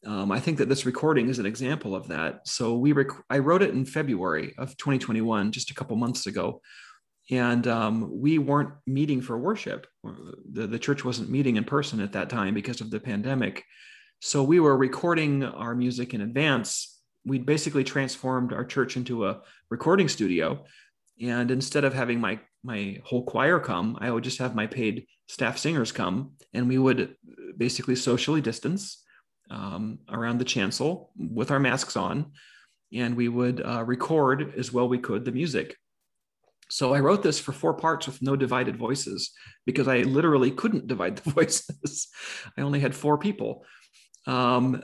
Um, 0.06 0.32
I 0.32 0.40
think 0.40 0.58
that 0.60 0.70
this 0.70 0.86
recording 0.86 1.28
is 1.28 1.40
an 1.40 1.46
example 1.46 1.94
of 1.94 2.08
that. 2.08 2.48
So 2.48 2.78
we 2.78 2.94
rec- 2.94 3.24
I 3.30 3.40
wrote 3.40 3.62
it 3.62 3.72
in 3.72 3.86
February 3.86 4.54
of 4.58 4.78
2021, 4.78 5.52
just 5.52 5.72
a 5.72 5.74
couple 5.74 5.96
months 5.98 6.26
ago 6.26 6.62
and 7.30 7.68
um, 7.68 8.10
we 8.12 8.40
weren't 8.40 8.74
meeting 8.88 9.22
for 9.22 9.38
worship. 9.38 9.88
The, 10.04 10.68
the 10.68 10.80
church 10.80 11.06
wasn't 11.06 11.30
meeting 11.30 11.58
in 11.58 11.64
person 11.64 12.00
at 12.00 12.14
that 12.14 12.30
time 12.30 12.54
because 12.54 12.82
of 12.82 12.90
the 12.90 13.00
pandemic. 13.00 13.64
So 14.20 14.44
we 14.44 14.60
were 14.60 14.76
recording 14.76 15.44
our 15.44 15.76
music 15.76 16.14
in 16.14 16.22
advance. 16.22 17.00
We'd 17.26 17.46
basically 17.46 17.84
transformed 17.84 18.52
our 18.52 18.66
church 18.66 18.98
into 18.98 19.28
a 19.28 19.42
recording 19.70 20.08
studio. 20.08 20.66
And 21.22 21.52
instead 21.52 21.84
of 21.84 21.94
having 21.94 22.20
my 22.20 22.40
my 22.62 22.98
whole 23.06 23.24
choir 23.24 23.58
come, 23.58 23.98
I 24.02 24.12
would 24.12 24.24
just 24.24 24.40
have 24.40 24.54
my 24.54 24.68
paid 24.68 25.06
staff 25.30 25.58
singers 25.58 25.94
come, 25.94 26.32
and 26.54 26.68
we 26.68 26.78
would 26.78 27.16
basically 27.58 27.96
socially 27.96 28.42
distance 28.42 29.02
um, 29.50 30.00
around 30.10 30.38
the 30.38 30.46
chancel 30.46 31.12
with 31.18 31.52
our 31.52 31.60
masks 31.60 31.96
on, 31.96 32.32
and 32.94 33.16
we 33.16 33.28
would 33.28 33.66
uh, 33.66 33.84
record 33.84 34.54
as 34.58 34.72
well 34.72 34.88
we 34.88 35.00
could 35.00 35.26
the 35.26 35.32
music 35.32 35.76
so 36.70 36.94
I 36.94 37.00
wrote 37.00 37.24
this 37.24 37.40
for 37.40 37.52
four 37.52 37.74
parts 37.74 38.06
with 38.06 38.22
no 38.22 38.36
divided 38.36 38.78
voices 38.78 39.32
because 39.66 39.88
I 39.88 40.00
literally 40.00 40.52
couldn't 40.52 40.88
divide 40.88 41.18
the 41.18 41.32
voices. 41.32 42.08
I 42.58 42.62
only 42.62 42.80
had 42.80 42.96
four 42.96 43.18
people. 43.18 43.66
Um, 44.28 44.84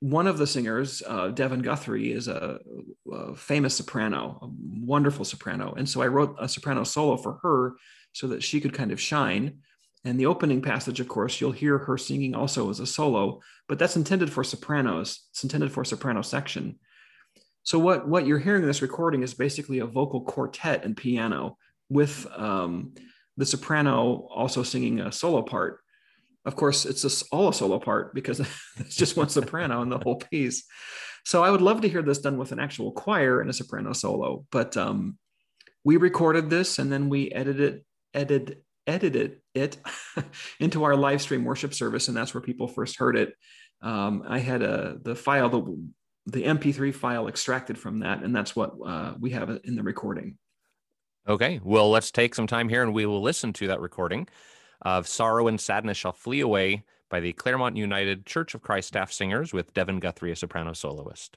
one 0.00 0.26
of 0.26 0.38
the 0.38 0.46
singers, 0.46 1.02
uh, 1.06 1.28
Devin 1.28 1.60
Guthrie, 1.60 2.12
is 2.12 2.28
a, 2.28 2.58
a, 3.12 3.34
famous 3.34 3.76
soprano, 3.76 4.38
a 4.42 4.48
wonderful 4.84 5.24
soprano. 5.24 5.74
And 5.74 5.88
so 5.88 6.00
I 6.02 6.06
wrote 6.06 6.36
a 6.38 6.48
soprano 6.48 6.84
solo 6.84 7.16
for 7.16 7.38
her 7.42 7.76
so 8.12 8.28
that 8.28 8.42
she 8.42 8.60
could 8.60 8.72
kind 8.72 8.92
of 8.92 9.00
shine. 9.00 9.58
And 10.06 10.20
the 10.20 10.26
opening 10.26 10.62
passage, 10.62 11.00
of 11.00 11.08
course, 11.08 11.40
you'll 11.40 11.50
hear 11.50 11.78
her 11.78 11.98
singing 11.98 12.36
also 12.36 12.70
as 12.70 12.78
a 12.78 12.86
solo, 12.86 13.40
but 13.66 13.76
that's 13.76 13.96
intended 13.96 14.32
for 14.32 14.44
sopranos. 14.44 15.26
It's 15.32 15.42
intended 15.42 15.72
for 15.72 15.84
soprano 15.84 16.22
section. 16.22 16.78
So 17.64 17.80
what 17.80 18.06
what 18.06 18.24
you're 18.24 18.38
hearing 18.38 18.62
in 18.62 18.68
this 18.68 18.82
recording 18.82 19.24
is 19.24 19.34
basically 19.34 19.80
a 19.80 19.86
vocal 19.86 20.20
quartet 20.20 20.84
and 20.84 20.96
piano 20.96 21.58
with 21.88 22.24
um, 22.36 22.94
the 23.36 23.44
soprano 23.44 24.28
also 24.32 24.62
singing 24.62 25.00
a 25.00 25.10
solo 25.10 25.42
part. 25.42 25.80
Of 26.44 26.54
course, 26.54 26.86
it's 26.86 27.04
a, 27.04 27.26
all 27.34 27.48
a 27.48 27.52
solo 27.52 27.80
part 27.80 28.14
because 28.14 28.38
it's 28.76 28.94
just 28.94 29.16
one 29.16 29.28
soprano 29.28 29.82
in 29.82 29.88
the 29.88 29.98
whole 29.98 30.16
piece. 30.16 30.62
So 31.24 31.42
I 31.42 31.50
would 31.50 31.62
love 31.62 31.80
to 31.80 31.88
hear 31.88 32.02
this 32.02 32.20
done 32.20 32.38
with 32.38 32.52
an 32.52 32.60
actual 32.60 32.92
choir 32.92 33.40
and 33.40 33.50
a 33.50 33.52
soprano 33.52 33.92
solo. 33.92 34.46
But 34.52 34.76
um, 34.76 35.18
we 35.82 35.96
recorded 35.96 36.48
this 36.48 36.78
and 36.78 36.92
then 36.92 37.08
we 37.08 37.32
edited 37.32 37.84
edited 38.14 38.58
edited 38.86 39.40
it 39.56 39.78
into 40.60 40.84
our 40.84 40.96
live 40.96 41.22
stream 41.22 41.44
worship 41.44 41.74
service, 41.74 42.08
and 42.08 42.16
that's 42.16 42.34
where 42.34 42.40
people 42.40 42.68
first 42.68 42.98
heard 42.98 43.16
it. 43.16 43.34
Um, 43.82 44.22
I 44.26 44.38
had 44.38 44.62
a 44.62 44.98
the 45.02 45.14
file 45.14 45.48
the 45.48 45.90
the 46.26 46.42
MP3 46.42 46.94
file 46.94 47.28
extracted 47.28 47.78
from 47.78 48.00
that, 48.00 48.22
and 48.22 48.34
that's 48.34 48.56
what 48.56 48.74
uh, 48.84 49.14
we 49.18 49.30
have 49.30 49.60
in 49.64 49.76
the 49.76 49.82
recording. 49.82 50.38
Okay, 51.28 51.60
well, 51.64 51.90
let's 51.90 52.12
take 52.12 52.34
some 52.34 52.46
time 52.46 52.68
here 52.68 52.82
and 52.82 52.94
we 52.94 53.04
will 53.04 53.20
listen 53.20 53.52
to 53.54 53.66
that 53.66 53.80
recording 53.80 54.28
of 54.82 55.08
Sorrow 55.08 55.48
and 55.48 55.60
Sadness 55.60 55.96
Shall 55.96 56.12
Flee 56.12 56.40
Away 56.40 56.84
by 57.10 57.18
the 57.18 57.32
Claremont 57.32 57.76
United 57.76 58.26
Church 58.26 58.54
of 58.54 58.62
Christ 58.62 58.88
staff 58.88 59.10
singers 59.10 59.52
with 59.52 59.74
Devin 59.74 59.98
Guthrie, 59.98 60.30
a 60.30 60.36
soprano 60.36 60.72
soloist. 60.72 61.36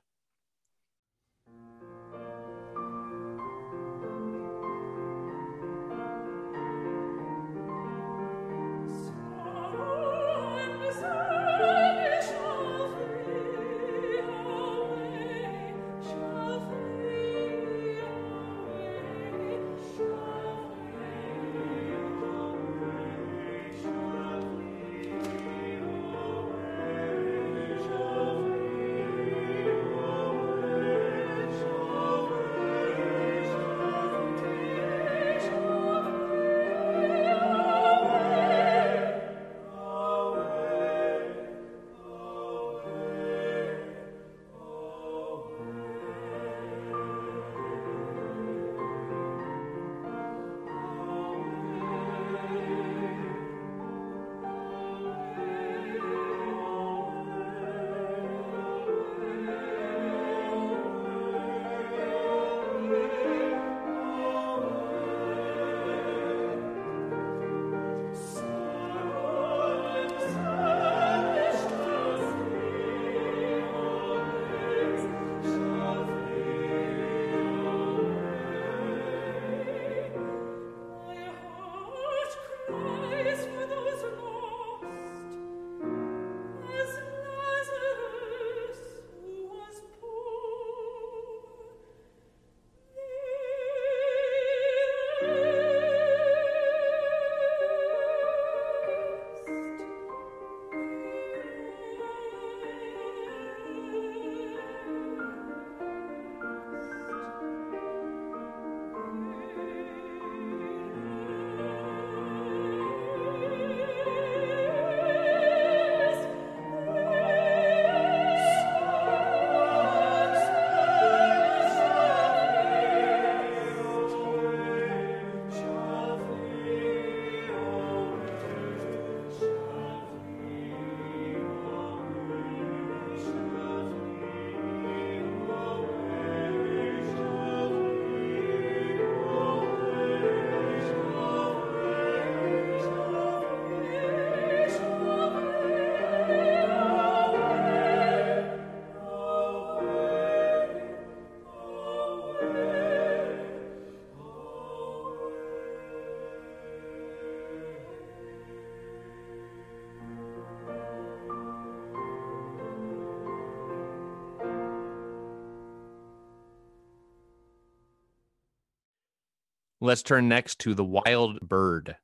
Let's 169.90 170.04
turn 170.04 170.30
next 170.30 170.60
to 170.60 170.76
The 170.76 170.84
Wild 170.84 171.40
Bird 171.40 171.96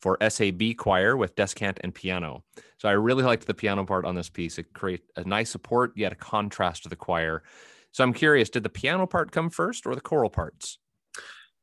for 0.00 0.18
SAB 0.20 0.74
choir 0.76 1.16
with 1.16 1.36
descant 1.36 1.78
and 1.84 1.94
piano. 1.94 2.42
So 2.78 2.88
I 2.88 2.92
really 2.94 3.22
liked 3.22 3.46
the 3.46 3.54
piano 3.54 3.84
part 3.84 4.04
on 4.04 4.16
this 4.16 4.28
piece. 4.28 4.58
It 4.58 4.72
creates 4.72 5.06
a 5.14 5.22
nice 5.22 5.48
support 5.48 5.92
yet 5.94 6.10
a 6.10 6.16
contrast 6.16 6.82
to 6.82 6.88
the 6.88 6.96
choir. 6.96 7.44
So 7.92 8.02
I'm 8.02 8.12
curious, 8.12 8.50
did 8.50 8.64
the 8.64 8.68
piano 8.68 9.06
part 9.06 9.30
come 9.30 9.48
first 9.48 9.86
or 9.86 9.94
the 9.94 10.00
choral 10.00 10.28
parts? 10.28 10.80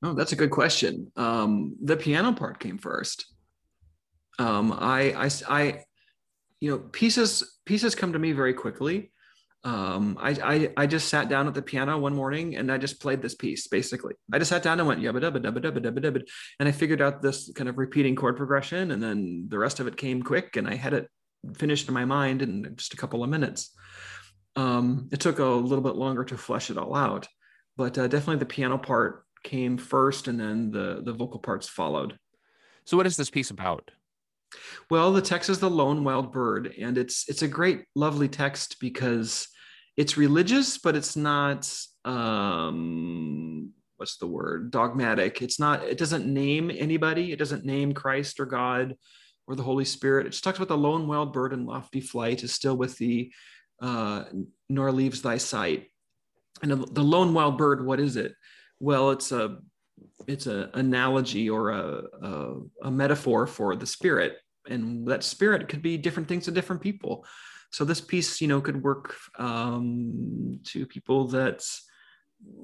Oh, 0.01 0.13
that's 0.13 0.31
a 0.31 0.37
good 0.37 0.51
question. 0.51 1.11
Um, 1.17 1.75
the 1.83 1.97
piano 1.97 2.31
part 2.31 2.59
came 2.59 2.77
first. 2.77 3.25
Um, 4.39 4.71
I, 4.71 5.25
I, 5.25 5.29
I, 5.49 5.83
you 6.61 6.71
know, 6.71 6.77
pieces 6.77 7.59
pieces 7.65 7.93
come 7.93 8.13
to 8.13 8.19
me 8.19 8.31
very 8.31 8.53
quickly. 8.53 9.11
Um, 9.67 10.17
I, 10.17 10.29
I, 10.29 10.69
I 10.77 10.87
just 10.87 11.09
sat 11.09 11.27
down 11.27 11.45
at 11.45 11.53
the 11.53 11.61
piano 11.61 11.97
one 11.97 12.15
morning 12.15 12.55
and 12.55 12.71
I 12.71 12.77
just 12.77 13.01
played 13.01 13.21
this 13.21 13.35
piece. 13.35 13.67
Basically, 13.67 14.13
I 14.31 14.39
just 14.39 14.47
sat 14.47 14.63
down 14.63 14.79
and 14.79 14.87
went 14.87 15.01
yabba 15.01 15.19
dabba 15.19 15.43
dabba 15.43 15.59
dabba 15.59 15.79
dabba 15.79 15.99
dabba, 15.99 16.21
and 16.57 16.69
I 16.69 16.71
figured 16.71 17.01
out 17.01 17.21
this 17.21 17.51
kind 17.53 17.67
of 17.67 17.77
repeating 17.77 18.15
chord 18.15 18.37
progression, 18.37 18.91
and 18.91 19.03
then 19.03 19.47
the 19.49 19.59
rest 19.59 19.81
of 19.81 19.87
it 19.87 19.97
came 19.97 20.23
quick, 20.23 20.55
and 20.55 20.69
I 20.69 20.75
had 20.75 20.93
it 20.93 21.09
finished 21.57 21.89
in 21.89 21.93
my 21.93 22.05
mind 22.05 22.41
in 22.41 22.75
just 22.77 22.93
a 22.93 22.97
couple 22.97 23.25
of 23.25 23.29
minutes. 23.29 23.75
Um, 24.55 25.09
it 25.11 25.19
took 25.19 25.39
a 25.39 25.43
little 25.43 25.83
bit 25.83 25.95
longer 25.95 26.23
to 26.23 26.37
flesh 26.37 26.69
it 26.69 26.77
all 26.77 26.95
out, 26.95 27.27
but 27.75 27.97
uh, 27.97 28.07
definitely 28.07 28.37
the 28.37 28.45
piano 28.45 28.77
part 28.77 29.25
came 29.43 29.77
first, 29.77 30.29
and 30.29 30.39
then 30.39 30.71
the 30.71 31.01
the 31.03 31.11
vocal 31.11 31.41
parts 31.41 31.67
followed. 31.67 32.17
So, 32.85 32.95
what 32.95 33.05
is 33.05 33.17
this 33.17 33.29
piece 33.29 33.49
about? 33.49 33.91
Well, 34.89 35.11
the 35.11 35.21
text 35.21 35.49
is 35.49 35.59
the 35.59 35.69
lone 35.69 36.05
wild 36.05 36.31
bird, 36.31 36.73
and 36.79 36.97
it's 36.97 37.27
it's 37.27 37.41
a 37.41 37.49
great, 37.49 37.83
lovely 37.95 38.29
text 38.29 38.77
because 38.79 39.49
it's 39.97 40.15
religious, 40.15 40.77
but 40.77 40.95
it's 40.95 41.15
not 41.15 41.69
um, 42.05 43.71
what's 43.97 44.17
the 44.17 44.27
word 44.27 44.71
dogmatic. 44.71 45.41
It's 45.41 45.59
not. 45.59 45.83
It 45.83 45.97
doesn't 45.97 46.31
name 46.31 46.71
anybody. 46.73 47.31
It 47.31 47.39
doesn't 47.39 47.65
name 47.65 47.93
Christ 47.93 48.39
or 48.39 48.45
God 48.45 48.95
or 49.47 49.55
the 49.55 49.63
Holy 49.63 49.85
Spirit. 49.85 50.27
It 50.27 50.31
just 50.31 50.43
talks 50.43 50.59
about 50.59 50.67
the 50.67 50.77
lone 50.77 51.07
wild 51.07 51.33
bird 51.33 51.51
in 51.51 51.65
lofty 51.65 52.01
flight 52.01 52.43
is 52.43 52.53
still 52.53 52.77
with 52.77 52.97
thee, 52.97 53.33
uh, 53.81 54.25
nor 54.69 54.91
leaves 54.91 55.21
thy 55.21 55.37
sight. 55.37 55.87
And 56.61 56.71
the 56.71 57.03
lone 57.03 57.33
wild 57.33 57.57
bird, 57.57 57.85
what 57.85 57.99
is 57.99 58.15
it? 58.17 58.33
Well, 58.79 59.11
it's 59.11 59.31
a 59.31 59.57
it's 60.27 60.45
an 60.45 60.69
analogy 60.73 61.49
or 61.49 61.71
a, 61.71 62.03
a, 62.21 62.53
a, 62.83 62.91
metaphor 62.91 63.47
for 63.47 63.75
the 63.75 63.85
spirit 63.85 64.37
and 64.69 65.07
that 65.07 65.23
spirit 65.23 65.67
could 65.69 65.81
be 65.81 65.97
different 65.97 66.27
things 66.27 66.45
to 66.45 66.51
different 66.51 66.81
people 66.81 67.25
so 67.71 67.85
this 67.85 68.01
piece 68.01 68.41
you 68.41 68.47
know 68.47 68.61
could 68.61 68.81
work 68.83 69.15
um, 69.37 70.59
to 70.65 70.85
people 70.85 71.27
that 71.29 71.63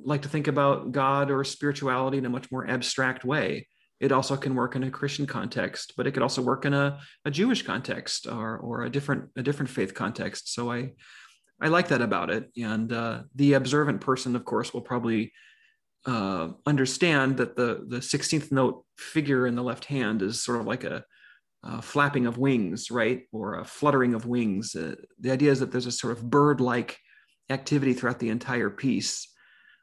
like 0.04 0.22
to 0.22 0.30
think 0.30 0.48
about 0.48 0.92
god 0.92 1.32
or 1.32 1.44
spirituality 1.44 2.18
in 2.18 2.26
a 2.26 2.30
much 2.30 2.52
more 2.52 2.68
abstract 2.70 3.26
way. 3.26 3.68
It 4.00 4.12
also 4.12 4.36
can 4.36 4.54
work 4.54 4.76
in 4.76 4.84
a 4.84 4.92
christian 4.92 5.26
context 5.26 5.94
but 5.96 6.08
it 6.08 6.12
could 6.12 6.24
also 6.24 6.42
work 6.42 6.66
in 6.66 6.74
a, 6.74 7.00
a 7.26 7.32
jewish 7.32 7.64
context 7.64 8.28
or, 8.28 8.58
or 8.58 8.84
a 8.84 8.90
different 8.90 9.30
a 9.36 9.44
different 9.44 9.70
faith 9.70 9.94
context. 9.94 10.54
So 10.54 10.72
i 10.72 10.92
i 11.62 11.68
like 11.68 11.88
that 11.90 12.02
about 12.02 12.30
it. 12.30 12.52
And 12.58 12.92
uh, 12.92 13.24
the 13.36 13.54
observant 13.54 14.02
person 14.02 14.36
of 14.36 14.46
course 14.46 14.74
will 14.74 14.82
probably 14.82 15.32
uh, 16.06 16.50
understand 16.66 17.38
that 17.38 17.56
the 17.56 17.86
the 17.88 18.00
16th 18.00 18.52
note 18.52 18.86
figure 18.98 19.48
in 19.48 19.56
the 19.56 19.64
left 19.64 19.86
hand 19.86 20.22
is 20.22 20.44
sort 20.44 20.60
of 20.60 20.68
like 20.68 20.84
a, 20.84 21.06
a 21.64 21.82
flapping 21.82 22.26
of 22.26 22.38
wings, 22.38 22.92
right, 22.92 23.24
or 23.32 23.56
a 23.56 23.66
fluttering 23.66 24.14
of 24.14 24.26
wings. 24.26 24.76
Uh, 24.76 24.96
the 25.20 25.32
idea 25.32 25.52
is 25.52 25.60
that 25.60 25.72
there's 25.72 25.86
a 25.86 25.92
sort 25.92 26.18
of 26.18 26.30
bird-like 26.30 27.00
activity 27.50 27.94
throughout 27.94 28.20
the 28.20 28.30
entire 28.30 28.70
piece. 28.70 29.30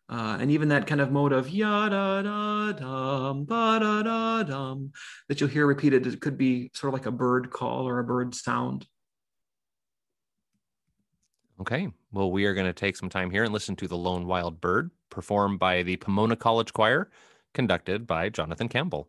Uh, 0.09 0.37
and 0.41 0.51
even 0.51 0.69
that 0.69 0.89
kind 0.89 1.01
of 1.01 1.13
mode 1.13 1.33
of 1.33 1.49
ya 1.49 1.89
da 1.89 2.21
da 2.21 2.73
dum 2.73 3.45
ba 3.45 3.79
da 3.81 4.03
da 4.03 4.43
dum 4.43 4.91
that 5.29 5.41
you'll 5.41 5.49
hear 5.49 5.67
repeated, 5.67 6.07
it 6.07 6.21
could 6.21 6.37
be 6.37 6.71
sort 6.75 6.93
of 6.93 6.99
like 6.99 7.07
a 7.07 7.13
bird 7.13 7.51
call 7.51 7.87
or 7.87 8.01
a 8.01 8.05
bird 8.05 8.35
sound. 8.35 8.87
Okay, 11.61 11.89
well, 12.11 12.33
we 12.33 12.45
are 12.47 12.55
going 12.55 12.67
to 12.67 12.73
take 12.73 12.97
some 12.97 13.09
time 13.09 13.31
here 13.31 13.45
and 13.45 13.53
listen 13.53 13.77
to 13.77 13.87
The 13.87 13.97
Lone 13.97 14.27
Wild 14.27 14.61
Bird, 14.61 14.91
performed 15.11 15.59
by 15.59 15.83
the 15.83 15.97
Pomona 15.97 16.35
College 16.35 16.73
Choir, 16.73 17.11
conducted 17.53 18.07
by 18.07 18.31
Jonathan 18.31 18.69
Campbell. 18.69 19.09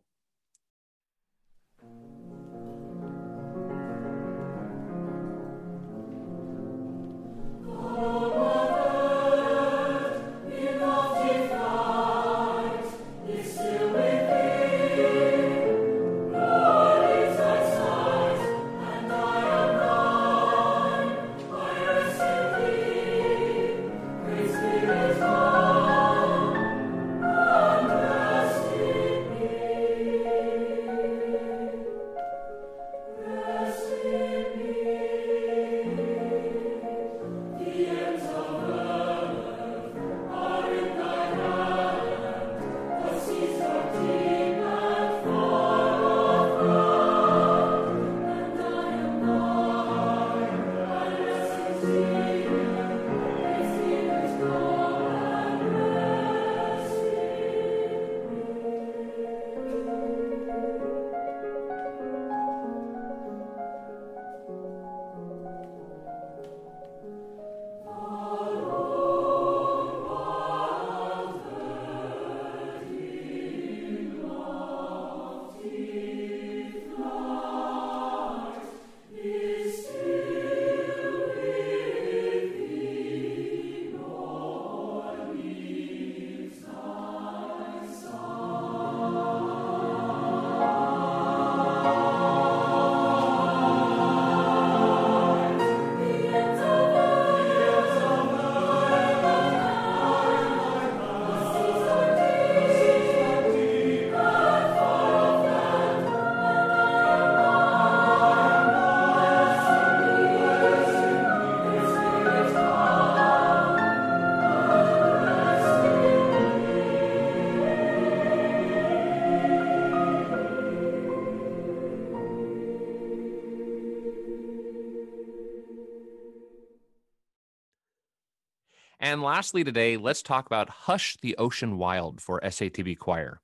And 129.02 129.24
lastly, 129.24 129.64
today, 129.64 129.98
let's 129.98 130.22
talk 130.22 130.46
about 130.46 130.70
Hush 130.70 131.18
the 131.24 131.36
Ocean 131.38 131.80
Wild 131.80 132.22
for 132.22 132.40
SATB 132.42 133.00
Choir. 133.00 133.42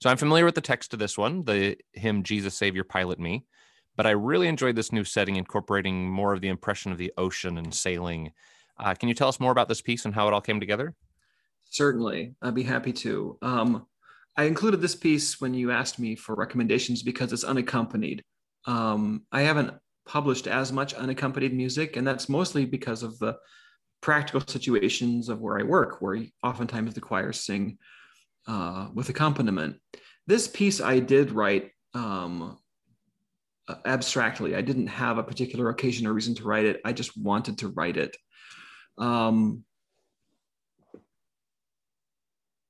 So 0.00 0.08
I'm 0.08 0.16
familiar 0.16 0.46
with 0.46 0.54
the 0.54 0.62
text 0.62 0.94
of 0.94 0.98
this 0.98 1.18
one, 1.18 1.44
the 1.44 1.76
hymn 1.92 2.22
Jesus 2.22 2.54
Savior 2.54 2.84
Pilot 2.84 3.20
Me, 3.20 3.44
but 3.96 4.06
I 4.06 4.12
really 4.12 4.48
enjoyed 4.48 4.76
this 4.76 4.92
new 4.92 5.04
setting, 5.04 5.36
incorporating 5.36 6.08
more 6.08 6.32
of 6.32 6.40
the 6.40 6.48
impression 6.48 6.90
of 6.90 6.96
the 6.96 7.12
ocean 7.18 7.58
and 7.58 7.74
sailing. 7.74 8.32
Uh, 8.78 8.94
can 8.94 9.10
you 9.10 9.14
tell 9.14 9.28
us 9.28 9.38
more 9.38 9.52
about 9.52 9.68
this 9.68 9.82
piece 9.82 10.06
and 10.06 10.14
how 10.14 10.26
it 10.26 10.32
all 10.32 10.40
came 10.40 10.58
together? 10.58 10.94
Certainly, 11.68 12.34
I'd 12.40 12.54
be 12.54 12.62
happy 12.62 12.94
to. 12.94 13.36
Um, 13.42 13.86
I 14.38 14.44
included 14.44 14.80
this 14.80 14.96
piece 14.96 15.38
when 15.38 15.52
you 15.52 15.70
asked 15.70 15.98
me 15.98 16.16
for 16.16 16.34
recommendations 16.34 17.02
because 17.02 17.30
it's 17.30 17.44
unaccompanied. 17.44 18.22
Um, 18.66 19.26
I 19.30 19.42
haven't 19.42 19.74
published 20.06 20.46
as 20.46 20.72
much 20.72 20.94
unaccompanied 20.94 21.52
music, 21.52 21.98
and 21.98 22.06
that's 22.06 22.30
mostly 22.30 22.64
because 22.64 23.02
of 23.02 23.18
the 23.18 23.36
practical 24.04 24.42
situations 24.46 25.30
of 25.30 25.40
where 25.40 25.58
I 25.58 25.62
work, 25.62 26.02
where 26.02 26.22
oftentimes 26.42 26.92
the 26.92 27.00
choirs 27.00 27.40
sing 27.40 27.78
uh, 28.46 28.88
with 28.92 29.08
accompaniment. 29.08 29.80
this 30.26 30.46
piece 30.46 30.82
I 30.82 30.98
did 30.98 31.32
write 31.32 31.70
um, 31.94 32.58
abstractly. 33.86 34.56
I 34.56 34.60
didn't 34.60 34.88
have 34.88 35.16
a 35.16 35.22
particular 35.22 35.70
occasion 35.70 36.06
or 36.06 36.12
reason 36.12 36.34
to 36.34 36.44
write 36.44 36.66
it. 36.66 36.82
I 36.84 36.92
just 36.92 37.16
wanted 37.16 37.56
to 37.60 37.68
write 37.68 37.96
it. 37.96 38.14
Um, 38.98 39.64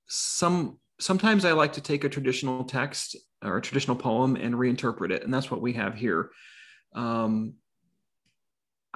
some 0.07 0.79
sometimes 1.01 1.45
I 1.45 1.51
like 1.51 1.73
to 1.73 1.81
take 1.81 2.05
a 2.05 2.09
traditional 2.09 2.63
text 2.63 3.17
or 3.43 3.57
a 3.57 3.61
traditional 3.61 3.97
poem 3.97 4.37
and 4.37 4.55
reinterpret 4.55 5.11
it, 5.11 5.25
and 5.25 5.35
that's 5.35 5.51
what 5.51 5.61
we 5.61 5.73
have 5.73 5.97
here. 5.97 6.31
Um, 6.95 7.55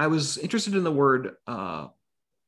I 0.00 0.06
was 0.06 0.38
interested 0.38 0.76
in 0.76 0.84
the 0.84 0.92
word 0.92 1.32
uh, 1.48 1.88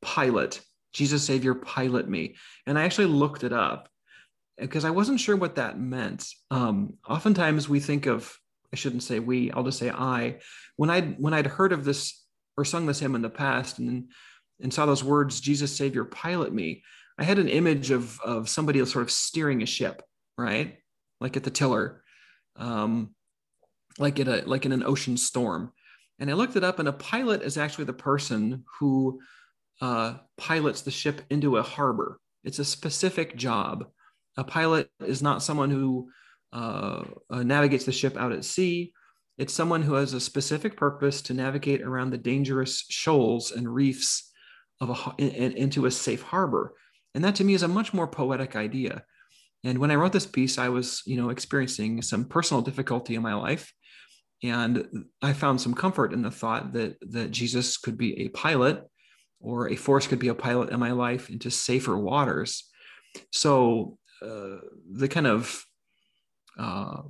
pilot. 0.02 0.60
Jesus 0.92 1.22
Savior, 1.22 1.54
pilot 1.54 2.08
me, 2.08 2.34
and 2.66 2.78
I 2.78 2.82
actually 2.82 3.06
looked 3.06 3.44
it 3.44 3.52
up 3.52 3.88
because 4.58 4.84
I 4.84 4.90
wasn't 4.90 5.20
sure 5.20 5.36
what 5.36 5.54
that 5.54 5.78
meant. 5.78 6.26
Um, 6.50 6.94
oftentimes 7.08 7.68
we 7.68 7.80
think 7.80 8.06
of 8.06 8.36
I 8.72 8.76
shouldn't 8.76 9.02
say 9.02 9.18
we, 9.18 9.50
I'll 9.50 9.64
just 9.64 9.78
say 9.78 9.90
I. 9.90 10.38
When 10.76 10.90
I'd 10.90 11.18
when 11.18 11.34
I'd 11.34 11.46
heard 11.46 11.72
of 11.72 11.84
this 11.84 12.24
or 12.56 12.64
sung 12.64 12.86
this 12.86 13.00
hymn 13.00 13.14
in 13.14 13.22
the 13.22 13.30
past 13.30 13.78
and 13.78 14.10
and 14.60 14.72
saw 14.72 14.86
those 14.86 15.02
words, 15.02 15.40
Jesus 15.40 15.76
Savior, 15.76 16.04
pilot 16.04 16.52
me, 16.52 16.82
I 17.18 17.24
had 17.24 17.38
an 17.38 17.48
image 17.48 17.90
of 17.90 18.20
of 18.20 18.48
somebody 18.48 18.84
sort 18.84 19.02
of 19.02 19.10
steering 19.10 19.62
a 19.62 19.66
ship, 19.66 20.02
right? 20.38 20.78
Like 21.20 21.36
at 21.36 21.44
the 21.44 21.50
tiller, 21.50 22.02
um, 22.56 23.14
like 23.98 24.20
at 24.20 24.28
a 24.28 24.42
like 24.46 24.66
in 24.66 24.72
an 24.72 24.84
ocean 24.84 25.16
storm. 25.16 25.72
And 26.18 26.30
I 26.30 26.34
looked 26.34 26.56
it 26.56 26.64
up, 26.64 26.78
and 26.78 26.88
a 26.88 26.92
pilot 26.92 27.42
is 27.42 27.56
actually 27.56 27.86
the 27.86 27.92
person 27.94 28.64
who 28.78 29.20
uh, 29.80 30.14
pilots 30.36 30.82
the 30.82 30.90
ship 30.90 31.22
into 31.30 31.56
a 31.56 31.62
harbor. 31.62 32.18
It's 32.44 32.58
a 32.58 32.64
specific 32.64 33.36
job. 33.36 33.86
A 34.36 34.44
pilot 34.44 34.88
is 35.04 35.22
not 35.22 35.42
someone 35.42 35.70
who 35.70 36.10
uh, 36.52 37.04
uh, 37.30 37.42
navigates 37.42 37.84
the 37.84 37.92
ship 37.92 38.16
out 38.16 38.32
at 38.32 38.44
sea. 38.44 38.92
It's 39.38 39.54
someone 39.54 39.82
who 39.82 39.94
has 39.94 40.12
a 40.12 40.20
specific 40.20 40.76
purpose 40.76 41.22
to 41.22 41.34
navigate 41.34 41.82
around 41.82 42.10
the 42.10 42.18
dangerous 42.18 42.84
shoals 42.88 43.52
and 43.52 43.72
reefs 43.72 44.30
of 44.80 44.90
a, 44.90 45.14
in, 45.22 45.52
into 45.52 45.86
a 45.86 45.90
safe 45.90 46.22
harbor. 46.22 46.74
And 47.14 47.24
that 47.24 47.34
to 47.36 47.44
me 47.44 47.54
is 47.54 47.62
a 47.62 47.68
much 47.68 47.92
more 47.92 48.06
poetic 48.06 48.56
idea. 48.56 49.02
And 49.64 49.78
when 49.78 49.90
I 49.90 49.96
wrote 49.96 50.12
this 50.12 50.26
piece, 50.26 50.58
I 50.58 50.68
was, 50.68 51.02
you 51.06 51.16
know, 51.16 51.30
experiencing 51.30 52.02
some 52.02 52.24
personal 52.24 52.62
difficulty 52.62 53.14
in 53.14 53.22
my 53.22 53.34
life. 53.34 53.72
And 54.42 55.04
I 55.20 55.34
found 55.34 55.60
some 55.60 55.74
comfort 55.74 56.14
in 56.14 56.22
the 56.22 56.30
thought 56.30 56.72
that, 56.72 56.96
that 57.10 57.30
Jesus 57.30 57.76
could 57.76 57.98
be 57.98 58.22
a 58.22 58.28
pilot 58.28 58.89
or 59.40 59.68
a 59.68 59.76
force 59.76 60.06
could 60.06 60.18
be 60.18 60.28
a 60.28 60.34
pilot 60.34 60.70
in 60.70 60.78
my 60.78 60.92
life 60.92 61.30
into 61.30 61.50
safer 61.50 61.96
waters. 61.96 62.64
So 63.32 63.98
uh, 64.22 64.58
the 64.92 65.08
kind 65.08 65.26
of 65.26 65.64
uh, 66.58 67.02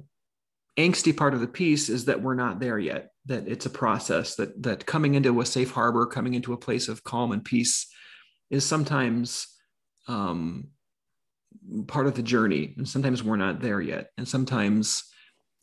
angsty 0.78 1.16
part 1.16 1.34
of 1.34 1.40
the 1.40 1.48
piece 1.48 1.88
is 1.88 2.06
that 2.06 2.22
we're 2.22 2.34
not 2.34 2.60
there 2.60 2.78
yet 2.78 3.10
that 3.26 3.46
it's 3.46 3.66
a 3.66 3.70
process 3.70 4.36
that 4.36 4.62
that 4.62 4.86
coming 4.86 5.14
into 5.14 5.40
a 5.40 5.46
safe 5.46 5.70
harbor 5.72 6.06
coming 6.06 6.34
into 6.34 6.52
a 6.52 6.58
place 6.58 6.88
of 6.88 7.04
calm 7.04 7.32
and 7.32 7.44
peace 7.44 7.86
is 8.48 8.64
sometimes 8.64 9.46
um, 10.08 10.68
part 11.86 12.06
of 12.06 12.14
the 12.14 12.22
journey 12.22 12.74
and 12.76 12.88
sometimes 12.88 13.22
we're 13.22 13.36
not 13.36 13.60
there 13.60 13.80
yet 13.80 14.10
and 14.16 14.26
sometimes 14.26 15.04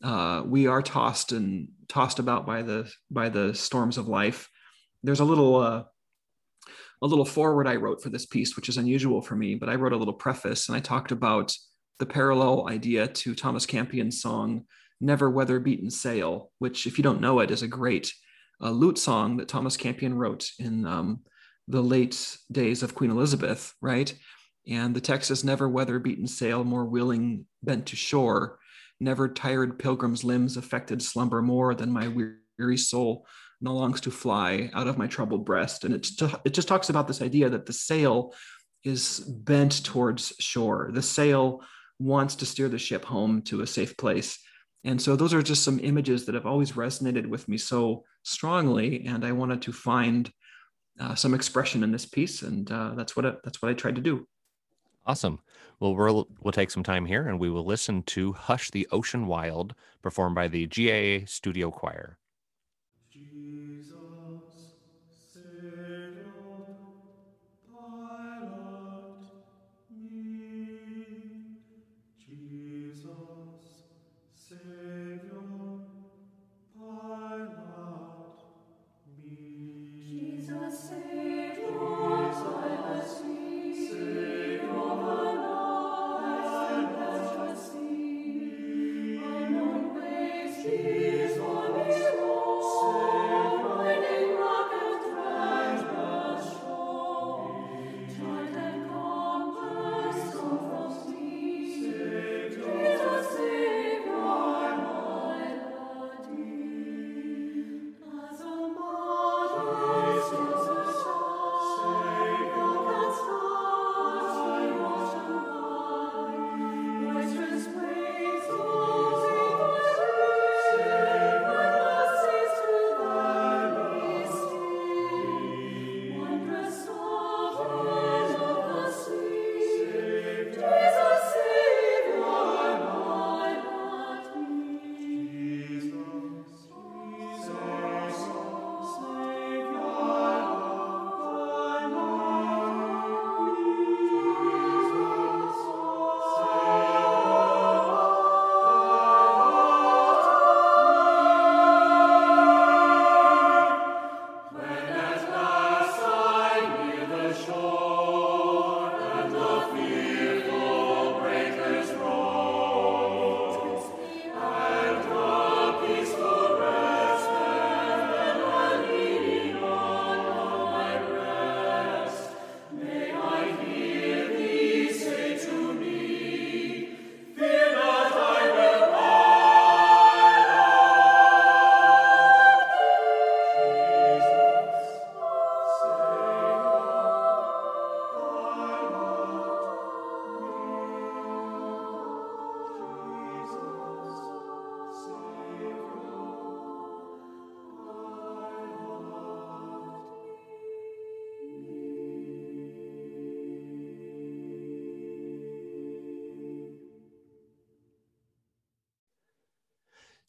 uh, 0.04 0.42
we 0.46 0.66
are 0.66 0.82
tossed 0.82 1.32
and 1.32 1.68
tossed 1.88 2.18
about 2.18 2.46
by 2.46 2.62
the 2.62 2.90
by 3.10 3.28
the 3.28 3.54
storms 3.54 3.98
of 3.98 4.06
life 4.06 4.48
there's 5.02 5.20
a 5.20 5.24
little 5.24 5.56
uh, 5.56 5.82
a 7.02 7.06
little 7.06 7.24
forward 7.24 7.66
i 7.66 7.76
wrote 7.76 8.02
for 8.02 8.10
this 8.10 8.26
piece 8.26 8.56
which 8.56 8.68
is 8.68 8.76
unusual 8.76 9.22
for 9.22 9.36
me 9.36 9.54
but 9.54 9.68
i 9.68 9.74
wrote 9.74 9.92
a 9.92 9.96
little 9.96 10.14
preface 10.14 10.68
and 10.68 10.76
i 10.76 10.80
talked 10.80 11.12
about 11.12 11.54
the 11.98 12.06
parallel 12.06 12.68
idea 12.68 13.08
to 13.08 13.34
Thomas 13.34 13.66
Campion's 13.66 14.20
song 14.20 14.64
Never 15.00 15.30
Weather 15.30 15.60
Beaten 15.60 15.90
Sail, 15.90 16.50
which, 16.58 16.86
if 16.86 16.98
you 16.98 17.04
don't 17.04 17.20
know 17.20 17.40
it, 17.40 17.50
is 17.50 17.62
a 17.62 17.68
great 17.68 18.12
uh, 18.60 18.70
lute 18.70 18.98
song 18.98 19.36
that 19.36 19.48
Thomas 19.48 19.76
Campion 19.76 20.14
wrote 20.14 20.50
in 20.58 20.86
um, 20.86 21.20
the 21.68 21.82
late 21.82 22.38
days 22.50 22.82
of 22.82 22.94
Queen 22.94 23.10
Elizabeth, 23.10 23.74
right? 23.80 24.12
And 24.68 24.94
the 24.94 25.00
text 25.00 25.30
is 25.30 25.44
Never 25.44 25.68
weather 25.68 25.98
beaten 25.98 26.26
sail, 26.26 26.64
more 26.64 26.84
willing 26.84 27.46
bent 27.62 27.86
to 27.86 27.96
shore. 27.96 28.58
Never 29.00 29.28
tired 29.28 29.78
pilgrim's 29.78 30.24
limbs 30.24 30.56
affected 30.56 31.02
slumber 31.02 31.42
more 31.42 31.74
than 31.74 31.92
my 31.92 32.08
weary 32.08 32.76
soul 32.76 33.26
no 33.60 33.74
longs 33.74 34.00
to 34.02 34.10
fly 34.10 34.70
out 34.74 34.86
of 34.86 34.98
my 34.98 35.06
troubled 35.06 35.44
breast. 35.44 35.84
And 35.84 35.94
it, 35.94 36.08
it 36.44 36.54
just 36.54 36.68
talks 36.68 36.90
about 36.90 37.08
this 37.08 37.22
idea 37.22 37.50
that 37.50 37.66
the 37.66 37.72
sail 37.72 38.34
is 38.84 39.20
bent 39.20 39.84
towards 39.84 40.32
shore. 40.38 40.90
The 40.92 41.02
sail 41.02 41.62
wants 41.98 42.36
to 42.36 42.46
steer 42.46 42.68
the 42.68 42.78
ship 42.78 43.04
home 43.04 43.42
to 43.42 43.62
a 43.62 43.66
safe 43.66 43.96
place. 43.96 44.38
And 44.84 45.02
so 45.02 45.16
those 45.16 45.34
are 45.34 45.42
just 45.42 45.64
some 45.64 45.80
images 45.80 46.24
that 46.26 46.34
have 46.34 46.46
always 46.46 46.72
resonated 46.72 47.26
with 47.26 47.48
me 47.48 47.58
so 47.58 48.04
strongly. 48.22 49.06
And 49.06 49.24
I 49.24 49.32
wanted 49.32 49.62
to 49.62 49.72
find 49.72 50.30
uh, 51.00 51.14
some 51.14 51.34
expression 51.34 51.82
in 51.82 51.90
this 51.90 52.06
piece. 52.06 52.42
And 52.42 52.70
uh, 52.70 52.94
that's 52.94 53.16
what 53.16 53.26
I, 53.26 53.32
that's 53.42 53.60
what 53.60 53.70
I 53.70 53.74
tried 53.74 53.96
to 53.96 54.00
do. 54.00 54.26
Awesome. 55.06 55.40
Well, 55.80 55.94
we'll 55.94 56.28
we'll 56.40 56.52
take 56.52 56.70
some 56.70 56.82
time 56.82 57.06
here 57.06 57.26
and 57.26 57.40
we 57.40 57.50
will 57.50 57.64
listen 57.64 58.02
to 58.04 58.32
Hush 58.32 58.70
the 58.70 58.86
Ocean 58.92 59.26
Wild 59.26 59.74
performed 60.02 60.34
by 60.34 60.48
the 60.48 60.66
GIA 60.66 61.26
Studio 61.26 61.70
Choir. 61.70 62.18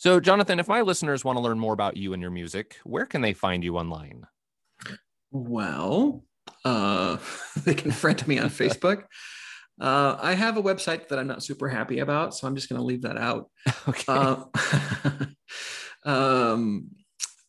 So, 0.10 0.20
Jonathan, 0.20 0.60
if 0.60 0.68
my 0.68 0.82
listeners 0.82 1.24
want 1.24 1.38
to 1.38 1.39
learn 1.39 1.60
more 1.60 1.74
about 1.74 1.95
you 1.95 2.14
and 2.14 2.20
your 2.20 2.32
music, 2.32 2.78
where 2.84 3.05
can 3.05 3.22
they 3.22 3.34
find 3.34 3.64
you 3.64 3.78
online? 3.78 4.26
Well, 5.30 6.24
uh, 6.66 7.18
they 7.64 7.76
can 7.76 7.91
friend 7.91 8.28
me 8.28 8.39
on 8.39 8.49
Facebook. 8.49 9.03
Uh, 9.80 10.18
I 10.20 10.34
have 10.34 10.57
a 10.57 10.64
website 10.64 11.10
that 11.10 11.20
I'm 11.20 11.28
not 11.28 11.43
super 11.43 11.70
happy 11.70 11.99
about, 11.99 12.34
so 12.34 12.47
I'm 12.47 12.55
just 12.55 12.70
going 12.70 12.80
to 12.80 12.86
leave 12.86 13.03
that 13.03 13.20
out. 13.20 13.51
Okay. 13.88 14.03
Uh, 14.07 14.45
um, 16.10 16.89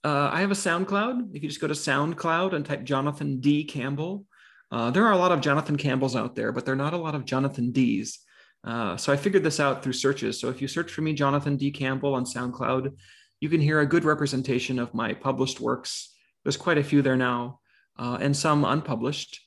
uh, 0.04 0.28
I 0.30 0.42
have 0.42 0.50
a 0.50 0.54
SoundCloud. 0.54 1.34
If 1.34 1.42
you 1.42 1.48
just 1.48 1.62
go 1.62 1.66
to 1.66 1.72
SoundCloud 1.72 2.52
and 2.52 2.66
type 2.66 2.84
Jonathan 2.84 3.40
D. 3.40 3.64
Campbell, 3.64 4.26
uh, 4.70 4.90
there 4.90 5.06
are 5.06 5.12
a 5.12 5.16
lot 5.18 5.32
of 5.32 5.40
Jonathan 5.40 5.78
Campbells 5.78 6.14
out 6.14 6.34
there, 6.34 6.52
but 6.52 6.66
there 6.66 6.74
are 6.74 6.76
not 6.76 6.92
a 6.92 6.98
lot 6.98 7.14
of 7.14 7.24
Jonathan 7.24 7.72
D's. 7.72 8.18
Uh, 8.62 8.96
so 8.96 9.12
I 9.12 9.16
figured 9.16 9.42
this 9.42 9.60
out 9.60 9.82
through 9.82 9.94
searches. 9.94 10.38
So 10.38 10.48
if 10.48 10.60
you 10.60 10.68
search 10.68 10.92
for 10.92 11.00
me, 11.00 11.12
Jonathan 11.14 11.56
D. 11.56 11.70
Campbell 11.70 12.14
on 12.14 12.24
SoundCloud, 12.24 12.92
you 13.40 13.48
can 13.48 13.60
hear 13.60 13.80
a 13.80 13.86
good 13.86 14.04
representation 14.04 14.78
of 14.78 14.92
my 14.92 15.14
published 15.14 15.60
works. 15.60 16.14
There's 16.44 16.56
quite 16.56 16.78
a 16.78 16.84
few 16.84 17.02
there 17.02 17.16
now, 17.16 17.60
uh, 17.98 18.18
and 18.20 18.36
some 18.36 18.64
unpublished. 18.64 19.40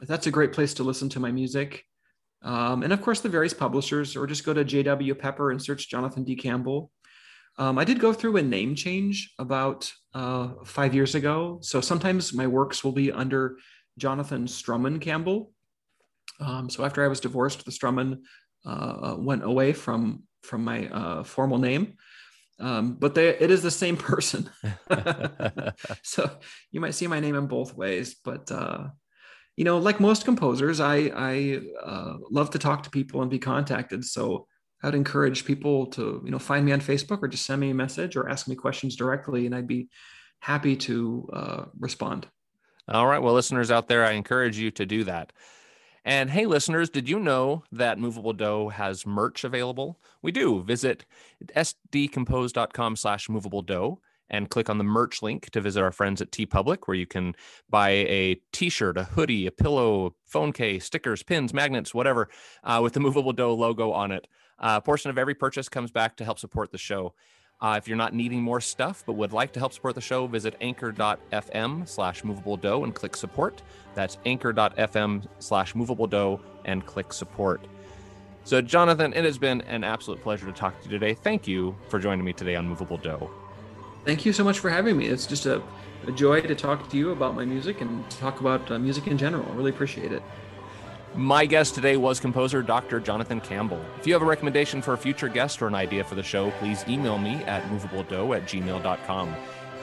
That's 0.00 0.26
a 0.26 0.32
great 0.32 0.52
place 0.52 0.74
to 0.74 0.82
listen 0.82 1.08
to 1.10 1.20
my 1.20 1.30
music. 1.30 1.84
Um, 2.42 2.82
and 2.82 2.92
of 2.92 3.02
course, 3.02 3.20
the 3.20 3.28
various 3.28 3.54
publishers, 3.54 4.16
or 4.16 4.26
just 4.26 4.44
go 4.44 4.54
to 4.54 4.64
JW 4.64 5.18
Pepper 5.18 5.50
and 5.50 5.62
search 5.62 5.88
Jonathan 5.88 6.24
D. 6.24 6.36
Campbell. 6.36 6.90
Um, 7.58 7.78
I 7.78 7.84
did 7.84 7.98
go 7.98 8.12
through 8.12 8.36
a 8.36 8.42
name 8.42 8.76
change 8.76 9.34
about 9.38 9.92
uh, 10.14 10.50
five 10.64 10.94
years 10.94 11.16
ago. 11.16 11.58
So 11.60 11.80
sometimes 11.80 12.32
my 12.32 12.46
works 12.46 12.84
will 12.84 12.92
be 12.92 13.10
under 13.10 13.56
Jonathan 13.98 14.46
Strumman 14.46 15.00
Campbell. 15.00 15.52
Um, 16.40 16.70
so 16.70 16.84
after 16.84 17.04
I 17.04 17.08
was 17.08 17.18
divorced, 17.18 17.64
the 17.64 17.72
Strumman 17.72 18.18
uh, 18.64 19.16
went 19.18 19.44
away 19.44 19.72
from 19.72 20.24
from 20.42 20.64
my 20.64 20.88
uh, 20.88 21.24
formal 21.24 21.58
name. 21.58 21.94
Um, 22.60 22.94
but 22.94 23.14
they, 23.14 23.28
it 23.28 23.50
is 23.50 23.62
the 23.62 23.70
same 23.70 23.96
person. 24.10 24.50
so 26.02 26.30
you 26.70 26.80
might 26.80 26.94
see 26.94 27.06
my 27.06 27.20
name 27.20 27.36
in 27.36 27.46
both 27.46 27.74
ways. 27.74 28.16
But 28.24 28.50
uh, 28.50 28.88
you 29.56 29.64
know, 29.64 29.78
like 29.78 30.00
most 30.00 30.24
composers, 30.24 30.80
I 30.80 31.10
I 31.14 31.60
uh, 31.82 32.14
love 32.30 32.50
to 32.50 32.58
talk 32.58 32.82
to 32.84 32.90
people 32.90 33.22
and 33.22 33.30
be 33.30 33.38
contacted. 33.38 34.04
So 34.04 34.46
I'd 34.82 34.94
encourage 34.94 35.44
people 35.44 35.86
to 35.86 36.22
you 36.24 36.30
know 36.30 36.38
find 36.38 36.64
me 36.64 36.72
on 36.72 36.80
Facebook 36.80 37.22
or 37.22 37.28
just 37.28 37.46
send 37.46 37.60
me 37.60 37.70
a 37.70 37.74
message 37.74 38.16
or 38.16 38.28
ask 38.28 38.48
me 38.48 38.54
questions 38.54 38.96
directly, 38.96 39.46
and 39.46 39.54
I'd 39.54 39.66
be 39.66 39.88
happy 40.40 40.76
to 40.76 41.28
uh, 41.32 41.64
respond. 41.78 42.26
All 42.88 43.06
right. 43.06 43.18
Well, 43.18 43.34
listeners 43.34 43.70
out 43.70 43.88
there, 43.88 44.04
I 44.04 44.12
encourage 44.12 44.56
you 44.56 44.70
to 44.72 44.86
do 44.86 45.04
that. 45.04 45.32
And 46.08 46.30
hey, 46.30 46.46
listeners, 46.46 46.88
did 46.88 47.06
you 47.06 47.18
know 47.18 47.64
that 47.70 47.98
Movable 47.98 48.32
Do 48.32 48.70
has 48.70 49.04
merch 49.04 49.44
available? 49.44 50.00
We 50.22 50.32
do. 50.32 50.62
Visit 50.62 51.04
sdcompose.com 51.54 52.96
slash 52.96 53.28
movable 53.28 53.60
do 53.60 53.98
and 54.30 54.48
click 54.48 54.70
on 54.70 54.78
the 54.78 54.84
merch 54.84 55.20
link 55.20 55.50
to 55.50 55.60
visit 55.60 55.82
our 55.82 55.92
friends 55.92 56.22
at 56.22 56.30
TeePublic, 56.30 56.78
where 56.86 56.96
you 56.96 57.04
can 57.04 57.34
buy 57.68 57.90
a 57.90 58.40
t-shirt, 58.54 58.96
a 58.96 59.04
hoodie, 59.04 59.46
a 59.46 59.50
pillow, 59.50 60.14
phone 60.24 60.54
case, 60.54 60.86
stickers, 60.86 61.22
pins, 61.22 61.52
magnets, 61.52 61.92
whatever, 61.92 62.30
uh, 62.64 62.80
with 62.82 62.94
the 62.94 63.00
Movable 63.00 63.34
Do 63.34 63.48
logo 63.48 63.92
on 63.92 64.10
it. 64.10 64.26
Uh, 64.58 64.76
a 64.78 64.80
portion 64.80 65.10
of 65.10 65.18
every 65.18 65.34
purchase 65.34 65.68
comes 65.68 65.90
back 65.90 66.16
to 66.16 66.24
help 66.24 66.38
support 66.38 66.72
the 66.72 66.78
show. 66.78 67.12
Uh, 67.60 67.74
if 67.76 67.88
you're 67.88 67.96
not 67.96 68.14
needing 68.14 68.40
more 68.40 68.60
stuff 68.60 69.02
but 69.04 69.14
would 69.14 69.32
like 69.32 69.52
to 69.52 69.58
help 69.58 69.72
support 69.72 69.94
the 69.94 70.00
show, 70.00 70.26
visit 70.26 70.54
anchor.fm 70.60 71.88
slash 71.88 72.22
movable 72.22 72.56
do 72.56 72.84
and 72.84 72.94
click 72.94 73.16
support. 73.16 73.62
That's 73.94 74.18
anchor.fm 74.24 75.26
slash 75.40 75.74
movable 75.74 76.06
do 76.06 76.40
and 76.64 76.86
click 76.86 77.12
support. 77.12 77.66
So, 78.44 78.62
Jonathan, 78.62 79.12
it 79.12 79.24
has 79.24 79.36
been 79.36 79.60
an 79.62 79.84
absolute 79.84 80.22
pleasure 80.22 80.46
to 80.46 80.52
talk 80.52 80.78
to 80.78 80.84
you 80.84 80.90
today. 80.90 81.12
Thank 81.12 81.46
you 81.46 81.76
for 81.88 81.98
joining 81.98 82.24
me 82.24 82.32
today 82.32 82.56
on 82.56 82.66
Movable 82.66 82.96
Do. 82.96 83.28
Thank 84.06 84.24
you 84.24 84.32
so 84.32 84.42
much 84.42 84.58
for 84.58 84.70
having 84.70 84.96
me. 84.96 85.06
It's 85.06 85.26
just 85.26 85.44
a, 85.44 85.62
a 86.06 86.12
joy 86.12 86.40
to 86.40 86.54
talk 86.54 86.88
to 86.88 86.96
you 86.96 87.10
about 87.10 87.34
my 87.34 87.44
music 87.44 87.82
and 87.82 88.08
talk 88.10 88.40
about 88.40 88.70
uh, 88.70 88.78
music 88.78 89.06
in 89.06 89.18
general. 89.18 89.44
I 89.52 89.54
really 89.54 89.68
appreciate 89.68 90.12
it. 90.12 90.22
My 91.14 91.46
guest 91.46 91.74
today 91.74 91.96
was 91.96 92.20
composer 92.20 92.62
Dr. 92.62 93.00
Jonathan 93.00 93.40
Campbell. 93.40 93.82
If 93.98 94.06
you 94.06 94.12
have 94.12 94.22
a 94.22 94.26
recommendation 94.26 94.82
for 94.82 94.92
a 94.92 94.98
future 94.98 95.28
guest 95.28 95.62
or 95.62 95.66
an 95.66 95.74
idea 95.74 96.04
for 96.04 96.14
the 96.14 96.22
show, 96.22 96.50
please 96.52 96.84
email 96.88 97.18
me 97.18 97.36
at 97.44 97.64
movabledo 97.64 98.36
at 98.36 98.44
gmail.com. 98.44 99.34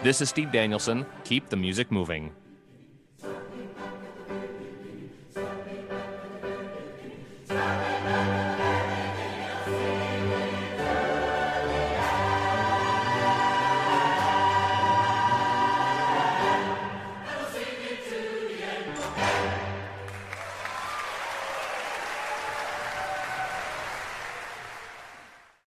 This 0.03 0.21
is 0.21 0.30
Steve 0.30 0.51
Danielson. 0.51 1.05
Keep 1.23 1.49
the 1.49 1.57
music 1.57 1.91
moving. 1.91 2.32